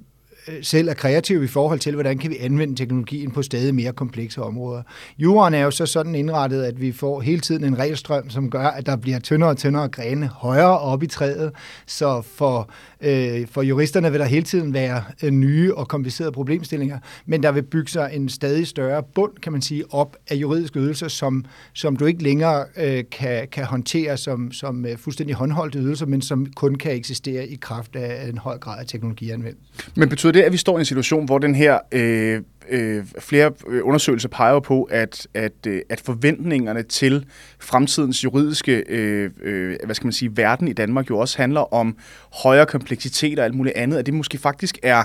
Øh, 0.48 0.54
selv 0.62 0.88
er 0.88 0.94
kreative 0.94 1.44
i 1.44 1.48
forhold 1.48 1.80
til, 1.80 1.94
hvordan 1.94 2.18
kan 2.18 2.32
vi 2.32 2.38
anvende 2.38 2.76
teknologien 2.76 3.32
på 3.32 3.42
stadig 3.42 3.76
mere 3.76 3.94
komplekse 3.94 4.44
områder. 4.44 4.84
Juraen 5.18 5.54
er 5.54 5.64
jo 5.64 5.72
så 5.72 5.86
sådan 5.86 6.16
indrettet, 6.16 6.64
at 6.64 6.82
vi 6.82 6.92
får 6.92 7.22
hele 7.22 7.40
tiden 7.40 7.64
en 7.64 7.80
regelstrøm, 7.80 8.30
som 8.30 8.50
gør, 8.50 8.68
at 8.68 8.86
der 8.86 8.96
bliver 8.96 9.20
tyndere 9.20 9.50
og 9.50 9.58
tyndere 9.58 9.88
grene 9.88 10.28
højere 10.28 10.80
op 10.80 11.04
i 11.04 11.08
træet. 11.08 11.52
Så 11.86 12.22
for, 12.22 12.70
øh, 13.02 13.48
for 13.48 13.62
juristerne 13.62 14.12
vil 14.12 14.20
der 14.20 14.26
hele 14.26 14.44
tiden 14.44 14.74
være 14.74 15.04
øh, 15.24 15.32
nye 15.32 15.76
og 15.76 15.88
komplicerede 15.88 16.32
problemstillinger, 16.32 17.00
men 17.26 17.44
der 17.44 17.52
vil 17.52 17.62
bygge 17.62 17.92
sig 17.92 18.10
en 18.14 18.30
stadig 18.30 18.68
større 18.68 19.04
bund, 19.16 19.32
kan 19.42 19.52
man 19.52 19.62
sige, 19.62 19.84
op 19.90 20.18
af 20.30 20.36
juridiske 20.36 20.80
ydelser, 20.80 21.08
som, 21.08 21.46
som 21.74 21.96
du 21.96 22.06
ikke 22.06 22.24
længere 22.24 22.66
øh, 22.78 23.04
kan, 23.12 23.48
kan 23.52 23.66
håndtere 23.66 24.18
som, 24.18 24.52
som 24.52 24.86
øh, 24.86 24.98
fuldstændig 24.98 25.36
håndholdte 25.36 25.80
ydelser, 25.80 26.06
men 26.06 26.22
som 26.22 26.46
kun 26.56 26.76
kan 26.76 26.92
eksistere 26.92 27.48
i 27.48 27.56
kraft 27.56 27.96
af 27.96 28.30
en 28.30 28.38
høj 28.38 28.58
grad 28.58 28.80
af 28.80 28.88
teknologianvendelse. 28.88 29.62
Men 29.96 30.10
betyder 30.10 30.31
det, 30.32 30.42
at 30.42 30.52
vi 30.52 30.58
står 30.58 30.78
i 30.78 30.82
en 30.82 30.86
situation, 30.86 31.26
hvor 31.26 31.38
den 31.38 31.56
her 31.56 31.80
øh, 31.92 32.42
øh, 32.70 33.06
flere 33.20 33.52
øh, 33.68 33.82
undersøgelser 33.84 34.30
peger 34.30 34.60
på, 34.60 34.84
at, 34.84 35.28
at, 35.34 35.68
øh, 35.68 35.82
at 35.90 36.02
forventningerne 36.02 36.84
til 36.84 37.26
fremtidens 37.60 38.24
juridiske 38.24 38.84
øh, 38.90 39.30
øh, 39.44 39.76
hvad 39.86 39.96
skal 39.96 40.06
man 40.06 40.14
sige, 40.14 40.38
verden 40.38 40.68
i 40.68 40.74
Danmark 40.74 41.10
jo 41.10 41.18
også 41.18 41.38
handler 41.38 41.74
om 41.74 41.98
højere 42.44 42.66
kompleksitet 42.66 43.40
og 43.40 43.46
alt 43.46 43.56
muligt 43.56 43.76
andet, 43.76 43.98
at 43.98 44.06
det 44.06 44.14
måske 44.14 44.38
faktisk 44.38 44.78
er, 44.84 45.04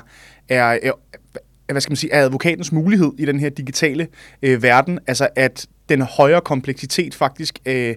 er, 0.49 0.79
er 0.83 0.93
hvad 1.73 1.81
skal 1.81 1.91
man 1.91 1.97
sige, 1.97 2.13
er 2.13 2.25
advokatens 2.25 2.73
mulighed 2.73 3.13
i 3.19 3.25
den 3.25 3.41
her 3.41 3.49
digitale 3.49 4.09
øh, 4.43 4.63
verden, 4.63 4.99
altså 5.07 5.29
at 5.37 5.67
den 5.89 6.03
højere 6.03 6.41
kompleksitet 6.41 7.15
faktisk 7.15 7.59
øh, 7.67 7.95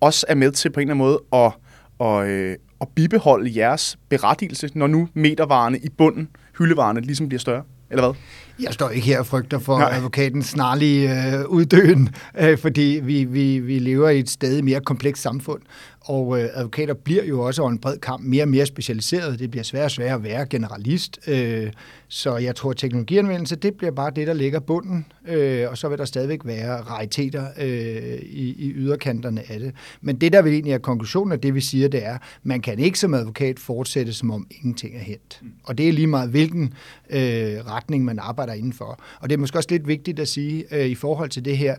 også 0.00 0.26
er 0.28 0.34
med 0.34 0.52
til 0.52 0.70
på 0.70 0.80
en 0.80 0.90
eller 0.90 0.94
anden 0.94 1.06
måde 1.06 1.44
at, 1.44 1.52
og, 1.98 2.28
øh, 2.28 2.56
at 2.80 2.88
bibeholde 2.94 3.52
jeres 3.56 3.98
berettigelse, 4.08 4.70
når 4.74 4.86
nu 4.86 5.08
metervarerne 5.14 5.78
i 5.78 5.88
bunden, 5.88 6.28
hyldevarerne, 6.58 7.00
ligesom 7.00 7.28
bliver 7.28 7.40
større, 7.40 7.62
eller 7.90 8.06
hvad? 8.06 8.14
Jeg 8.62 8.74
står 8.74 8.90
ikke 8.90 9.06
her 9.06 9.18
og 9.18 9.26
frygter 9.26 9.58
for 9.58 9.78
Nej. 9.78 9.92
advokatens 9.92 10.46
snarlige 10.46 11.36
øh, 11.36 11.48
uddøen, 11.48 12.08
øh, 12.38 12.58
fordi 12.58 13.00
vi, 13.02 13.24
vi, 13.24 13.58
vi 13.58 13.78
lever 13.78 14.08
i 14.08 14.18
et 14.18 14.30
stadig 14.30 14.64
mere 14.64 14.80
komplekst 14.80 15.22
samfund, 15.22 15.62
og 16.00 16.40
øh, 16.40 16.48
advokater 16.54 16.94
bliver 16.94 17.24
jo 17.24 17.40
også 17.40 17.62
over 17.62 17.70
en 17.70 17.78
bred 17.78 17.98
kamp 17.98 18.24
mere 18.24 18.44
og 18.44 18.48
mere 18.48 18.66
specialiseret. 18.66 19.38
Det 19.38 19.50
bliver 19.50 19.64
sværere 19.64 19.86
og 19.86 19.90
sværere 19.90 20.14
at 20.14 20.22
være 20.22 20.46
generalist. 20.46 21.18
Øh, 21.26 21.72
så 22.08 22.36
jeg 22.36 22.56
tror, 22.56 22.70
at 22.70 22.76
teknologianvendelse, 22.76 23.56
det 23.56 23.74
bliver 23.74 23.90
bare 23.90 24.10
det, 24.16 24.26
der 24.26 24.32
ligger 24.32 24.60
bunden, 24.60 25.06
øh, 25.28 25.70
og 25.70 25.78
så 25.78 25.88
vil 25.88 25.98
der 25.98 26.04
stadigvæk 26.04 26.40
være 26.44 26.80
rariteter 26.80 27.46
øh, 27.58 28.18
i, 28.22 28.54
i 28.58 28.72
yderkanterne 28.74 29.42
af 29.52 29.60
det. 29.60 29.72
Men 30.00 30.16
det, 30.16 30.32
der 30.32 30.42
vil 30.42 30.52
egentlig 30.52 30.72
er 30.72 30.78
konklusionen 30.78 31.32
af 31.32 31.40
det, 31.40 31.54
vi 31.54 31.60
siger, 31.60 31.88
det 31.88 32.06
er, 32.06 32.18
man 32.42 32.60
kan 32.60 32.78
ikke 32.78 32.98
som 32.98 33.14
advokat 33.14 33.58
fortsætte, 33.58 34.12
som 34.12 34.30
om 34.30 34.46
ingenting 34.50 34.96
er 34.96 35.00
hent. 35.00 35.40
Og 35.64 35.78
det 35.78 35.88
er 35.88 35.92
lige 35.92 36.06
meget, 36.06 36.30
hvilken 36.30 36.74
øh, 37.10 37.20
retning 37.66 38.04
man 38.04 38.18
arbejder 38.18 38.45
indenfor. 38.54 39.00
Og 39.20 39.30
det 39.30 39.36
er 39.36 39.40
måske 39.40 39.58
også 39.58 39.68
lidt 39.70 39.88
vigtigt 39.88 40.20
at 40.20 40.28
sige 40.28 40.64
øh, 40.70 40.86
i 40.86 40.94
forhold 40.94 41.30
til 41.30 41.44
det 41.44 41.58
her, 41.58 41.76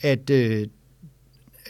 at 0.00 0.30
øh, 0.30 0.66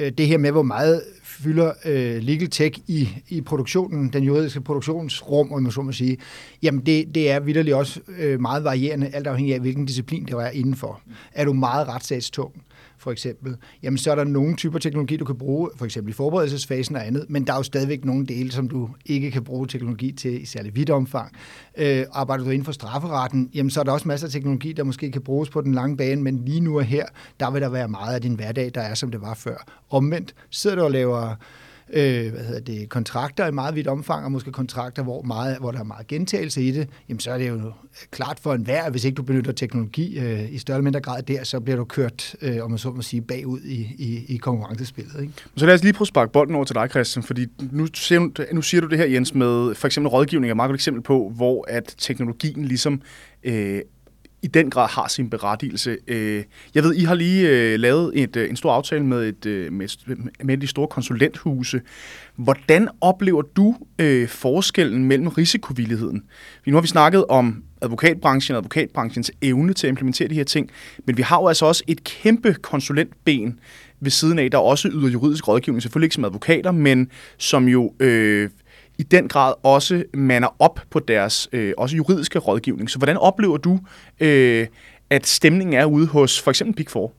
øh 0.00 0.12
det 0.18 0.26
her 0.26 0.38
med, 0.38 0.50
hvor 0.50 0.62
meget 0.62 1.02
fylder 1.22 1.72
øh, 1.84 2.22
legal 2.22 2.50
tech 2.50 2.80
i, 2.86 3.08
i 3.28 3.40
produktionen, 3.40 4.12
den 4.12 4.24
juridiske 4.24 4.60
produktionsrum, 4.60 5.52
om 5.52 5.62
man 5.62 5.72
så 5.72 5.82
må 5.82 5.92
sige, 5.92 6.16
jamen 6.62 6.86
det, 6.86 7.14
det 7.14 7.30
er 7.30 7.40
vidderligt 7.40 7.76
også 7.76 8.00
øh, 8.18 8.40
meget 8.40 8.64
varierende, 8.64 9.10
alt 9.14 9.26
afhængig 9.26 9.54
af, 9.54 9.60
hvilken 9.60 9.86
disciplin 9.86 10.24
det 10.24 10.32
er 10.32 10.50
indenfor. 10.50 11.00
Er 11.32 11.44
du 11.44 11.52
meget 11.52 11.88
retssagstung, 11.88 12.62
for 13.00 13.10
eksempel, 13.10 13.56
jamen 13.82 13.98
så 13.98 14.10
er 14.10 14.14
der 14.14 14.24
nogle 14.24 14.56
typer 14.56 14.78
teknologi, 14.78 15.16
du 15.16 15.24
kan 15.24 15.38
bruge, 15.38 15.70
for 15.76 15.84
eksempel 15.84 16.10
i 16.10 16.12
forberedelsesfasen 16.12 16.96
og 16.96 17.06
andet, 17.06 17.26
men 17.28 17.46
der 17.46 17.52
er 17.52 17.56
jo 17.56 17.62
stadigvæk 17.62 18.04
nogle 18.04 18.26
dele, 18.26 18.52
som 18.52 18.68
du 18.68 18.88
ikke 19.06 19.30
kan 19.30 19.44
bruge 19.44 19.66
teknologi 19.66 20.12
til 20.12 20.42
i 20.42 20.44
særlig 20.44 20.76
vidt 20.76 20.90
omfang. 20.90 21.32
Øh, 21.78 22.04
arbejder 22.12 22.44
du 22.44 22.50
inden 22.50 22.64
for 22.64 22.72
strafferetten, 22.72 23.50
jamen 23.54 23.70
så 23.70 23.80
er 23.80 23.84
der 23.84 23.92
også 23.92 24.08
masser 24.08 24.26
af 24.26 24.32
teknologi, 24.32 24.72
der 24.72 24.84
måske 24.84 25.10
kan 25.10 25.22
bruges 25.22 25.50
på 25.50 25.60
den 25.60 25.74
lange 25.74 25.96
bane, 25.96 26.22
men 26.22 26.44
lige 26.44 26.60
nu 26.60 26.78
og 26.78 26.84
her, 26.84 27.04
der 27.40 27.50
vil 27.50 27.62
der 27.62 27.68
være 27.68 27.88
meget 27.88 28.14
af 28.14 28.22
din 28.22 28.34
hverdag, 28.34 28.70
der 28.74 28.80
er, 28.80 28.94
som 28.94 29.10
det 29.10 29.20
var 29.20 29.34
før. 29.34 29.56
Omvendt, 29.90 30.34
sidder 30.50 30.76
du 30.76 30.82
og 30.82 30.90
laver 30.90 31.34
øh, 31.92 32.32
hvad 32.32 32.44
hedder 32.44 32.60
det, 32.60 32.88
kontrakter 32.88 33.46
i 33.46 33.50
meget 33.50 33.74
vidt 33.74 33.86
omfang, 33.86 34.24
og 34.24 34.32
måske 34.32 34.52
kontrakter, 34.52 35.02
hvor, 35.02 35.22
meget, 35.22 35.58
hvor 35.58 35.70
der 35.70 35.78
er 35.78 35.84
meget 35.84 36.06
gentagelse 36.06 36.62
i 36.62 36.70
det, 36.70 36.88
jamen 37.08 37.20
så 37.20 37.30
er 37.30 37.38
det 37.38 37.48
jo 37.48 37.72
klart 38.10 38.38
for 38.42 38.54
enhver, 38.54 38.82
at 38.82 38.90
hvis 38.90 39.04
ikke 39.04 39.16
du 39.16 39.22
benytter 39.22 39.52
teknologi 39.52 40.18
øh, 40.18 40.52
i 40.52 40.58
større 40.58 40.76
eller 40.76 40.84
mindre 40.84 41.00
grad 41.00 41.22
der, 41.22 41.44
så 41.44 41.60
bliver 41.60 41.76
du 41.76 41.84
kørt, 41.84 42.36
øh, 42.42 42.64
om 42.64 42.70
man 42.70 42.78
så 42.78 42.90
må 42.90 43.02
sige, 43.02 43.22
bagud 43.22 43.60
i, 43.60 43.80
i, 43.98 44.24
i 44.34 44.36
konkurrencespillet. 44.36 45.20
Ikke? 45.20 45.32
Så 45.56 45.66
lad 45.66 45.74
os 45.74 45.82
lige 45.82 45.92
prøve 45.92 46.04
at 46.04 46.08
sparke 46.08 46.32
bolden 46.32 46.54
over 46.54 46.64
til 46.64 46.74
dig, 46.74 46.90
Christian, 46.90 47.22
fordi 47.22 47.46
nu 47.70 47.86
siger, 47.94 48.44
nu 48.54 48.62
siger 48.62 48.80
du 48.80 48.86
det 48.86 48.98
her, 48.98 49.06
Jens, 49.06 49.34
med 49.34 49.74
for 49.74 49.86
eksempel 49.86 50.08
rådgivning 50.08 50.50
er 50.50 50.52
et 50.52 50.56
meget 50.56 50.68
godt 50.68 50.78
eksempel 50.78 51.02
på, 51.02 51.32
hvor 51.36 51.64
at 51.68 51.94
teknologien 51.98 52.64
ligesom 52.64 53.02
øh, 53.44 53.80
i 54.42 54.46
den 54.46 54.70
grad 54.70 54.88
har 54.88 55.08
sin 55.08 55.30
berettigelse. 55.30 55.96
Øh, 56.06 56.44
jeg 56.74 56.82
ved, 56.82 56.94
I 56.94 57.04
har 57.04 57.14
lige 57.14 57.48
øh, 57.48 57.80
lavet 57.80 58.22
et, 58.22 58.36
øh, 58.36 58.50
en 58.50 58.56
stor 58.56 58.72
aftale 58.72 59.04
med, 59.04 59.44
et, 59.44 59.72
med, 59.72 59.88
med 60.44 60.58
de 60.58 60.66
store 60.66 60.88
konsulenthuse. 60.88 61.80
Hvordan 62.36 62.88
oplever 63.00 63.42
du 63.42 63.76
øh, 63.98 64.28
forskellen 64.28 65.04
mellem 65.04 65.28
risikovilligheden? 65.28 66.22
Nu 66.66 66.74
har 66.74 66.80
vi 66.80 66.88
snakket 66.88 67.24
om 67.28 67.62
advokatbranchen 67.82 68.54
og 68.54 68.58
advokatbranchens 68.58 69.30
evne 69.42 69.72
til 69.72 69.86
at 69.86 69.88
implementere 69.88 70.28
de 70.28 70.34
her 70.34 70.44
ting, 70.44 70.70
men 71.06 71.16
vi 71.16 71.22
har 71.22 71.40
jo 71.40 71.46
altså 71.48 71.66
også 71.66 71.84
et 71.86 72.04
kæmpe 72.04 72.54
konsulentben 72.62 73.58
ved 74.00 74.10
siden 74.10 74.38
af, 74.38 74.50
der 74.50 74.58
også 74.58 74.88
yder 74.88 75.08
juridisk 75.08 75.48
rådgivning, 75.48 75.82
selvfølgelig 75.82 76.06
ikke 76.06 76.14
som 76.14 76.24
advokater, 76.24 76.70
men 76.70 77.10
som 77.38 77.68
jo 77.68 77.94
øh, 78.00 78.50
i 79.00 79.02
den 79.02 79.28
grad 79.28 79.54
også 79.62 80.04
mander 80.14 80.48
op 80.58 80.80
på 80.90 80.98
deres 80.98 81.48
øh, 81.52 81.72
også 81.78 81.96
juridiske 81.96 82.38
rådgivning. 82.38 82.90
Så 82.90 82.98
hvordan 82.98 83.16
oplever 83.16 83.56
du, 83.56 83.80
øh, 84.20 84.66
at 85.10 85.26
stemningen 85.26 85.74
er 85.74 85.84
ude 85.84 86.06
hos 86.06 86.40
for 86.40 86.50
eksempel 86.50 86.76
Big 86.76 86.90
Four? 86.90 87.12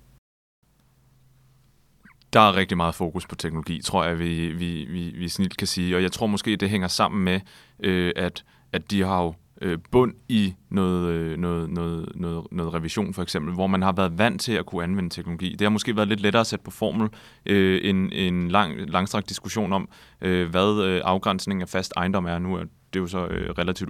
Der 2.34 2.40
er 2.40 2.56
rigtig 2.56 2.78
meget 2.78 2.96
fokus 2.96 3.28
på 3.28 3.36
teknologi, 3.36 3.82
tror 3.82 4.06
jeg, 4.06 4.20
vi, 4.20 4.48
vi, 4.48 4.86
vi, 4.90 5.14
vi 5.18 5.30
snilt 5.30 5.58
kan 5.58 5.68
sige. 5.68 5.96
Og 5.96 6.02
jeg 6.04 6.12
tror 6.12 6.28
måske, 6.28 6.56
det 6.56 6.70
hænger 6.70 6.88
sammen 6.88 7.24
med, 7.24 7.40
øh, 7.80 8.14
at, 8.16 8.44
at 8.74 8.92
de 8.92 9.04
har 9.04 9.24
jo 9.24 9.34
øh, 9.62 9.78
bund 9.92 10.14
i 10.30 10.54
noget, 10.70 11.10
øh, 11.10 11.38
noget, 11.38 11.70
noget, 11.70 12.10
noget, 12.16 12.48
noget 12.52 12.74
revision 12.74 13.14
for 13.14 13.22
eksempel, 13.22 13.54
hvor 13.54 13.68
man 13.68 13.82
har 13.82 13.92
været 13.92 14.18
vant 14.18 14.42
til 14.42 14.54
at 14.54 14.66
kunne 14.66 14.84
anvende 14.84 15.10
teknologi. 15.10 15.52
Det 15.52 15.62
har 15.62 15.70
måske 15.70 15.96
været 15.96 16.08
lidt 16.08 16.22
lettere 16.22 16.40
at 16.40 16.48
sætte 16.48 16.66
på 16.66 16.72
formel 16.72 17.10
øh, 17.46 17.82
en, 17.84 18.14
en 18.14 18.48
lang, 18.48 18.90
langstrakt 18.90 19.30
diskussion 19.30 19.74
om, 19.74 19.90
øh, 20.22 20.50
hvad 20.50 20.84
øh, 20.86 21.02
afgrænsningen 21.04 21.62
af 21.62 21.70
fast 21.70 21.94
ejendom 21.98 22.26
er. 22.26 22.40
Nu 22.40 22.56
er 22.56 22.64
det 22.94 23.00
er 23.00 23.04
jo 23.04 23.08
så 23.08 23.28
øh, 23.28 23.50
relativt 23.50 23.90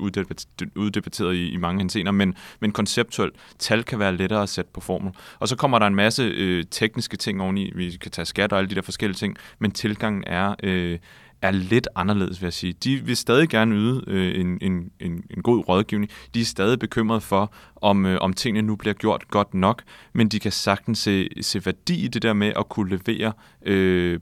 uddebatteret 0.75 1.35
i, 1.35 1.49
i 1.49 1.57
mange 1.57 1.79
hensener, 1.79 2.11
men, 2.11 2.35
men 2.59 2.71
konceptuelt 2.71 3.35
tal 3.59 3.83
kan 3.83 3.99
være 3.99 4.15
lettere 4.15 4.43
at 4.43 4.49
sætte 4.49 4.71
på 4.73 4.81
formel. 4.81 5.11
Og 5.39 5.47
så 5.47 5.55
kommer 5.55 5.79
der 5.79 5.87
en 5.87 5.95
masse 5.95 6.23
øh, 6.23 6.63
tekniske 6.71 7.17
ting 7.17 7.41
oveni, 7.41 7.71
vi 7.75 7.97
kan 8.01 8.11
tage 8.11 8.25
skat 8.25 8.53
og 8.53 8.59
alle 8.59 8.69
de 8.69 8.75
der 8.75 8.81
forskellige 8.81 9.17
ting, 9.17 9.37
men 9.59 9.71
tilgangen 9.71 10.23
er, 10.27 10.55
øh, 10.63 10.99
er 11.41 11.51
lidt 11.51 11.87
anderledes, 11.95 12.41
vil 12.41 12.45
jeg 12.45 12.53
sige. 12.53 12.73
De 12.73 13.05
vil 13.05 13.17
stadig 13.17 13.49
gerne 13.49 13.75
yde 13.75 14.03
øh, 14.07 14.39
en, 14.39 14.57
en, 14.61 14.91
en, 14.99 15.23
en 15.29 15.41
god 15.43 15.67
rådgivning. 15.69 16.11
De 16.33 16.41
er 16.41 16.45
stadig 16.45 16.79
bekymrede 16.79 17.21
for, 17.21 17.53
om, 17.75 18.05
øh, 18.05 18.17
om 18.21 18.33
tingene 18.33 18.67
nu 18.67 18.75
bliver 18.75 18.93
gjort 18.93 19.27
godt 19.27 19.53
nok, 19.53 19.83
men 20.13 20.29
de 20.29 20.39
kan 20.39 20.51
sagtens 20.51 20.99
se, 20.99 21.29
se 21.41 21.65
værdi 21.65 22.05
i 22.05 22.07
det 22.07 22.21
der 22.21 22.33
med 22.33 22.53
at 22.55 22.69
kunne 22.69 22.97
levere, 22.97 23.33
øh, 23.65 24.13
øh 24.13 24.19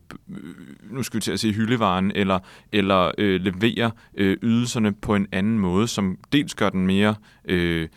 nu 0.91 1.03
skal 1.03 1.17
vi 1.17 1.21
til 1.21 1.31
at 1.31 1.39
sige 1.39 1.53
hyldevaren, 1.53 2.11
eller, 2.15 2.39
eller 2.71 3.11
øh, 3.17 3.41
levere 3.41 3.91
øh, 4.17 4.37
ydelserne 4.41 4.93
på 4.93 5.15
en 5.15 5.27
anden 5.31 5.59
måde, 5.59 5.87
som 5.87 6.17
dels 6.31 6.55
gør 6.55 6.69
den 6.69 6.87
mere... 6.87 7.15
Øh, 7.45 7.87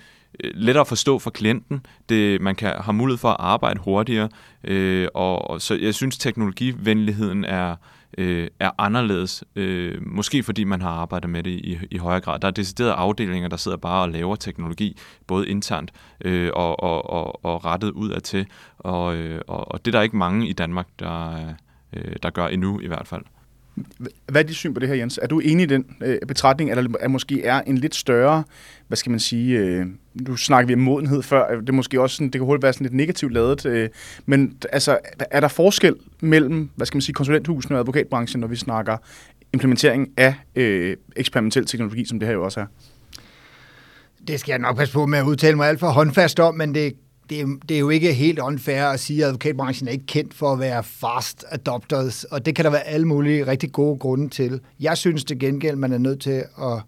lettere 0.41 0.81
at 0.81 0.87
forstå 0.87 1.19
for 1.19 1.31
klienten. 1.31 1.87
Det, 2.09 2.41
man 2.41 2.55
kan 2.55 2.73
have 2.81 2.95
mulighed 2.95 3.19
for 3.19 3.29
at 3.29 3.37
arbejde 3.39 3.81
hurtigere, 3.81 4.29
øh, 4.65 5.09
og, 5.15 5.51
og 5.51 5.63
så 5.63 5.75
jeg 5.75 5.95
synes 5.95 6.19
teknologivenligheden 6.19 7.45
er, 7.45 7.77
øh, 8.19 8.49
er 8.61 8.71
anderledes. 8.79 9.45
Øh, 9.57 10.07
måske 10.07 10.43
fordi 10.43 10.65
man 10.65 10.83
har 10.83 10.91
arbejdet 10.91 11.31
med 11.31 11.43
det 11.43 11.51
i, 11.51 11.79
i 11.91 11.97
højere 11.97 12.21
grad. 12.21 12.39
Der 12.41 12.49
er 12.49 12.53
deciderede 12.53 12.93
afdelinger, 12.93 13.49
der 13.49 13.57
sidder 13.57 13.77
bare 13.77 14.03
og 14.03 14.09
laver 14.09 14.37
teknologi, 14.37 14.99
både 15.27 15.49
internt 15.49 15.93
øh, 16.25 16.51
og, 16.55 16.83
og, 16.83 17.11
og, 17.11 17.45
og 17.45 17.65
rettet 17.65 17.91
ud 17.91 18.11
af 18.11 18.23
til. 18.23 18.47
Og, 18.79 19.17
øh, 19.17 19.41
og, 19.47 19.73
og 19.73 19.85
det 19.85 19.95
er 19.95 19.99
der 19.99 20.03
ikke 20.03 20.17
mange 20.17 20.49
i 20.49 20.53
Danmark, 20.53 20.87
der, 20.99 21.45
øh, 21.93 22.17
der 22.23 22.31
gør 22.31 22.47
endnu 22.47 22.81
i 22.81 22.87
hvert 22.87 23.09
fald. 23.09 23.23
Hvad 24.27 24.43
er 24.43 24.47
dit 24.47 24.57
syn 24.57 24.75
på 24.75 24.81
det 24.81 24.89
her, 24.89 24.95
Jens? 24.95 25.19
Er 25.23 25.27
du 25.27 25.41
enig 25.41 25.63
i 25.63 25.67
den 25.67 25.85
øh, 26.01 26.19
betragtning, 26.29 26.71
at 26.71 26.77
der 26.77 27.09
måske 27.09 27.45
er 27.45 27.61
en 27.61 27.79
lidt 27.79 27.95
større, 27.95 28.45
hvad 28.89 28.97
skal 28.97 29.11
man 29.11 29.21
sige, 29.21 29.59
øh, 29.59 29.87
nu 30.15 30.37
snakker 30.37 30.67
vi 30.67 30.75
om 30.75 30.81
modenhed 30.81 31.23
før, 31.23 31.53
øh, 31.53 31.61
det 31.61 31.69
er 31.69 31.73
måske 31.73 32.01
også 32.01 32.17
sådan, 32.17 32.27
det 32.27 32.33
kan 32.33 32.47
hurtigt 32.47 32.63
være 32.63 32.73
sådan 32.73 32.85
lidt 32.85 32.95
negativt 32.95 33.33
lavet, 33.33 33.67
øh, 33.67 33.89
men 34.27 34.57
altså, 34.73 34.99
er 35.31 35.41
der 35.41 35.49
forskel 35.49 35.95
mellem, 36.21 36.71
hvad 36.77 36.87
skal 36.87 36.97
man 36.97 37.03
sige, 37.03 37.15
konsulenthusene 37.15 37.77
og 37.77 37.81
advokatbranchen, 37.81 38.41
når 38.41 38.49
vi 38.49 38.57
snakker 38.57 38.97
implementering 39.53 40.09
af 40.17 40.35
øh, 40.57 40.97
eksperimentel 41.17 41.67
teknologi, 41.67 42.05
som 42.05 42.19
det 42.19 42.29
her 42.29 42.35
jo 42.35 42.45
også 42.45 42.61
er? 42.61 42.67
Det 44.29 44.41
skal 44.41 44.53
jeg 44.53 44.59
nok 44.59 44.77
passe 44.77 44.95
på 44.95 45.07
med 45.07 45.19
at 45.19 45.25
udtale 45.25 45.57
mig 45.57 45.69
alt 45.69 45.81
for 45.81 45.89
håndfast 45.89 46.41
om, 46.41 46.55
men 46.55 46.75
det 46.75 46.93
det, 47.31 47.41
er, 47.41 47.47
det 47.69 47.75
er 47.75 47.79
jo 47.79 47.91
ikke 47.91 48.13
helt 48.13 48.39
unfair 48.39 48.85
at 48.85 49.01
sige, 49.01 49.23
at 49.23 49.27
advokatbranchen 49.27 49.89
er 49.89 49.93
ikke 49.93 50.07
kendt 50.07 50.35
for 50.35 50.53
at 50.53 50.59
være 50.59 50.85
fast 50.85 51.45
adopters, 51.51 52.25
og 52.25 52.47
det 52.47 52.55
kan 52.55 52.65
der 52.65 52.71
være 52.71 52.87
alle 52.87 53.07
mulige 53.07 53.47
rigtig 53.47 53.73
gode 53.73 53.99
grunde 53.99 54.29
til. 54.29 54.61
Jeg 54.81 54.99
synes 54.99 55.25
til 55.25 55.39
gengæld, 55.39 55.77
man 55.77 55.93
er 55.93 55.99
nødt 55.99 56.21
til 56.21 56.45
at 56.63 56.83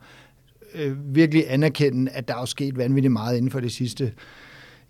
øh, 0.75 1.15
virkelig 1.15 1.45
anerkende, 1.49 2.11
at 2.11 2.29
der 2.29 2.37
er 2.37 2.45
sket 2.45 2.79
vanvittigt 2.79 3.13
meget 3.13 3.37
inden 3.37 3.51
for 3.51 3.61
det 3.61 3.73
sidste 3.73 4.13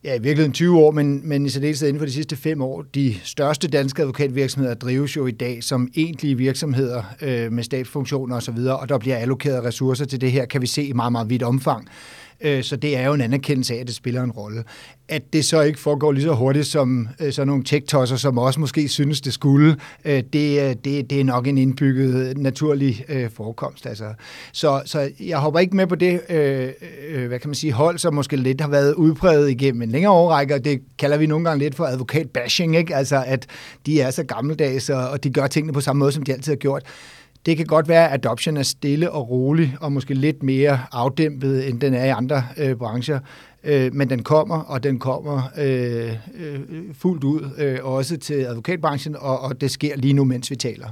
ja, 0.05 0.15
i 0.15 0.23
virkeligheden 0.23 0.53
20 0.53 0.79
år, 0.79 0.91
men, 0.91 1.29
men 1.29 1.47
i 1.47 1.49
særdeleshed 1.49 1.89
inden 1.89 2.01
for 2.01 2.07
de 2.07 2.13
sidste 2.13 2.37
fem 2.37 2.63
år. 2.63 2.83
De 2.95 3.15
største 3.23 3.69
danske 3.69 4.03
advokatvirksomheder 4.03 4.75
drives 4.75 5.17
jo 5.17 5.27
i 5.27 5.31
dag 5.31 5.65
som 5.65 5.89
egentlige 5.95 6.37
virksomheder 6.37 7.03
øh, 7.23 7.53
med 7.53 7.63
stabsfunktioner 7.63 8.37
osv., 8.37 8.59
og 8.59 8.89
der 8.89 8.99
bliver 8.99 9.17
allokeret 9.17 9.65
ressourcer 9.65 10.05
til 10.05 10.21
det 10.21 10.33
her, 10.33 10.47
kan 10.47 10.63
vi 10.63 10.67
se 10.67 10.85
i 10.85 10.93
meget, 10.93 11.13
meget 11.13 11.31
vidt 11.31 11.43
omfang. 11.43 11.89
Øh, 12.41 12.63
så 12.63 12.77
det 12.77 12.97
er 12.97 13.07
jo 13.07 13.15
en 13.15 13.21
anerkendelse 13.21 13.75
af, 13.75 13.79
at 13.79 13.87
det 13.87 13.95
spiller 13.95 14.23
en 14.23 14.31
rolle. 14.31 14.65
At 15.09 15.23
det 15.33 15.45
så 15.45 15.61
ikke 15.61 15.81
foregår 15.81 16.13
lige 16.13 16.25
så 16.25 16.35
hurtigt 16.35 16.67
som 16.67 17.09
øh, 17.21 17.33
sådan 17.33 17.47
nogle 17.47 17.65
tech 17.65 18.17
som 18.17 18.39
også 18.39 18.61
måske 18.61 18.89
synes, 18.89 19.21
det 19.21 19.33
skulle, 19.33 19.77
øh, 20.05 20.23
det, 20.33 20.63
øh, 20.63 20.77
det, 20.85 21.11
det 21.11 21.21
er 21.21 21.25
nok 21.25 21.47
en 21.47 21.59
indbygget 21.59 22.39
naturlig 22.39 23.05
forekomst. 23.35 23.87
Altså. 23.87 24.05
Så, 24.53 24.83
så 24.85 25.11
jeg 25.21 25.39
hopper 25.39 25.61
ikke 25.61 25.77
med 25.77 25.87
på 25.87 25.95
det, 25.95 26.21
hvad 27.29 27.39
kan 27.39 27.49
man 27.49 27.55
sige, 27.55 27.73
hold, 27.73 27.99
som 27.99 28.15
måske 28.15 28.37
lidt 28.37 28.61
har 28.61 28.69
været 28.69 28.95
udpræget 28.95 29.51
igennem 29.51 29.83
en 29.83 29.91
længere 29.91 30.13
årrække, 30.13 30.55
og 30.55 30.65
det 30.65 30.81
kalder 30.99 31.17
vi 31.17 31.27
nogle 31.27 31.45
gange 31.45 31.65
lidt 31.65 31.75
for 31.75 31.85
advokat-bashing, 31.85 32.77
ikke? 32.77 32.97
altså 32.97 33.25
at 33.27 33.47
de 33.87 34.01
er 34.01 34.11
så 34.11 34.25
gammeldags, 34.25 34.91
og 34.91 35.25
de 35.25 35.31
gør 35.31 35.47
tingene 35.47 35.73
på 35.73 35.81
samme 35.81 35.99
måde, 35.99 36.13
som 36.13 36.23
de 36.23 36.33
altid 36.33 36.53
har 36.53 36.57
gjort. 36.57 36.83
Det 37.47 37.57
kan 37.57 37.67
godt 37.67 37.89
være, 37.89 38.09
at 38.11 38.15
adoption 38.15 38.57
er 38.57 38.63
stille 38.63 39.11
og 39.11 39.31
rolig, 39.31 39.77
og 39.81 39.93
måske 39.93 40.15
lidt 40.15 40.43
mere 40.43 40.79
afdæmpet, 40.93 41.69
end 41.69 41.81
den 41.81 41.95
er 41.95 42.05
i 42.05 42.09
andre 42.09 42.43
øh, 42.57 42.77
brancher. 42.77 43.21
Øh, 43.65 43.95
men 43.95 44.11
den 44.11 44.23
kommer, 44.23 44.59
og 44.59 44.83
den 44.83 44.99
kommer 44.99 45.43
øh, 45.59 46.13
øh, 46.35 46.61
fuldt 46.95 47.25
ud, 47.25 47.51
øh, 47.59 47.79
også 47.83 48.17
til 48.17 48.35
advokatbranchen, 48.35 49.17
og, 49.17 49.41
og 49.41 49.61
det 49.61 49.71
sker 49.71 49.97
lige 49.97 50.13
nu, 50.13 50.25
mens 50.25 50.51
vi 50.51 50.57
taler. 50.57 50.89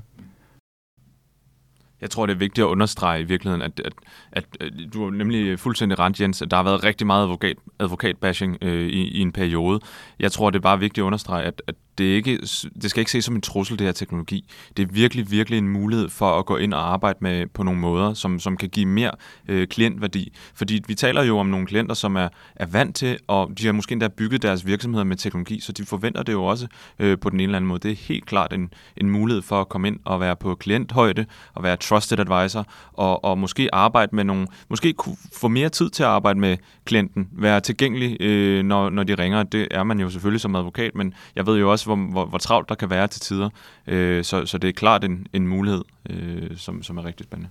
Jeg 2.01 2.11
tror, 2.11 2.27
det 2.27 2.35
er 2.35 2.39
vigtigt 2.39 2.65
at 2.65 2.69
understrege 2.69 3.21
i 3.21 3.25
virkeligheden, 3.25 3.63
at, 3.63 3.81
at, 3.85 3.93
at, 4.33 4.45
at 4.61 4.73
du 4.93 5.05
har 5.05 5.11
nemlig 5.11 5.59
fuldstændig 5.59 5.99
rent, 5.99 6.21
Jens, 6.21 6.43
at 6.43 6.51
der 6.51 6.57
har 6.57 6.65
været 6.65 6.85
rigtig 6.85 7.07
meget 7.07 7.23
advokat, 7.23 7.57
advokatbashing 7.79 8.59
øh, 8.63 8.87
i, 8.87 9.09
i 9.09 9.21
en 9.21 9.33
periode. 9.33 9.81
Jeg 10.19 10.33
tror, 10.33 10.51
det 10.51 10.59
er 10.59 10.63
bare 10.63 10.79
vigtigt 10.81 11.03
at 11.03 11.07
understrege, 11.07 11.45
at, 11.45 11.63
at 11.67 11.75
det, 11.99 12.13
er 12.13 12.15
ikke, 12.15 12.39
det 12.83 12.91
skal 12.91 13.01
ikke 13.01 13.11
ses 13.11 13.25
som 13.25 13.35
en 13.35 13.41
trussel, 13.41 13.79
det 13.79 13.87
her 13.87 13.93
teknologi. 13.93 14.45
Det 14.77 14.83
er 14.83 14.93
virkelig, 14.93 15.31
virkelig 15.31 15.59
en 15.59 15.69
mulighed 15.69 16.09
for 16.09 16.39
at 16.39 16.47
gå 16.47 16.57
ind 16.57 16.75
og 16.75 16.93
arbejde 16.93 17.19
med 17.21 17.47
på 17.47 17.63
nogle 17.63 17.81
måder, 17.81 18.15
som, 18.15 18.39
som 18.39 18.57
kan 18.57 18.69
give 18.69 18.87
mere 18.87 19.11
øh, 19.49 19.67
klientværdi. 19.67 20.33
Fordi 20.55 20.83
vi 20.87 20.95
taler 20.95 21.23
jo 21.23 21.39
om 21.39 21.47
nogle 21.47 21.67
klienter, 21.67 21.95
som 21.95 22.17
er, 22.17 22.29
er 22.57 22.67
vant 22.67 22.97
til, 22.97 23.19
og 23.27 23.51
de 23.59 23.67
har 23.67 23.73
måske 23.73 23.93
endda 23.93 24.09
bygget 24.09 24.43
deres 24.43 24.67
virksomheder 24.67 25.05
med 25.05 25.17
teknologi, 25.17 25.61
så 25.61 25.73
de 25.73 25.87
forventer 25.87 26.23
det 26.23 26.33
jo 26.33 26.45
også 26.45 26.67
øh, 26.99 27.19
på 27.19 27.31
den 27.31 27.41
ene 27.41 27.45
eller 27.45 27.57
anden 27.57 27.69
måde. 27.69 27.81
Det 27.81 27.91
er 27.91 27.97
helt 27.97 28.27
klart 28.27 28.53
en, 28.53 28.73
en 28.97 29.11
mulighed 29.11 29.43
for 29.43 29.61
at 29.61 29.69
komme 29.69 29.89
ind 29.89 30.01
og 30.05 30.21
være 30.21 30.37
på 30.37 30.55
klienthøjde, 30.55 31.27
og 31.55 31.63
være 31.63 31.77
trusted 31.77 32.19
advisor, 32.19 32.67
og, 32.93 33.25
og 33.25 33.39
måske 33.39 33.75
arbejde 33.75 34.17
med 34.17 34.25
nogle, 34.25 34.47
måske 34.69 34.93
kunne 34.93 35.17
få 35.33 35.49
mere 35.49 35.69
tid 35.69 35.91
til 35.91 36.03
at 36.03 36.09
arbejde 36.09 36.41
med 36.41 36.57
klienten, 36.85 37.29
være 37.33 37.61
tilgængelig, 37.61 38.23
øh, 38.23 38.65
når, 38.65 38.91
når 38.91 39.03
de 39.03 39.15
ringer. 39.15 39.43
Det 39.43 39.69
er 39.71 39.85
man 39.85 40.01
jo 40.01 40.11
selvfølgelig 40.11 40.41
som 40.41 40.57
advokat, 40.57 40.95
men 40.95 41.15
jeg 41.37 41.47
ved 41.47 41.59
jo 41.59 41.71
også, 41.71 41.82
hvor, 41.85 41.97
hvor, 41.97 42.27
hvor 42.27 42.39
travlt 42.39 42.69
der 42.69 42.75
kan 42.75 42.91
være 42.91 43.09
til 43.09 43.21
tider. 43.21 43.49
Øh, 43.87 44.25
så, 44.25 44.47
så 44.47 44.59
det 44.59 44.69
er 44.69 44.73
klart 44.73 45.05
en, 45.05 45.27
en 45.33 45.49
mulighed, 45.49 45.83
øh, 46.11 46.57
som, 46.57 46.83
som 46.83 46.99
er 46.99 47.05
rigtig 47.05 47.25
spændende. 47.25 47.51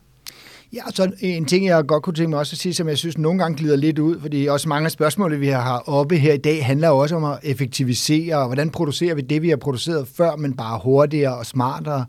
Ja, 0.74 0.82
så 0.94 1.12
en 1.20 1.46
ting, 1.46 1.66
jeg 1.66 1.86
godt 1.86 2.04
kunne 2.04 2.14
tænke 2.14 2.30
mig 2.30 2.40
også 2.40 2.54
at 2.54 2.58
sige, 2.58 2.74
som 2.74 2.88
jeg 2.88 2.98
synes 2.98 3.18
nogle 3.18 3.40
gange 3.40 3.58
glider 3.58 3.76
lidt 3.76 4.00
ud, 4.00 4.20
fordi 4.20 4.46
også 4.46 4.70
mange 4.70 4.86
af 4.86 4.92
spørgsmålene, 4.92 5.40
vi 5.40 5.48
har 5.48 5.80
oppe 5.80 6.18
her 6.18 6.34
i 6.34 6.38
dag, 6.38 6.66
handler 6.66 6.90
også 6.90 7.16
om 7.16 7.24
at 7.24 7.40
effektivisere, 7.44 8.38
og 8.38 8.46
hvordan 8.46 8.70
producerer 8.70 9.16
vi 9.16 9.22
det, 9.22 9.42
vi 9.42 9.50
har 9.50 9.58
produceret 9.58 10.08
før, 10.08 10.36
men 10.36 10.54
bare 10.54 10.80
hurtigere 10.84 11.38
og 11.38 11.46
smartere. 11.46 12.06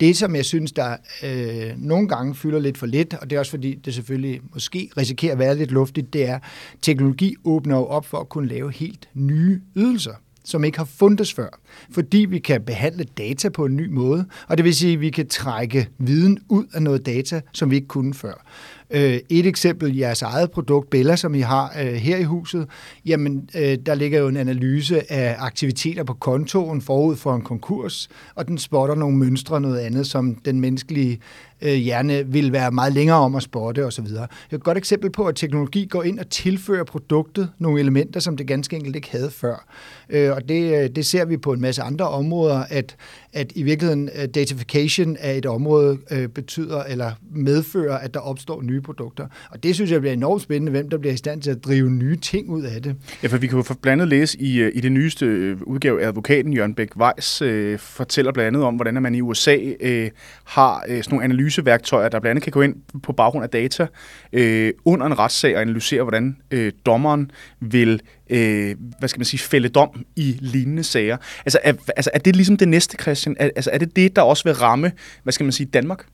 Det, 0.00 0.16
som 0.16 0.36
jeg 0.36 0.44
synes, 0.44 0.72
der 0.72 0.96
øh, 1.22 1.72
nogle 1.76 2.08
gange 2.08 2.34
fylder 2.34 2.58
lidt 2.58 2.78
for 2.78 2.86
lidt, 2.86 3.14
og 3.14 3.30
det 3.30 3.36
er 3.36 3.40
også 3.40 3.50
fordi, 3.50 3.74
det 3.74 3.94
selvfølgelig 3.94 4.40
måske 4.54 4.90
risikerer 4.96 5.32
at 5.32 5.38
være 5.38 5.56
lidt 5.56 5.70
luftigt, 5.70 6.12
det 6.12 6.28
er, 6.28 6.34
at 6.34 6.42
teknologi 6.82 7.34
åbner 7.44 7.76
jo 7.76 7.86
op 7.86 8.06
for 8.06 8.18
at 8.18 8.28
kunne 8.28 8.48
lave 8.48 8.72
helt 8.72 9.08
nye 9.14 9.60
ydelser 9.76 10.14
som 10.46 10.64
ikke 10.64 10.78
har 10.78 10.84
fundet 10.84 11.32
før, 11.36 11.48
fordi 11.90 12.18
vi 12.18 12.38
kan 12.38 12.62
behandle 12.62 13.04
data 13.04 13.48
på 13.48 13.64
en 13.64 13.76
ny 13.76 13.88
måde, 13.88 14.26
og 14.48 14.56
det 14.56 14.64
vil 14.64 14.74
sige, 14.74 14.92
at 14.92 15.00
vi 15.00 15.10
kan 15.10 15.28
trække 15.28 15.88
viden 15.98 16.38
ud 16.48 16.64
af 16.74 16.82
noget 16.82 17.06
data, 17.06 17.40
som 17.52 17.70
vi 17.70 17.76
ikke 17.76 17.88
kunne 17.88 18.14
før. 18.14 18.44
Øh, 18.90 19.18
et 19.28 19.46
eksempel, 19.46 19.96
jeres 19.96 20.22
eget 20.22 20.50
produkt, 20.50 20.90
Bella, 20.90 21.16
som 21.16 21.34
I 21.34 21.40
har 21.40 21.74
øh, 21.80 21.92
her 21.92 22.16
i 22.16 22.22
huset, 22.22 22.68
jamen 23.06 23.48
øh, 23.56 23.78
der 23.86 23.94
ligger 23.94 24.18
jo 24.18 24.28
en 24.28 24.36
analyse 24.36 25.12
af 25.12 25.36
aktiviteter 25.38 26.04
på 26.04 26.14
kontoen 26.14 26.82
forud 26.82 27.16
for 27.16 27.34
en 27.34 27.42
konkurs, 27.42 28.08
og 28.34 28.48
den 28.48 28.58
spotter 28.58 28.94
nogle 28.94 29.16
mønstre, 29.16 29.60
noget 29.60 29.78
andet, 29.78 30.06
som 30.06 30.34
den 30.34 30.60
menneskelige 30.60 31.20
Øh, 31.62 31.74
hjerne 31.74 32.26
vil 32.26 32.52
være 32.52 32.70
meget 32.70 32.92
længere 32.92 33.16
om 33.16 33.34
at 33.34 33.42
spotte 33.42 33.86
osv. 33.86 34.06
Et 34.52 34.62
godt 34.62 34.78
eksempel 34.78 35.10
på, 35.10 35.24
at 35.24 35.36
teknologi 35.36 35.86
går 35.90 36.02
ind 36.02 36.18
og 36.18 36.30
tilfører 36.30 36.84
produktet 36.84 37.50
nogle 37.58 37.80
elementer, 37.80 38.20
som 38.20 38.36
det 38.36 38.46
ganske 38.46 38.76
enkelt 38.76 38.96
ikke 38.96 39.10
havde 39.10 39.30
før. 39.30 39.66
Øh, 40.10 40.32
og 40.32 40.48
det, 40.48 40.82
øh, 40.82 40.90
det 40.90 41.06
ser 41.06 41.24
vi 41.24 41.36
på 41.36 41.52
en 41.52 41.60
masse 41.60 41.82
andre 41.82 42.08
områder, 42.08 42.64
at, 42.70 42.96
at 43.32 43.52
i 43.54 43.62
virkeligheden 43.62 44.10
datification 44.34 45.16
af 45.16 45.36
et 45.36 45.46
område 45.46 45.98
betyder 46.34 46.82
eller 46.82 47.12
medfører, 47.30 47.98
at 47.98 48.14
der 48.14 48.20
opstår 48.20 48.62
nye 48.62 48.80
produkter. 48.80 49.26
Og 49.50 49.62
det 49.62 49.74
synes 49.74 49.90
jeg 49.90 50.00
bliver 50.00 50.12
enormt 50.12 50.42
spændende, 50.42 50.70
hvem 50.70 50.90
der 50.90 50.98
bliver 50.98 51.12
i 51.12 51.16
stand 51.16 51.42
til 51.42 51.50
at 51.50 51.64
drive 51.64 51.90
nye 51.90 52.16
ting 52.16 52.50
ud 52.50 52.62
af 52.62 52.82
det. 52.82 52.96
Ja, 53.22 53.28
for 53.28 53.36
vi 53.36 53.46
kan 53.46 53.58
jo 53.58 53.74
blandt 53.82 54.02
andet 54.02 54.08
læse 54.08 54.40
i, 54.40 54.68
i 54.68 54.80
det 54.80 54.92
nyeste 54.92 55.26
udgave 55.66 56.02
af 56.02 56.08
advokaten 56.08 56.52
Jørgen 56.52 56.74
Bæk 56.74 56.96
Weiss 56.96 57.42
øh, 57.42 57.78
fortæller 57.78 58.32
blandt 58.32 58.46
andet 58.46 58.62
om, 58.62 58.74
hvordan 58.74 59.02
man 59.02 59.14
i 59.14 59.20
USA 59.20 59.56
øh, 59.80 60.10
har 60.44 60.84
øh, 60.88 61.02
sådan 61.02 61.14
nogle 61.14 61.24
analyseværktøjer, 61.46 62.08
der 62.08 62.20
blandt 62.20 62.30
andet 62.30 62.44
kan 62.44 62.52
gå 62.52 62.62
ind 62.62 62.76
på 63.02 63.12
baggrund 63.12 63.44
af 63.44 63.50
data 63.50 63.86
øh, 64.32 64.72
under 64.84 65.06
en 65.06 65.18
retssag 65.18 65.54
og 65.54 65.60
analysere, 65.60 66.02
hvordan 66.02 66.36
øh, 66.50 66.72
dommeren 66.86 67.30
vil 67.60 68.00
øh, 68.30 68.76
hvad 68.98 69.08
skal 69.08 69.20
man 69.20 69.24
sige, 69.24 69.40
fælde 69.40 69.68
dom 69.68 70.04
i 70.16 70.36
lignende 70.40 70.84
sager. 70.84 71.16
Altså 71.44 71.58
er, 71.62 71.72
altså, 71.96 72.10
er 72.14 72.18
det 72.18 72.36
ligesom 72.36 72.56
det 72.56 72.68
næste, 72.68 72.96
Christian? 73.02 73.36
Er, 73.38 73.50
altså, 73.56 73.70
er 73.72 73.78
det 73.78 73.96
det, 73.96 74.16
der 74.16 74.22
også 74.22 74.44
vil 74.44 74.54
ramme, 74.54 74.92
hvad 75.22 75.32
skal 75.32 75.44
man 75.44 75.52
sige, 75.52 75.66
Danmark? 75.66 76.06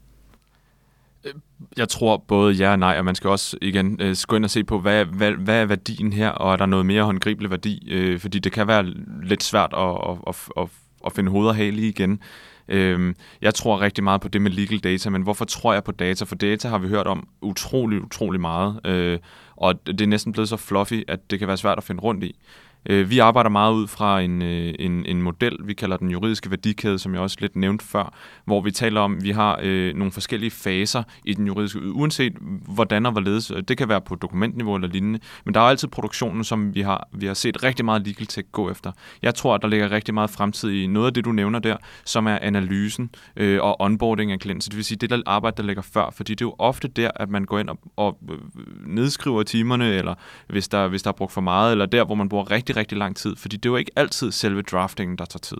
Øh, 1.24 1.32
jeg 1.76 1.88
tror 1.88 2.24
både 2.28 2.54
ja 2.54 2.70
og 2.70 2.78
nej, 2.78 2.98
og 2.98 3.04
man 3.04 3.14
skal 3.14 3.30
også 3.30 3.56
igen 3.62 4.00
øh, 4.00 4.16
gå 4.28 4.36
ind 4.36 4.44
og 4.44 4.50
se 4.50 4.64
på, 4.64 4.78
hvad, 4.78 5.04
hvad, 5.04 5.32
hvad 5.32 5.60
er 5.60 5.66
værdien 5.66 6.12
her, 6.12 6.28
og 6.28 6.52
er 6.52 6.56
der 6.56 6.66
noget 6.66 6.86
mere 6.86 7.02
håndgribelig 7.02 7.50
værdi? 7.50 7.88
Øh, 7.90 8.20
fordi 8.20 8.38
det 8.38 8.52
kan 8.52 8.66
være 8.66 8.86
lidt 9.22 9.42
svært 9.42 9.74
at, 9.76 9.96
at, 10.08 10.16
at, 10.26 10.36
at, 10.56 10.68
at 11.06 11.12
finde 11.12 11.30
hoved 11.30 11.48
og 11.48 11.56
hale 11.56 11.82
igen. 11.88 12.20
Øh, 12.68 13.14
jeg 13.42 13.54
tror 13.54 13.80
rigtig 13.80 14.04
meget 14.04 14.20
på 14.20 14.28
det 14.28 14.42
med 14.42 14.50
legal 14.50 14.78
data, 14.78 15.10
men 15.10 15.22
hvorfor 15.22 15.44
tror 15.44 15.72
jeg 15.72 15.84
på 15.84 15.92
data? 15.92 16.24
For 16.24 16.34
data 16.34 16.68
har 16.68 16.78
vi 16.78 16.88
hørt 16.88 17.06
om 17.06 17.28
utrolig, 17.40 18.02
utrolig 18.02 18.40
meget, 18.40 18.86
øh, 18.86 19.18
og 19.56 19.86
det 19.86 20.00
er 20.00 20.06
næsten 20.06 20.32
blevet 20.32 20.48
så 20.48 20.56
fluffy, 20.56 21.04
at 21.08 21.30
det 21.30 21.38
kan 21.38 21.48
være 21.48 21.56
svært 21.56 21.78
at 21.78 21.84
finde 21.84 22.02
rundt 22.02 22.24
i. 22.24 22.38
Øh, 22.86 23.10
vi 23.10 23.18
arbejder 23.18 23.50
meget 23.50 23.74
ud 23.74 23.86
fra 23.86 24.20
en, 24.20 24.42
øh, 24.42 24.74
en, 24.78 25.06
en 25.06 25.22
model, 25.22 25.58
vi 25.64 25.74
kalder 25.74 25.96
den 25.96 26.10
juridiske 26.10 26.50
værdikæde, 26.50 26.98
som 26.98 27.14
jeg 27.14 27.22
også 27.22 27.36
lidt 27.40 27.56
nævnte 27.56 27.84
før, 27.84 28.14
hvor 28.44 28.60
vi 28.60 28.70
taler 28.70 29.00
om, 29.00 29.16
at 29.16 29.24
vi 29.24 29.30
har 29.30 29.60
øh, 29.62 29.94
nogle 29.94 30.12
forskellige 30.12 30.50
faser 30.50 31.02
i 31.24 31.34
den 31.34 31.46
juridiske, 31.46 31.92
uanset 31.92 32.32
hvordan 32.74 33.06
og 33.06 33.12
hvorledes. 33.12 33.50
Øh, 33.50 33.62
det 33.68 33.78
kan 33.78 33.88
være 33.88 34.00
på 34.00 34.14
dokumentniveau 34.14 34.74
eller 34.74 34.88
lignende, 34.88 35.18
men 35.44 35.54
der 35.54 35.60
er 35.60 35.64
altid 35.64 35.88
produktionen, 35.88 36.44
som 36.44 36.74
vi 36.74 36.80
har, 36.80 37.08
vi 37.12 37.26
har 37.26 37.34
set 37.34 37.62
rigtig 37.62 37.84
meget 37.84 38.06
legal 38.06 38.26
tech 38.26 38.48
gå 38.52 38.70
efter. 38.70 38.92
Jeg 39.22 39.34
tror, 39.34 39.54
at 39.54 39.62
der 39.62 39.68
ligger 39.68 39.90
rigtig 39.90 40.14
meget 40.14 40.30
fremtid 40.30 40.70
i 40.70 40.86
noget 40.86 41.06
af 41.06 41.14
det, 41.14 41.24
du 41.24 41.32
nævner 41.32 41.58
der, 41.58 41.76
som 42.04 42.26
er 42.26 42.38
analysen 42.42 43.10
øh, 43.36 43.62
og 43.62 43.80
onboarding 43.80 44.32
af 44.32 44.38
klienter. 44.38 44.68
Det 44.68 44.76
vil 44.76 44.84
sige, 44.84 44.98
det 44.98 45.10
der 45.10 45.22
arbejde, 45.26 45.56
der 45.56 45.62
ligger 45.62 45.82
før, 45.82 46.10
fordi 46.16 46.34
det 46.34 46.44
er 46.44 46.48
jo 46.48 46.54
ofte 46.58 46.88
der, 46.88 47.10
at 47.16 47.28
man 47.28 47.44
går 47.44 47.58
ind 47.58 47.68
og, 47.68 47.78
og 47.96 48.18
øh, 48.30 48.38
nedskriver 48.86 49.42
timerne, 49.42 49.94
eller 49.94 50.14
hvis 50.48 50.68
der, 50.68 50.88
hvis 50.88 51.02
der 51.02 51.10
er 51.10 51.14
brugt 51.14 51.32
for 51.32 51.40
meget, 51.40 51.72
eller 51.72 51.86
der, 51.86 52.04
hvor 52.04 52.14
man 52.14 52.28
bruger 52.28 52.50
rigtig 52.50 52.71
rigtig, 52.76 52.80
rigtig 52.80 52.98
lang 52.98 53.16
tid, 53.16 53.36
fordi 53.36 53.56
det 53.56 53.68
er 53.68 53.70
jo 53.72 53.76
ikke 53.76 53.90
altid 53.96 54.32
selve 54.32 54.62
draftingen, 54.62 55.18
der 55.18 55.24
tager 55.24 55.38
tid. 55.38 55.56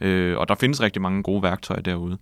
Øh, 0.00 0.38
og 0.38 0.48
der 0.48 0.54
findes 0.54 0.80
rigtig 0.80 1.02
mange 1.02 1.22
gode 1.22 1.42
værktøjer 1.42 1.80
derude. 1.80 2.18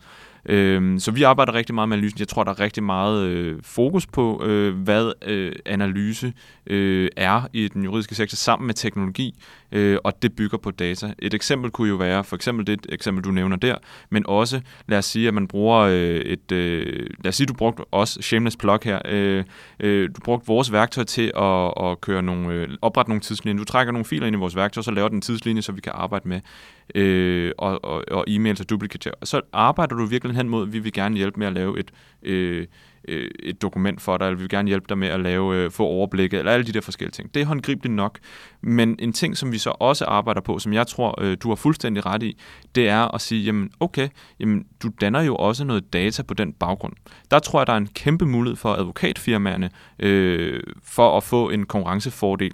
Øh, 0.47 1.01
så 1.01 1.11
vi 1.11 1.23
arbejder 1.23 1.55
rigtig 1.55 1.75
meget 1.75 1.89
med 1.89 1.97
analysen. 1.97 2.19
Jeg 2.19 2.29
tror, 2.29 2.45
der 2.45 2.51
er 2.51 2.61
rigtig 2.61 2.83
meget 2.83 3.27
øh, 3.27 3.59
fokus 3.63 4.07
på, 4.07 4.45
øh, 4.45 4.75
hvad 4.75 5.13
øh, 5.27 5.53
analyse 5.67 6.33
øh, 6.67 7.09
er 7.17 7.49
i 7.53 7.69
den 7.69 7.85
juridiske 7.85 8.15
sektor 8.15 8.37
sammen 8.37 8.67
med 8.67 8.75
teknologi, 8.75 9.35
øh, 9.73 9.99
og 10.05 10.23
det 10.23 10.37
bygger 10.37 10.59
på 10.59 10.71
data. 10.71 11.15
Et 11.19 11.35
eksempel 11.35 11.71
kunne 11.71 11.89
jo 11.89 11.95
være, 11.95 12.25
for 12.25 12.37
eksempel 12.37 12.67
det 12.67 12.87
eksempel, 12.89 13.25
du 13.25 13.31
nævner 13.31 13.57
der, 13.57 13.77
men 14.11 14.27
også, 14.27 14.61
lad 14.89 14.99
os 14.99 15.05
sige, 15.05 15.29
at 15.29 15.35
man 15.35 15.49
bruger 15.49 15.79
øh, 15.79 16.21
et, 16.21 16.53
øh, 16.53 17.07
lad 17.25 17.29
os 17.29 17.37
sige, 17.37 17.47
du 17.47 17.55
brugte 17.55 17.85
også 17.91 18.23
shameless 18.23 18.57
plug 18.57 18.79
her, 18.85 19.01
øh, 19.09 19.45
øh, 19.81 20.09
du 20.17 20.21
brugte 20.25 20.47
vores 20.47 20.73
værktøj 20.73 21.05
til 21.05 21.33
at, 21.37 21.73
at 21.87 22.01
køre 22.01 22.23
nogle, 22.23 22.55
øh, 22.55 22.69
oprette 22.83 23.11
nogle 23.11 23.21
tidslinjer. 23.21 23.59
Du 23.59 23.65
trækker 23.65 23.93
nogle 23.93 24.05
filer 24.05 24.27
ind 24.27 24.37
i 24.37 24.39
vores 24.39 24.57
værktøj, 24.57 24.83
så 24.83 24.91
laver 24.91 25.09
den 25.09 25.19
en 25.19 25.23
tidslinje, 25.23 25.63
så 25.63 25.73
vi 25.73 25.81
kan 25.81 25.93
arbejde 25.95 26.29
med, 26.29 26.41
øh, 26.95 27.53
og, 27.59 27.85
og, 27.85 28.05
og 28.11 28.25
e-mails 28.29 28.61
og 28.61 28.71
duplikater. 28.71 29.11
Så 29.23 29.41
arbejder 29.53 29.97
du 29.97 30.05
virkelig 30.05 30.37
hen 30.37 30.49
mod, 30.49 30.63
at 30.67 30.73
vi 30.73 30.79
vil 30.79 30.93
gerne 30.93 31.17
hjælpe 31.17 31.39
med 31.39 31.47
at 31.47 31.53
lave 31.53 31.79
et, 31.79 31.91
øh, 32.23 32.67
øh, 33.09 33.31
et 33.43 33.63
dokument 33.63 34.01
for 34.01 34.17
dig, 34.17 34.25
eller 34.25 34.37
vi 34.37 34.43
vil 34.43 34.51
gerne 34.51 34.69
hjælpe 34.69 34.87
dig 34.89 34.99
med 34.99 35.09
at 35.09 35.21
lave, 35.21 35.57
øh, 35.57 35.71
få 35.71 35.85
overblikket, 35.85 36.39
eller 36.39 36.53
alle 36.53 36.67
de 36.67 36.73
der 36.73 36.81
forskellige 36.81 37.13
ting. 37.13 37.35
Det 37.35 37.43
er 37.43 37.47
håndgribeligt 37.47 37.95
nok. 37.95 38.19
Men 38.61 38.97
en 38.99 39.13
ting, 39.13 39.37
som 39.37 39.53
vi 39.53 39.59
så 39.59 39.71
også 39.71 40.05
arbejder 40.05 40.41
på, 40.41 40.59
som 40.59 40.73
jeg 40.73 40.87
tror, 40.87 41.21
øh, 41.21 41.37
du 41.43 41.49
har 41.49 41.55
fuldstændig 41.55 42.07
ret 42.07 42.23
i, 42.23 42.39
det 42.75 42.89
er 42.89 43.15
at 43.15 43.21
sige, 43.21 43.45
jamen 43.45 43.71
okay, 43.81 44.09
jamen, 44.41 44.67
du 44.83 44.91
danner 45.01 45.21
jo 45.21 45.37
også 45.37 45.65
noget 45.65 45.93
data 45.93 46.23
på 46.23 46.35
den 46.35 46.53
baggrund. 46.53 46.93
Der 47.31 47.39
tror 47.39 47.61
jeg, 47.61 47.67
der 47.67 47.73
er 47.73 47.77
en 47.77 47.89
kæmpe 47.95 48.27
mulighed 48.27 48.57
for 48.57 48.75
advokatfirmaerne 48.75 49.71
øh, 49.99 50.63
for 50.85 51.17
at 51.17 51.23
få 51.23 51.51
en 51.51 51.67
konkurrencefordel 51.67 52.53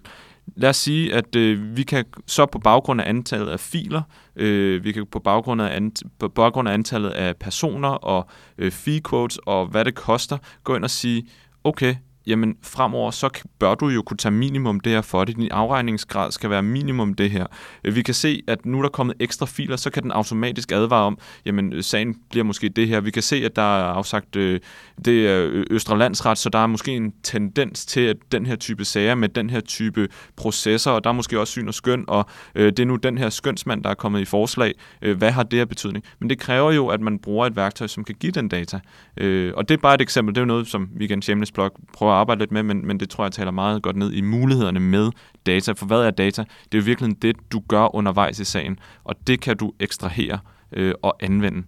lad 0.57 0.71
os 0.71 0.77
sige, 0.77 1.15
at 1.15 1.37
øh, 1.37 1.77
vi 1.77 1.83
kan 1.83 2.05
så 2.27 2.47
på 2.47 2.59
baggrund 2.59 3.01
af 3.01 3.09
antallet 3.09 3.49
af 3.49 3.61
filer, 3.61 4.03
øh, 4.37 4.85
vi 4.85 4.93
kan 4.93 5.07
på 5.07 5.19
baggrund 5.19 5.63
af, 5.63 5.77
ant, 5.77 6.03
på 6.19 6.29
baggrund 6.29 6.69
af 6.69 6.73
antallet 6.73 7.11
af 7.11 7.37
personer 7.37 7.89
og 7.89 8.29
øh, 8.59 8.73
fee 8.73 9.01
quotes 9.11 9.39
og 9.47 9.67
hvad 9.67 9.85
det 9.85 9.95
koster, 9.95 10.39
gå 10.65 10.77
ind 10.77 10.85
og 10.85 10.91
sige, 10.91 11.29
okay, 11.65 11.95
jamen 12.29 12.57
fremover, 12.62 13.11
så 13.11 13.31
bør 13.59 13.75
du 13.75 13.88
jo 13.88 14.03
kunne 14.03 14.17
tage 14.17 14.33
minimum 14.33 14.81
det 14.81 14.93
her 14.93 15.03
for 15.03 15.25
det. 15.25 15.37
Din 15.37 15.49
afregningsgrad 15.51 16.33
skal 16.33 16.51
være 16.51 16.62
minimum 16.62 17.14
det 17.14 17.31
her. 17.31 17.47
Øh, 17.85 17.95
vi 17.95 18.03
kan 18.03 18.14
se, 18.14 18.43
at 18.47 18.67
nu 18.67 18.79
er 18.79 18.83
der 18.83 18.88
kommet 18.88 19.17
ekstra 19.21 19.47
filer, 19.47 19.77
så 19.77 19.91
kan 19.91 20.03
den 20.03 20.12
automatisk 20.12 20.73
advare 20.73 21.05
om, 21.05 21.19
jamen 21.47 21.73
øh, 21.73 21.83
sagen 21.83 22.17
bliver 22.31 22.45
måske 22.45 22.69
det 22.69 22.88
her. 22.88 23.01
Vi 23.01 23.11
kan 23.11 23.23
se, 23.23 23.37
at 23.37 23.57
der 23.57 23.62
er 23.62 23.85
afsagt, 23.85 24.37
øh, 24.37 24.61
det 25.05 25.29
er 25.29 25.64
Østre 25.71 25.99
Landsret, 25.99 26.38
så 26.38 26.49
der 26.49 26.59
er 26.59 26.67
måske 26.67 26.93
en 26.93 27.12
tendens 27.23 27.87
til, 27.87 28.01
at 28.01 28.17
den 28.33 28.47
her 28.47 28.57
type 28.57 28.85
sager 28.85 29.14
med 29.14 29.29
den 29.29 29.51
her 29.51 29.61
type 29.61 30.09
processer, 30.37 30.91
og 30.91 31.05
der 31.05 31.11
er 31.11 31.14
måske 31.14 31.41
også 31.41 31.51
syn 31.51 31.69
og 31.69 31.75
skøn, 31.75 32.05
og 32.09 32.27
øh, 32.55 32.67
det 32.67 32.79
er 32.79 32.87
nu 32.87 32.97
den 32.97 33.19
her 33.19 33.29
skønsmand, 33.29 33.85
der 33.85 33.91
er 33.91 33.95
kommet 33.95 34.21
i 34.21 34.25
forslag. 34.25 34.75
Øh, 35.03 35.19
hvad 35.19 35.31
har 35.31 35.43
det 35.43 35.59
her 35.59 35.67
betydning? 35.67 36.05
Men 36.19 36.31
det 36.31 36.38
kræver 36.38 36.73
jo, 36.73 36.87
at 36.88 37.01
man 37.01 37.19
bruger 37.19 37.47
et 37.47 37.57
værktøj, 37.57 37.87
som 37.87 38.05
kan 38.05 38.14
give 38.21 38.33
den 38.33 38.49
data. 38.49 38.81
Øh, 39.17 39.53
og 39.57 39.69
det 39.69 39.75
er 39.75 39.79
bare 39.79 39.95
et 39.95 40.01
eksempel. 40.01 40.35
Det 40.35 40.41
er 40.41 40.43
jo 40.43 40.47
noget, 40.47 40.67
som 40.67 40.88
vi 40.97 41.05
igen 41.05 41.23
Shameless 41.23 41.53
Blog 41.53 41.72
prøver 41.93 42.12
arbejde 42.19 42.39
lidt 42.39 42.53
med, 42.53 42.62
men, 42.62 42.87
men 42.87 43.01
det 43.01 43.11
tror 43.11 43.25
jeg 43.25 43.33
taler 43.33 43.51
meget 43.51 43.83
godt 43.83 43.97
ned 43.97 44.12
i 44.12 44.21
mulighederne 44.21 44.81
med 44.81 45.11
data. 45.47 45.73
For 45.73 45.87
hvad 45.87 46.01
er 46.01 46.11
data? 46.11 46.43
Det 46.43 46.79
er 46.79 46.83
jo 46.83 46.85
virkelig 46.85 47.23
det, 47.23 47.37
du 47.53 47.62
gør 47.69 47.95
undervejs 47.95 48.39
i 48.39 48.45
sagen, 48.45 48.79
og 49.05 49.14
det 49.27 49.41
kan 49.41 49.57
du 49.57 49.73
ekstrahere 49.81 50.39
øh, 50.73 50.95
og 51.03 51.16
anvende. 51.21 51.62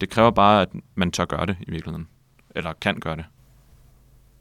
Det 0.00 0.10
kræver 0.10 0.30
bare, 0.30 0.62
at 0.62 0.68
man 0.94 1.10
tør 1.10 1.24
gøre 1.24 1.46
det 1.46 1.56
i 1.60 1.70
virkeligheden. 1.70 2.08
eller 2.56 2.72
kan 2.80 3.00
gøre 3.00 3.16
det. 3.16 3.24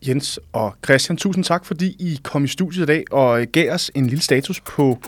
Jens 0.08 0.40
og 0.54 0.76
Christian, 0.86 1.18
tusind 1.18 1.44
tak, 1.44 1.66
fordi 1.66 1.96
I 2.00 2.20
kom 2.24 2.44
i 2.44 2.48
studiet 2.48 2.84
i 2.84 2.86
dag 2.86 3.04
og 3.12 3.42
øh, 3.42 3.48
gav 3.54 3.74
os 3.74 3.92
en 3.96 4.08
lille 4.08 4.22
status 4.22 4.62
på 4.62 5.00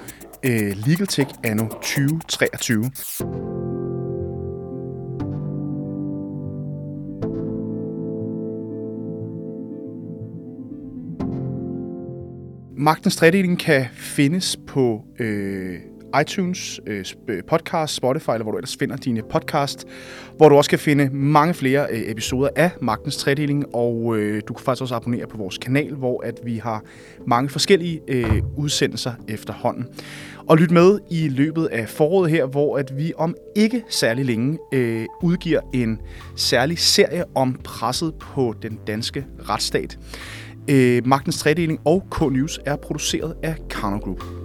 øh, 0.44 0.78
Legal 0.86 1.08
Tech 1.08 1.30
anno 1.44 1.68
2023. 1.68 3.91
Magtens 12.82 13.16
tredeling 13.16 13.60
kan 13.60 13.86
findes 13.94 14.58
på 14.68 15.06
øh, 15.20 15.80
iTunes, 16.22 16.80
øh, 16.88 17.06
øh, 17.28 17.44
podcast, 17.44 17.96
Spotify, 17.96 18.30
eller 18.30 18.44
hvor 18.44 18.52
du 18.52 18.58
ellers 18.58 18.76
finder 18.76 18.96
dine 18.96 19.22
podcast, 19.32 19.88
hvor 20.38 20.50
du 20.50 20.56
også 20.56 20.70
kan 20.70 20.80
finde 20.80 21.10
mange 21.10 21.54
flere 21.54 21.88
øh, 21.92 22.02
episoder 22.12 22.50
af 22.56 22.72
Magtens 22.82 23.18
Tredeling, 23.18 23.76
og 23.76 24.18
øh, 24.18 24.42
du 24.48 24.54
kan 24.54 24.64
faktisk 24.64 24.82
også 24.82 24.96
abonnere 24.96 25.28
på 25.28 25.38
vores 25.38 25.58
kanal, 25.58 25.94
hvor 25.94 26.24
at 26.24 26.40
vi 26.44 26.58
har 26.58 26.84
mange 27.28 27.50
forskellige 27.50 28.02
øh, 28.08 28.42
udsendelser 28.58 29.14
efterhånden. 29.28 29.86
Og 30.50 30.58
lyt 30.58 30.72
med 30.72 31.00
i 31.12 31.30
løbet 31.30 31.66
af 31.66 31.90
foråret 31.90 32.32
her, 32.32 32.46
hvor 32.46 32.78
at 32.78 32.98
vi 32.98 33.14
om 33.18 33.36
ikke 33.56 33.84
særlig 33.90 34.26
længe 34.26 34.58
øh, 34.74 35.06
udgiver 35.24 35.62
en 35.74 36.00
særlig 36.36 36.80
serie 36.80 37.24
om 37.36 37.60
presset 37.64 38.14
på 38.16 38.56
den 38.62 38.80
danske 38.88 39.26
retsstat. 39.50 39.98
Øh, 40.70 41.08
Magtens 41.08 41.38
Tredeling 41.38 41.80
og 41.86 42.08
K-News 42.16 42.60
er 42.66 42.76
produceret 42.76 43.36
af 43.44 43.56
Karno 43.70 43.98
Group. 43.98 44.41